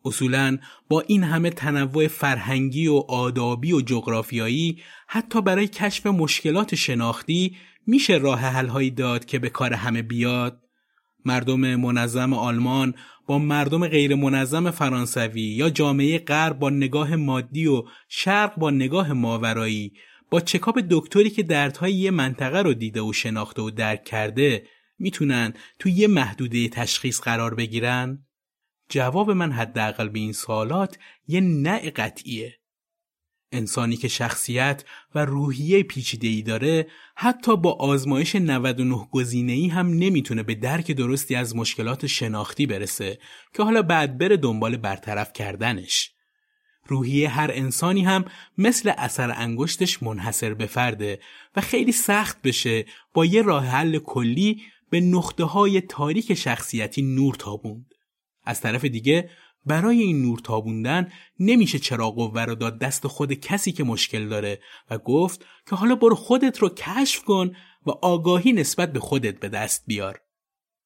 اصولا 0.05 0.59
با 0.89 1.01
این 1.01 1.23
همه 1.25 1.51
تنوع 1.51 2.07
فرهنگی 2.07 2.87
و 2.87 3.05
آدابی 3.09 3.73
و 3.73 3.81
جغرافیایی 3.81 4.83
حتی 5.07 5.43
برای 5.43 5.69
کشف 5.69 6.07
مشکلات 6.07 6.75
شناختی 6.75 7.57
میشه 7.87 8.15
راه 8.15 8.41
حلهایی 8.41 8.91
داد 8.91 9.25
که 9.25 9.39
به 9.39 9.49
کار 9.49 9.73
همه 9.73 10.03
بیاد 10.03 10.66
مردم 11.27 11.77
منظم 11.77 12.33
آلمان 12.33 12.95
با 13.27 13.39
مردم 13.39 13.89
غیر 13.89 14.15
منظم 14.15 14.71
فرانسوی 14.71 15.41
یا 15.41 15.71
جامعه 15.71 16.19
غرب 16.19 16.59
با 16.59 16.71
نگاه 16.71 17.17
مادی 17.17 17.67
و 17.67 17.83
شرق 18.09 18.57
با 18.57 18.71
نگاه 18.71 19.13
ماورایی 19.13 19.93
با 20.31 20.41
چکاپ 20.41 20.83
دکتری 20.91 21.31
که 21.31 21.43
دردهای 21.43 21.93
یه 21.93 22.11
منطقه 22.11 22.63
رو 22.63 22.75
دیده 22.75 23.01
و 23.01 23.13
شناخته 23.13 23.63
و 23.63 23.71
درک 23.71 24.05
کرده 24.05 24.67
می‌تونن 24.99 25.53
تو 25.79 25.89
یه 25.89 26.09
محدوده 26.09 26.69
تشخیص 26.69 27.21
قرار 27.21 27.55
بگیرن؟ 27.55 28.27
جواب 28.89 29.31
من 29.31 29.53
حداقل 29.53 30.09
به 30.09 30.19
این 30.19 30.33
سوالات 30.33 30.99
یه 31.29 31.41
نه 31.41 31.91
قطعیه. 31.91 32.55
انسانی 33.53 33.97
که 33.97 34.09
شخصیت 34.09 34.85
و 35.15 35.25
روحیه 35.25 35.83
پیچیده 35.83 36.29
ای 36.29 36.43
داره 36.43 36.87
حتی 37.17 37.57
با 37.57 37.73
آزمایش 37.73 38.37
99 38.37 39.09
گزینه 39.11 39.53
ای 39.53 39.69
هم 39.69 39.87
نمی‌تونه 39.87 40.43
به 40.43 40.55
درک 40.55 40.93
درستی 40.93 41.35
از 41.35 41.57
مشکلات 41.57 42.07
شناختی 42.07 42.67
برسه 42.67 43.19
که 43.55 43.63
حالا 43.63 43.83
بعد 43.83 44.19
بره 44.19 44.37
دنبال 44.37 44.77
برطرف 44.77 45.33
کردنش. 45.33 46.11
روحیه 46.89 47.29
هر 47.29 47.51
انسانی 47.55 48.05
هم 48.05 48.25
مثل 48.59 48.93
اثر 48.97 49.31
انگشتش 49.37 50.03
منحصر 50.03 50.55
به 50.55 50.67
فرده 50.67 51.21
و 51.57 51.61
خیلی 51.61 51.93
سخت 51.93 52.43
بشه 52.43 52.85
با 53.15 53.25
یه 53.25 53.43
راه 53.43 53.67
حل 53.67 53.99
کلی 53.99 54.63
به 54.91 55.01
نقطه 55.01 55.45
های 55.45 55.81
تاریک 55.81 56.35
شخصیتی 56.35 57.03
نور 57.03 57.35
تابوند. 57.35 57.87
از 58.45 58.61
طرف 58.61 58.85
دیگه 58.85 59.31
برای 59.67 60.03
این 60.03 60.23
نور 60.23 60.39
تابوندن 60.39 61.13
نمیشه 61.41 61.79
چرا 61.79 62.11
قوه 62.11 62.45
رو 62.45 62.55
داد 62.55 62.79
دست 62.79 63.07
خود 63.07 63.33
کسی 63.33 63.73
که 63.73 63.85
مشکل 63.85 64.29
داره 64.29 64.61
و 64.91 64.99
گفت 64.99 65.47
که 65.71 65.77
حالا 65.77 65.95
برو 65.95 66.15
خودت 66.15 66.59
رو 66.59 66.69
کشف 66.69 67.25
کن 67.25 67.53
و 67.87 67.91
آگاهی 67.91 68.53
نسبت 68.53 68.93
به 68.93 69.01
خودت 69.01 69.41
به 69.41 69.49
دست 69.49 69.85
بیار. 69.87 70.21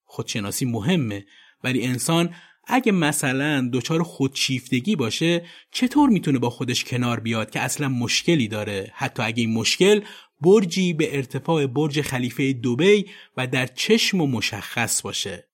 خودشناسی 0.04 0.64
مهمه 0.64 1.26
ولی 1.64 1.86
انسان 1.86 2.34
اگه 2.66 2.92
مثلا 2.92 3.70
دچار 3.72 4.02
خودشیفتگی 4.02 4.96
باشه 4.96 5.44
چطور 5.72 6.08
می‌تونه 6.08 6.38
با 6.38 6.50
خودش 6.50 6.84
کنار 6.84 7.20
بیاد 7.20 7.50
که 7.50 7.60
اصلا 7.60 7.88
مشکلی 7.88 8.48
داره 8.48 8.92
حتی 8.94 9.22
اگه 9.22 9.40
این 9.40 9.54
مشکل 9.54 10.00
برجی 10.40 10.92
به 10.92 11.16
ارتفاع 11.16 11.66
برج 11.66 12.00
خلیفه 12.00 12.52
دوبی 12.52 13.06
و 13.36 13.46
در 13.46 13.66
چشم 13.66 14.20
و 14.20 14.26
مشخص 14.26 15.02
باشه 15.02 15.49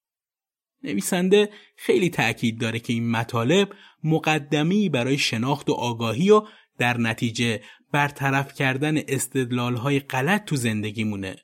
نویسنده 0.83 1.51
خیلی 1.77 2.11
تأکید 2.11 2.61
داره 2.61 2.79
که 2.79 2.93
این 2.93 3.11
مطالب 3.11 3.68
مقدمی 4.05 4.89
برای 4.89 5.18
شناخت 5.18 5.70
و 5.70 5.72
آگاهی 5.72 6.31
و 6.31 6.43
در 6.79 6.99
نتیجه 6.99 7.61
برطرف 7.93 8.55
کردن 8.55 8.99
استدلالهای 9.09 10.01
غلط 10.01 10.45
تو 10.45 10.57
زندگیمونه. 10.57 11.37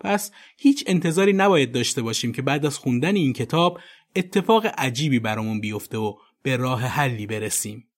پس 0.00 0.30
هیچ 0.58 0.84
انتظاری 0.86 1.32
نباید 1.32 1.72
داشته 1.72 2.02
باشیم 2.02 2.32
که 2.32 2.42
بعد 2.42 2.66
از 2.66 2.78
خوندن 2.78 3.16
این 3.16 3.32
کتاب 3.32 3.80
اتفاق 4.16 4.66
عجیبی 4.78 5.18
برامون 5.18 5.60
بیفته 5.60 5.98
و 5.98 6.14
به 6.42 6.56
راه 6.56 6.80
حلی 6.80 7.26
برسیم. 7.26 7.88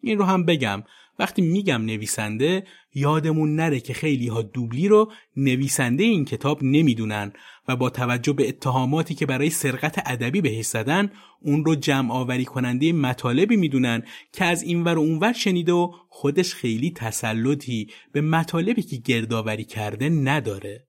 این 0.00 0.18
رو 0.18 0.24
هم 0.24 0.44
بگم 0.44 0.82
وقتی 1.18 1.42
میگم 1.42 1.82
نویسنده 1.82 2.64
یادمون 2.94 3.56
نره 3.56 3.80
که 3.80 3.94
خیلی 3.94 4.28
ها 4.28 4.42
دوبلی 4.42 4.88
رو 4.88 5.12
نویسنده 5.36 6.04
این 6.04 6.24
کتاب 6.24 6.62
نمی‌دونن 6.62 7.32
و 7.68 7.76
با 7.76 7.90
توجه 7.90 8.32
به 8.32 8.48
اتهاماتی 8.48 9.14
که 9.14 9.26
برای 9.26 9.50
سرقت 9.50 10.02
ادبی 10.06 10.40
بهش 10.40 10.66
زدن 10.66 11.10
اون 11.40 11.64
رو 11.64 11.74
جمع 11.74 12.12
آوری 12.12 12.44
کننده 12.44 12.92
مطالبی 12.92 13.56
می‌دونن 13.56 14.02
که 14.32 14.44
از 14.44 14.62
اینور 14.62 14.98
و 14.98 15.00
اونور 15.00 15.32
شنیده 15.32 15.72
و 15.72 15.92
خودش 16.08 16.54
خیلی 16.54 16.90
تسلطی 16.90 17.90
به 18.12 18.20
مطالبی 18.20 18.82
که 18.82 18.96
گردآوری 18.96 19.64
کرده 19.64 20.08
نداره. 20.08 20.86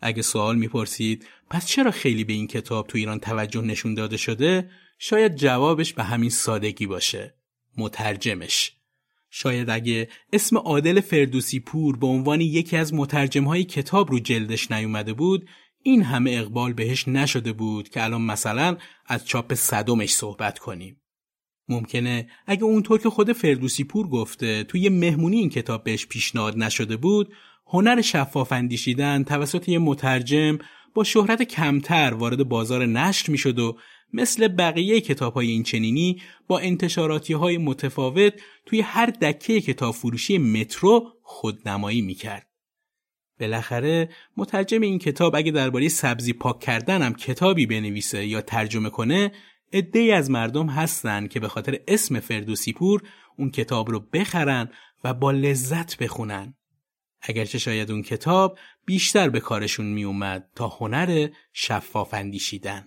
اگه 0.00 0.22
سوال 0.22 0.56
می‌پرسید 0.56 1.26
پس 1.50 1.66
چرا 1.66 1.90
خیلی 1.90 2.24
به 2.24 2.32
این 2.32 2.46
کتاب 2.46 2.86
تو 2.86 2.98
ایران 2.98 3.18
توجه 3.18 3.60
نشون 3.60 3.94
داده 3.94 4.16
شده؟ 4.16 4.70
شاید 4.98 5.34
جوابش 5.34 5.92
به 5.92 6.02
همین 6.02 6.30
سادگی 6.30 6.86
باشه. 6.86 7.34
مترجمش. 7.76 8.75
شاید 9.38 9.70
اگه 9.70 10.08
اسم 10.32 10.56
عادل 10.56 11.00
فردوسی 11.00 11.60
پور 11.60 11.96
به 11.96 12.06
عنوان 12.06 12.40
یکی 12.40 12.76
از 12.76 12.94
مترجمهای 12.94 13.64
کتاب 13.64 14.10
رو 14.10 14.18
جلدش 14.18 14.70
نیومده 14.70 15.12
بود 15.12 15.48
این 15.82 16.02
همه 16.02 16.30
اقبال 16.30 16.72
بهش 16.72 17.08
نشده 17.08 17.52
بود 17.52 17.88
که 17.88 18.04
الان 18.04 18.22
مثلا 18.22 18.76
از 19.06 19.26
چاپ 19.26 19.54
صدمش 19.54 20.14
صحبت 20.14 20.58
کنیم. 20.58 21.00
ممکنه 21.68 22.28
اگه 22.46 22.64
اونطور 22.64 23.00
که 23.00 23.10
خود 23.10 23.32
فردوسی 23.32 23.84
پور 23.84 24.08
گفته 24.08 24.64
توی 24.64 24.88
مهمونی 24.88 25.36
این 25.36 25.50
کتاب 25.50 25.84
بهش 25.84 26.06
پیشنهاد 26.06 26.58
نشده 26.58 26.96
بود 26.96 27.32
هنر 27.66 28.00
شفاف 28.00 28.52
اندیشیدن 28.52 29.24
توسط 29.24 29.68
یه 29.68 29.78
مترجم 29.78 30.58
با 30.94 31.04
شهرت 31.04 31.42
کمتر 31.42 32.14
وارد 32.14 32.48
بازار 32.48 32.86
نشر 32.86 33.30
می‌شد 33.30 33.58
و 33.58 33.76
مثل 34.12 34.48
بقیه 34.48 35.00
کتاب 35.00 35.34
های 35.34 35.50
این 35.50 35.62
چنینی 35.62 36.22
با 36.46 36.58
انتشاراتی 36.58 37.32
های 37.32 37.58
متفاوت 37.58 38.32
توی 38.66 38.80
هر 38.80 39.06
دکه 39.06 39.60
کتاب 39.60 39.94
فروشی 39.94 40.38
مترو 40.38 41.12
خودنمایی 41.22 42.00
می‌کرد. 42.00 42.46
بالاخره 43.40 44.08
مترجم 44.36 44.80
این 44.80 44.98
کتاب 44.98 45.36
اگه 45.36 45.52
درباره 45.52 45.88
سبزی 45.88 46.32
پاک 46.32 46.60
کردن 46.60 47.02
هم 47.02 47.14
کتابی 47.14 47.66
بنویسه 47.66 48.26
یا 48.26 48.40
ترجمه 48.40 48.90
کنه 48.90 49.32
ای 49.94 50.12
از 50.12 50.30
مردم 50.30 50.66
هستن 50.66 51.26
که 51.26 51.40
به 51.40 51.48
خاطر 51.48 51.80
اسم 51.88 52.20
فردوسی 52.20 52.72
پور 52.72 53.02
اون 53.38 53.50
کتاب 53.50 53.90
رو 53.90 54.00
بخرن 54.00 54.70
و 55.04 55.14
با 55.14 55.30
لذت 55.30 55.96
بخونن. 55.96 56.54
اگرچه 57.22 57.58
شاید 57.58 57.90
اون 57.90 58.02
کتاب 58.02 58.58
بیشتر 58.84 59.28
به 59.28 59.40
کارشون 59.40 59.86
می 59.86 60.04
اومد 60.04 60.50
تا 60.54 60.68
هنر 60.68 61.28
شفاف 61.52 62.14
اندیشیدن. 62.14 62.86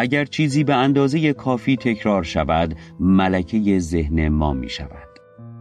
اگر 0.00 0.24
چیزی 0.24 0.64
به 0.64 0.74
اندازه 0.74 1.32
کافی 1.32 1.76
تکرار 1.76 2.22
شود 2.22 2.74
ملکه 3.00 3.78
ذهن 3.78 4.28
ما 4.28 4.52
می 4.52 4.68
شود. 4.68 5.08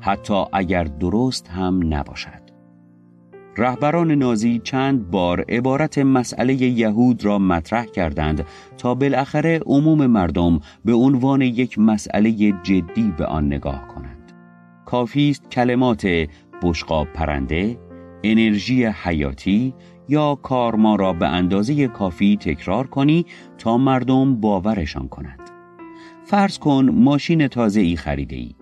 حتی 0.01 0.43
اگر 0.53 0.83
درست 0.83 1.47
هم 1.49 1.93
نباشد. 1.93 2.47
رهبران 3.57 4.11
نازی 4.11 4.61
چند 4.63 5.11
بار 5.11 5.45
عبارت 5.49 5.97
مسئله 5.97 6.53
یهود 6.53 7.25
را 7.25 7.39
مطرح 7.39 7.85
کردند 7.85 8.45
تا 8.77 8.95
بالاخره 8.95 9.59
عموم 9.65 10.05
مردم 10.05 10.59
به 10.85 10.93
عنوان 10.93 11.41
یک 11.41 11.79
مسئله 11.79 12.31
جدی 12.63 13.13
به 13.17 13.25
آن 13.25 13.45
نگاه 13.45 13.87
کنند. 13.87 14.33
کافی 14.85 15.29
است 15.29 15.51
کلمات 15.51 16.07
بشقاب 16.61 17.07
پرنده 17.13 17.77
انرژی 18.23 18.85
حیاتی 18.85 19.73
یا 20.09 20.35
کارما 20.35 20.95
را 20.95 21.13
به 21.13 21.27
اندازه 21.27 21.87
کافی 21.87 22.37
تکرار 22.37 22.87
کنی 22.87 23.25
تا 23.57 23.77
مردم 23.77 24.35
باورشان 24.35 25.07
کنند 25.07 25.49
فرض 26.25 26.59
کن 26.59 26.89
ماشین 26.89 27.47
تازه 27.47 27.81
ای 27.81 27.95
خریده 27.95 28.35
ای 28.35 28.55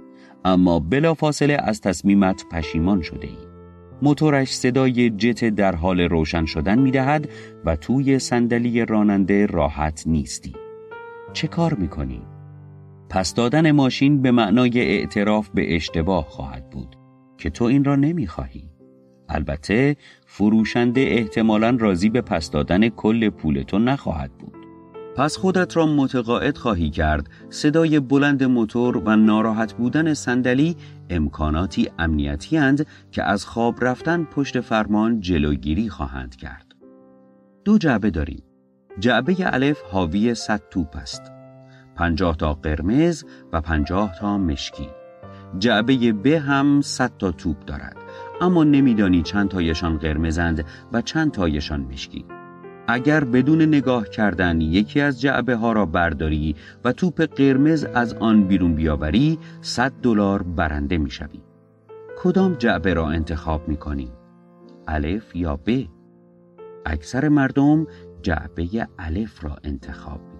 اما 0.46 0.80
بلافاصله 0.80 1.58
از 1.60 1.82
تصمیمت 1.82 2.46
پشیمان 2.52 3.02
شده 3.02 3.28
ای 3.28 3.38
موتورش 4.02 4.54
صدای 4.56 5.10
جت 5.10 5.46
در 5.46 5.76
حال 5.76 6.00
روشن 6.00 6.46
شدن 6.46 6.80
می 6.80 6.92
دهد 6.92 7.30
و 7.66 7.76
توی 7.76 8.20
صندلی 8.20 8.86
راننده 8.86 9.46
راحت 9.46 10.04
نیستی 10.08 10.54
چه 11.34 11.48
کار 11.48 11.74
می 11.74 11.88
کنی؟ 11.88 12.22
پس 13.10 13.34
دادن 13.34 13.72
ماشین 13.72 14.22
به 14.22 14.32
معنای 14.32 14.80
اعتراف 14.80 15.50
به 15.50 15.76
اشتباه 15.76 16.26
خواهد 16.30 16.70
بود 16.70 16.96
که 17.38 17.50
تو 17.50 17.66
این 17.66 17.84
را 17.84 17.96
نمی 17.96 18.28
خواهی. 18.28 18.70
البته 19.30 19.96
فروشنده 20.38 21.02
احتمالا 21.02 21.78
راضی 21.80 22.10
به 22.10 22.22
پس 22.22 22.52
دادن 22.52 22.90
کل 22.90 23.30
پول 23.30 23.64
تو 23.64 23.80
نخواهد 23.80 24.32
بود. 24.32 24.56
پس 25.18 25.38
خودت 25.38 25.78
را 25.78 25.86
متقاعد 25.86 26.58
خواهی 26.58 26.90
کرد 26.90 27.30
صدای 27.50 28.00
بلند 28.00 28.44
موتور 28.44 28.98
و 28.98 29.16
ناراحت 29.16 29.74
بودن 29.74 30.14
صندلی 30.14 30.76
امکاناتی 31.10 31.90
امنیتی 32.00 32.58
هند 32.58 32.88
که 33.12 33.24
از 33.24 33.46
خواب 33.46 33.84
رفتن 33.84 34.24
پشت 34.24 34.60
فرمان 34.60 35.20
جلوگیری 35.20 35.90
خواهند 35.90 36.36
کرد. 36.36 36.76
دو 37.66 37.78
جعبه 37.78 38.10
داریم. 38.10 38.44
جعبه 39.00 39.36
الف 39.40 39.82
حاوی 39.82 40.36
100 40.36 40.62
توپ 40.72 40.96
است. 40.96 41.32
پنجاه 41.96 42.38
تا 42.38 42.54
قرمز 42.54 43.24
و 43.54 43.62
پنجاه 43.62 44.16
تا 44.20 44.38
مشکی. 44.38 44.90
جعبه 45.60 46.14
ب 46.14 46.28
هم 46.28 46.82
100 46.82 47.12
تا 47.20 47.32
توپ 47.32 47.66
دارد. 47.66 48.05
اما 48.42 48.64
نمیدانی 48.64 49.22
چند 49.22 49.50
تایشان 49.50 49.98
قرمزند 49.98 50.66
و 50.94 51.02
چند 51.02 51.32
تایشان 51.32 51.82
مشکی 51.82 52.26
اگر 52.88 53.24
بدون 53.24 53.62
نگاه 53.62 54.10
کردن 54.10 54.62
یکی 54.62 55.02
از 55.02 55.22
جعبه 55.22 55.56
ها 55.56 55.72
را 55.72 55.86
برداری 55.86 56.56
و 56.84 56.92
توپ 56.92 57.22
قرمز 57.22 57.86
از 57.86 58.14
آن 58.14 58.44
بیرون 58.44 58.76
بیاوری 58.76 59.40
100 59.62 59.92
دلار 59.92 60.44
برنده 60.44 60.98
می‌شوی 60.98 61.42
کدام 62.18 62.54
جعبه 62.54 62.94
را 62.94 63.10
انتخاب 63.10 63.68
می 63.68 63.78
کنی؟ 63.78 64.12
الف 64.88 65.36
یا 65.36 65.56
ب؟ 65.56 65.84
اکثر 66.86 67.30
مردم 67.30 67.88
جعبه 68.22 68.88
الف 69.00 69.44
را 69.44 69.58
انتخاب 69.64 70.35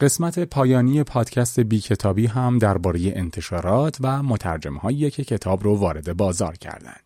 قسمت 0.00 0.38
پایانی 0.38 1.02
پادکست 1.02 1.60
بی 1.60 1.80
کتابی 1.80 2.26
هم 2.26 2.58
درباره 2.58 3.00
انتشارات 3.16 3.96
و 4.00 4.22
مترجم 4.22 4.78
که 5.10 5.24
کتاب 5.24 5.64
رو 5.64 5.76
وارد 5.76 6.16
بازار 6.16 6.56
کردند. 6.56 7.02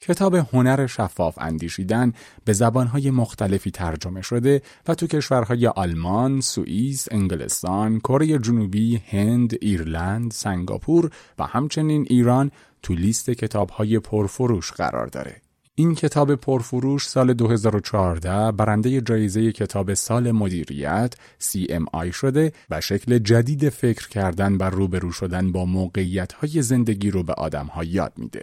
کتاب 0.00 0.34
هنر 0.34 0.86
شفاف 0.86 1.38
اندیشیدن 1.40 2.12
به 2.44 2.52
زبانهای 2.52 3.10
مختلفی 3.10 3.70
ترجمه 3.70 4.22
شده 4.22 4.62
و 4.88 4.94
تو 4.94 5.06
کشورهای 5.06 5.66
آلمان، 5.66 6.40
سوئیس، 6.40 7.08
انگلستان، 7.10 7.98
کره 7.98 8.38
جنوبی، 8.38 9.02
هند، 9.06 9.54
ایرلند، 9.60 10.32
سنگاپور 10.32 11.10
و 11.38 11.46
همچنین 11.46 12.06
ایران 12.10 12.50
تو 12.82 12.94
لیست 12.94 13.30
کتابهای 13.30 13.98
پرفروش 13.98 14.72
قرار 14.72 15.06
داره. 15.06 15.49
این 15.80 15.94
کتاب 15.94 16.34
پرفروش 16.34 17.06
سال 17.06 17.34
2014 17.34 18.52
برنده 18.52 19.00
جایزه 19.00 19.52
کتاب 19.52 19.94
سال 19.94 20.30
مدیریت 20.30 21.14
CMI 21.42 22.12
شده 22.12 22.52
و 22.70 22.80
شکل 22.80 23.18
جدید 23.18 23.68
فکر 23.68 24.08
کردن 24.08 24.56
و 24.56 24.62
روبرو 24.62 25.12
شدن 25.12 25.52
با 25.52 25.64
موقعیت 25.64 26.32
های 26.32 26.62
زندگی 26.62 27.10
رو 27.10 27.22
به 27.22 27.32
آدم 27.32 27.66
ها 27.66 27.84
یاد 27.84 28.12
میده. 28.16 28.42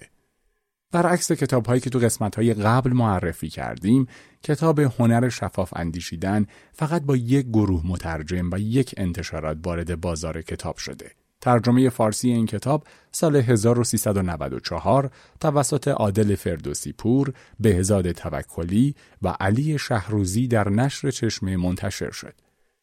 برعکس 0.92 1.32
کتاب 1.32 1.66
هایی 1.66 1.82
که 1.82 1.90
تو 1.90 2.00
قسمت 2.00 2.36
های 2.36 2.54
قبل 2.54 2.94
معرفی 2.94 3.50
کردیم، 3.50 4.08
کتاب 4.44 4.80
هنر 4.80 5.30
شفاف 5.30 5.74
اندیشیدن 5.76 6.46
فقط 6.74 7.02
با 7.02 7.16
یک 7.16 7.46
گروه 7.46 7.88
مترجم 7.88 8.50
و 8.52 8.60
یک 8.60 8.94
انتشارات 8.98 9.58
وارد 9.66 10.02
بازار 10.02 10.42
کتاب 10.42 10.78
شده. 10.78 11.12
ترجمه 11.42 11.90
فارسی 11.90 12.32
این 12.32 12.46
کتاب 12.46 12.84
سال 13.12 13.36
1394 13.36 15.12
توسط 15.40 15.88
عادل 15.88 16.36
فردوسی 16.36 16.92
پور، 16.92 17.34
بهزاد 17.60 18.12
توکلی 18.12 18.96
و 19.22 19.28
علی 19.40 19.80
شهروزی 19.80 20.48
در 20.48 20.70
نشر 20.70 21.12
چشمه 21.12 21.58
منتشر 21.58 22.12
شد. 22.12 22.34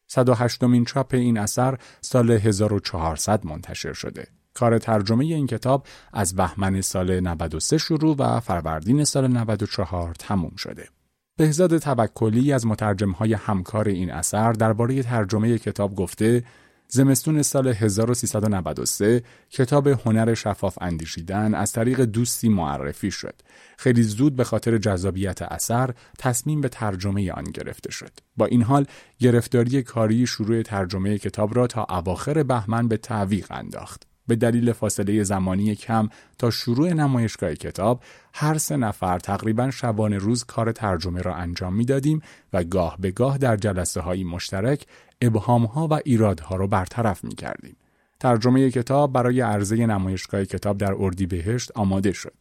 108 0.07 0.63
مین 0.63 0.85
چاپ 0.85 1.13
این 1.13 1.37
اثر 1.37 1.77
سال 2.01 2.31
1400 2.31 3.45
منتشر 3.45 3.93
شده. 3.93 4.27
کار 4.53 4.77
ترجمه 4.77 5.25
این 5.25 5.47
کتاب 5.47 5.87
از 6.13 6.35
بهمن 6.35 6.81
سال 6.81 7.19
93 7.19 7.77
شروع 7.77 8.15
و 8.19 8.39
فروردین 8.39 9.03
سال 9.03 9.27
94 9.27 10.15
تموم 10.19 10.55
شده. 10.55 10.89
بهزاد 11.37 11.77
توکلی 11.77 12.53
از 12.53 12.65
مترجمهای 12.65 13.33
همکار 13.33 13.87
این 13.87 14.11
اثر 14.11 14.51
درباره 14.51 15.03
ترجمه 15.03 15.57
کتاب 15.57 15.95
گفته 15.95 16.43
زمستون 16.87 17.41
سال 17.41 17.67
1393 17.67 19.23
کتاب 19.49 19.87
هنر 19.87 20.33
شفاف 20.33 20.77
اندیشیدن 20.81 21.53
از 21.53 21.71
طریق 21.71 22.01
دوستی 22.01 22.49
معرفی 22.49 23.11
شد. 23.11 23.35
خیلی 23.77 24.03
زود 24.03 24.35
به 24.35 24.43
خاطر 24.43 24.77
جذابیت 24.77 25.41
اثر 25.41 25.93
تصمیم 26.19 26.61
به 26.61 26.69
ترجمه 26.69 27.31
آن 27.31 27.43
گرفته 27.43 27.91
شد. 27.91 28.11
با 28.37 28.45
این 28.45 28.61
حال 28.61 28.85
گرفتاری 29.19 29.83
کاری 29.83 30.27
شروع 30.27 30.61
ترجمه 30.61 31.17
کتاب 31.17 31.55
را 31.55 31.67
تا 31.67 31.85
اواخر 31.89 32.43
بهمن 32.43 32.87
به 32.87 32.97
تعویق 32.97 33.47
انداخت. 33.49 34.14
به 34.27 34.35
دلیل 34.35 34.71
فاصله 34.71 35.23
زمانی 35.23 35.75
کم 35.75 36.09
تا 36.37 36.49
شروع 36.49 36.93
نمایشگاه 36.93 37.55
کتاب 37.55 38.03
هر 38.33 38.57
سه 38.57 38.77
نفر 38.77 39.19
تقریبا 39.19 39.71
شبانه 39.71 40.17
روز 40.17 40.43
کار 40.43 40.71
ترجمه 40.71 41.21
را 41.21 41.35
انجام 41.35 41.75
می‌دادیم 41.75 42.21
و 42.53 42.63
گاه 42.63 42.97
به 42.99 43.11
گاه 43.11 43.37
در 43.37 43.57
جلسه 43.57 44.01
های 44.01 44.23
مشترک 44.23 44.85
ابهام 45.21 45.65
ها 45.65 45.87
و 45.87 45.93
ایرادها 46.05 46.55
را 46.55 46.67
برطرف 46.67 47.23
می 47.23 47.35
کردیم. 47.35 47.75
ترجمه 48.19 48.71
کتاب 48.71 49.13
برای 49.13 49.41
عرضه 49.41 49.75
نمایشگاه 49.85 50.45
کتاب 50.45 50.77
در 50.77 50.93
اردیبهشت 50.93 51.71
آماده 51.75 52.11
شد. 52.11 52.33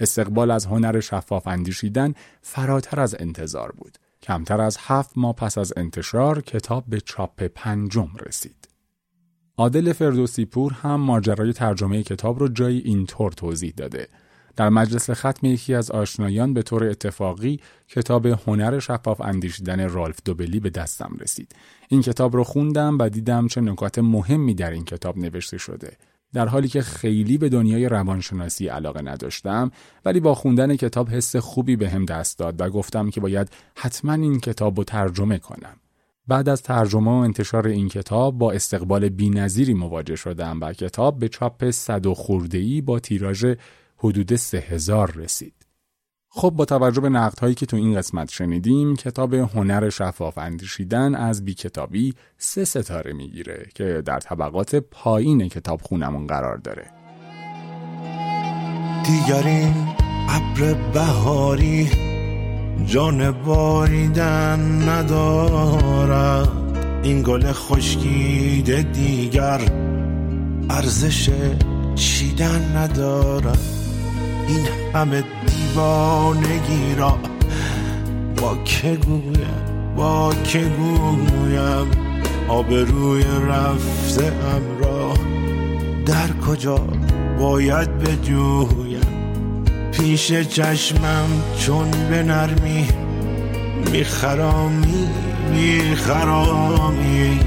استقبال 0.00 0.50
از 0.50 0.66
هنر 0.66 1.00
شفاف 1.00 1.46
اندیشیدن 1.46 2.14
فراتر 2.42 3.00
از 3.00 3.16
انتظار 3.18 3.72
بود. 3.72 3.98
کمتر 4.22 4.60
از 4.60 4.76
هفت 4.80 5.10
ماه 5.16 5.34
پس 5.34 5.58
از 5.58 5.72
انتشار 5.76 6.40
کتاب 6.40 6.84
به 6.88 7.00
چاپ 7.00 7.42
پنجم 7.42 8.10
رسید. 8.26 8.71
عادل 9.58 9.92
فردوسی 9.92 10.44
پور 10.44 10.72
هم 10.72 11.00
ماجرای 11.00 11.52
ترجمه 11.52 12.02
کتاب 12.02 12.38
رو 12.38 12.48
جایی 12.48 12.78
اینطور 12.78 13.32
توضیح 13.32 13.72
داده. 13.76 14.08
در 14.56 14.68
مجلس 14.68 15.10
ختم 15.10 15.46
یکی 15.46 15.74
از 15.74 15.90
آشنایان 15.90 16.54
به 16.54 16.62
طور 16.62 16.84
اتفاقی 16.84 17.60
کتاب 17.88 18.26
هنر 18.26 18.78
شفاف 18.78 19.20
اندیشیدن 19.20 19.88
رالف 19.88 20.18
دوبلی 20.24 20.60
به 20.60 20.70
دستم 20.70 21.16
رسید. 21.20 21.54
این 21.88 22.02
کتاب 22.02 22.36
رو 22.36 22.44
خوندم 22.44 22.98
و 22.98 23.08
دیدم 23.08 23.48
چه 23.48 23.60
نکات 23.60 23.98
مهمی 23.98 24.54
در 24.54 24.70
این 24.70 24.84
کتاب 24.84 25.18
نوشته 25.18 25.58
شده. 25.58 25.96
در 26.32 26.48
حالی 26.48 26.68
که 26.68 26.82
خیلی 26.82 27.38
به 27.38 27.48
دنیای 27.48 27.88
روانشناسی 27.88 28.68
علاقه 28.68 29.02
نداشتم 29.02 29.70
ولی 30.04 30.20
با 30.20 30.34
خوندن 30.34 30.76
کتاب 30.76 31.08
حس 31.08 31.36
خوبی 31.36 31.76
به 31.76 31.90
هم 31.90 32.04
دست 32.04 32.38
داد 32.38 32.60
و 32.60 32.70
گفتم 32.70 33.10
که 33.10 33.20
باید 33.20 33.50
حتما 33.76 34.12
این 34.12 34.40
کتاب 34.40 34.78
رو 34.78 34.84
ترجمه 34.84 35.38
کنم. 35.38 35.76
بعد 36.28 36.48
از 36.48 36.62
ترجمه 36.62 37.10
و 37.10 37.14
انتشار 37.14 37.66
این 37.68 37.88
کتاب 37.88 38.38
با 38.38 38.52
استقبال 38.52 39.08
بینظیری 39.08 39.74
مواجه 39.74 40.16
شدم 40.16 40.60
و 40.60 40.72
کتاب 40.72 41.18
به 41.18 41.28
چاپ 41.28 41.70
صد 41.70 42.06
و 42.06 42.14
خوردهی 42.14 42.80
با 42.80 42.98
تیراژ 42.98 43.46
حدود 43.96 44.36
سه 44.36 44.58
هزار 44.58 45.10
رسید. 45.10 45.54
خب 46.34 46.50
با 46.50 46.64
توجه 46.64 47.00
به 47.00 47.08
نقد 47.08 47.38
هایی 47.38 47.54
که 47.54 47.66
تو 47.66 47.76
این 47.76 47.96
قسمت 47.96 48.30
شنیدیم 48.30 48.96
کتاب 48.96 49.34
هنر 49.34 49.90
شفاف 49.90 50.38
اندیشیدن 50.38 51.14
از 51.14 51.44
بی 51.44 51.54
کتابی 51.54 52.14
سه 52.38 52.64
ستاره 52.64 53.12
می‌گیره 53.12 53.66
که 53.74 54.02
در 54.06 54.20
طبقات 54.20 54.74
پایین 54.74 55.48
کتاب 55.48 55.80
خونمون 55.82 56.26
قرار 56.26 56.56
داره 56.56 56.90
دیگرین 59.04 59.74
ابر 60.28 60.74
بهاری 60.74 62.11
جان 62.86 63.30
باریدن 63.30 64.88
ندارد. 64.88 66.48
این 67.02 67.22
گل 67.22 67.52
خشکیده 67.52 68.82
دیگر 68.82 69.60
ارزش 70.70 71.30
چیدن 71.94 72.76
ندارد. 72.76 73.58
این 74.48 74.66
همه 74.94 75.24
دیوانگی 75.46 76.94
را 76.96 77.18
با 78.36 78.56
که 78.64 78.96
گویم؟ 79.06 79.94
با 79.96 80.34
که 80.44 80.58
گویم؟ 80.58 81.86
آبروی 82.48 83.24
رفته 83.48 84.32
را 84.80 85.14
در 86.06 86.28
کجا 86.46 86.78
باید 87.38 87.98
بجویم؟ 87.98 88.91
پیش 89.92 90.32
چشمم 90.32 91.42
چون 91.58 91.90
به 91.90 92.22
نرمی 92.22 92.88
میخرامی 93.92 95.08
میخرامی. 95.50 97.40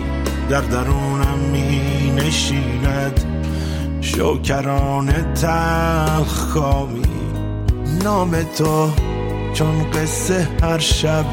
در 0.49 0.61
درونم 0.61 1.39
می 1.51 2.11
نشیند 2.15 3.19
شوکران 4.01 5.33
تخامی 5.33 7.01
نام 8.03 8.31
تو 8.57 8.89
چون 9.53 9.91
قصه 9.91 10.47
هر 10.61 10.79
شب 10.79 11.25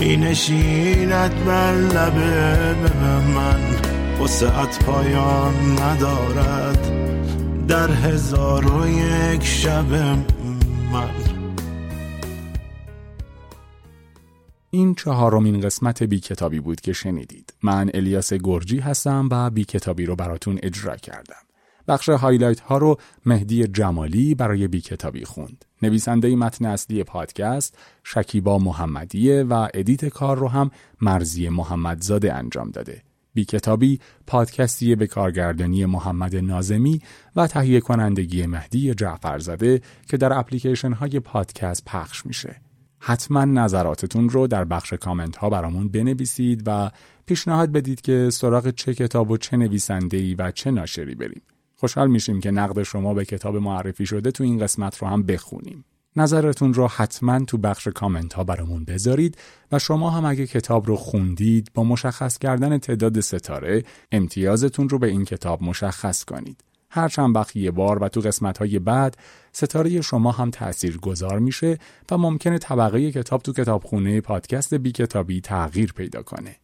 می 0.00 0.16
نشیند 0.16 1.44
بر 1.44 1.72
لب 1.72 2.18
من. 3.34 3.60
وسعت 4.24 4.84
پایان 4.84 5.54
ندارد. 5.82 6.92
در 7.68 7.90
هزار 7.90 8.72
و 8.72 8.88
یک 8.88 9.44
شب 9.44 9.84
این 14.70 14.94
چهارمین 14.94 15.60
قسمت 15.60 16.02
بی 16.02 16.20
کتابی 16.20 16.60
بود 16.60 16.80
که 16.80 16.92
شنیدید. 16.92 17.54
من 17.62 17.90
الیاس 17.94 18.32
گرجی 18.32 18.78
هستم 18.78 19.28
و 19.30 19.50
بی 19.50 19.64
کتابی 19.64 20.06
رو 20.06 20.16
براتون 20.16 20.58
اجرا 20.62 20.96
کردم. 20.96 21.42
بخش 21.88 22.08
highlight 22.08 22.60
ها 22.60 22.78
رو 22.78 22.96
مهدی 23.26 23.66
جمالی 23.66 24.34
برای 24.34 24.68
بی 24.68 24.80
کتابی 24.80 25.24
خوند. 25.24 25.64
نویسنده 25.82 26.36
متن 26.36 26.64
اصلی 26.64 27.04
پادکست 27.04 27.78
شکیبا 28.04 28.58
محمدیه 28.58 29.42
و 29.42 29.68
edit 29.74 30.04
کار 30.04 30.38
رو 30.38 30.48
هم 30.48 30.70
مرزی 31.00 31.48
محمدزاده 31.48 32.34
انجام 32.34 32.70
داده. 32.70 33.02
بی 33.34 33.44
کتابی 33.44 34.00
پادکستی 34.26 34.94
به 34.94 35.06
کارگردانی 35.06 35.86
محمد 35.86 36.36
نازمی 36.36 37.00
و 37.36 37.46
تهیه 37.46 37.80
کنندگی 37.80 38.46
مهدی 38.46 38.94
جعفرزاده 38.94 39.80
که 40.08 40.16
در 40.16 40.38
اپلیکیشن 40.38 40.92
های 40.92 41.20
پادکست 41.20 41.84
پخش 41.84 42.26
میشه. 42.26 42.56
حتما 42.98 43.44
نظراتتون 43.44 44.28
رو 44.28 44.46
در 44.46 44.64
بخش 44.64 44.92
کامنت 44.92 45.36
ها 45.36 45.50
برامون 45.50 45.88
بنویسید 45.88 46.62
و 46.66 46.90
پیشنهاد 47.26 47.72
بدید 47.72 48.00
که 48.00 48.28
سراغ 48.32 48.70
چه 48.70 48.94
کتاب 48.94 49.30
و 49.30 49.36
چه 49.36 49.56
نویسنده 49.56 50.34
و 50.38 50.50
چه 50.50 50.70
ناشری 50.70 51.14
بریم. 51.14 51.42
خوشحال 51.76 52.10
میشیم 52.10 52.40
که 52.40 52.50
نقد 52.50 52.82
شما 52.82 53.14
به 53.14 53.24
کتاب 53.24 53.56
معرفی 53.56 54.06
شده 54.06 54.30
تو 54.30 54.44
این 54.44 54.58
قسمت 54.58 54.98
رو 54.98 55.08
هم 55.08 55.22
بخونیم. 55.22 55.84
نظرتون 56.16 56.74
رو 56.74 56.88
حتما 56.88 57.44
تو 57.44 57.58
بخش 57.58 57.88
کامنت 57.88 58.34
ها 58.34 58.44
برامون 58.44 58.84
بذارید 58.84 59.38
و 59.72 59.78
شما 59.78 60.10
هم 60.10 60.24
اگه 60.24 60.46
کتاب 60.46 60.86
رو 60.86 60.96
خوندید 60.96 61.70
با 61.74 61.84
مشخص 61.84 62.38
کردن 62.38 62.78
تعداد 62.78 63.20
ستاره 63.20 63.84
امتیازتون 64.12 64.88
رو 64.88 64.98
به 64.98 65.06
این 65.06 65.24
کتاب 65.24 65.62
مشخص 65.62 66.24
کنید. 66.24 66.64
هر 66.90 67.08
چند 67.08 67.46
یه 67.54 67.70
بار 67.70 68.02
و 68.02 68.08
تو 68.08 68.20
قسمت 68.20 68.58
های 68.58 68.78
بعد 68.78 69.16
ستاره 69.52 70.00
شما 70.00 70.32
هم 70.32 70.50
تأثیر 70.50 70.98
گذار 70.98 71.38
میشه 71.38 71.78
و 72.10 72.18
ممکنه 72.18 72.58
طبقه 72.58 73.12
کتاب 73.12 73.42
تو 73.42 73.52
کتابخونه 73.52 74.20
پادکست 74.20 74.74
بی 74.74 74.92
کتابی 74.92 75.40
تغییر 75.40 75.92
پیدا 75.92 76.22
کنه. 76.22 76.56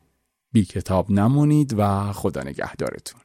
بی 0.52 0.64
کتاب 0.64 1.10
نمونید 1.10 1.74
و 1.78 2.12
خدا 2.12 2.42
نگهدارتون. 2.42 3.20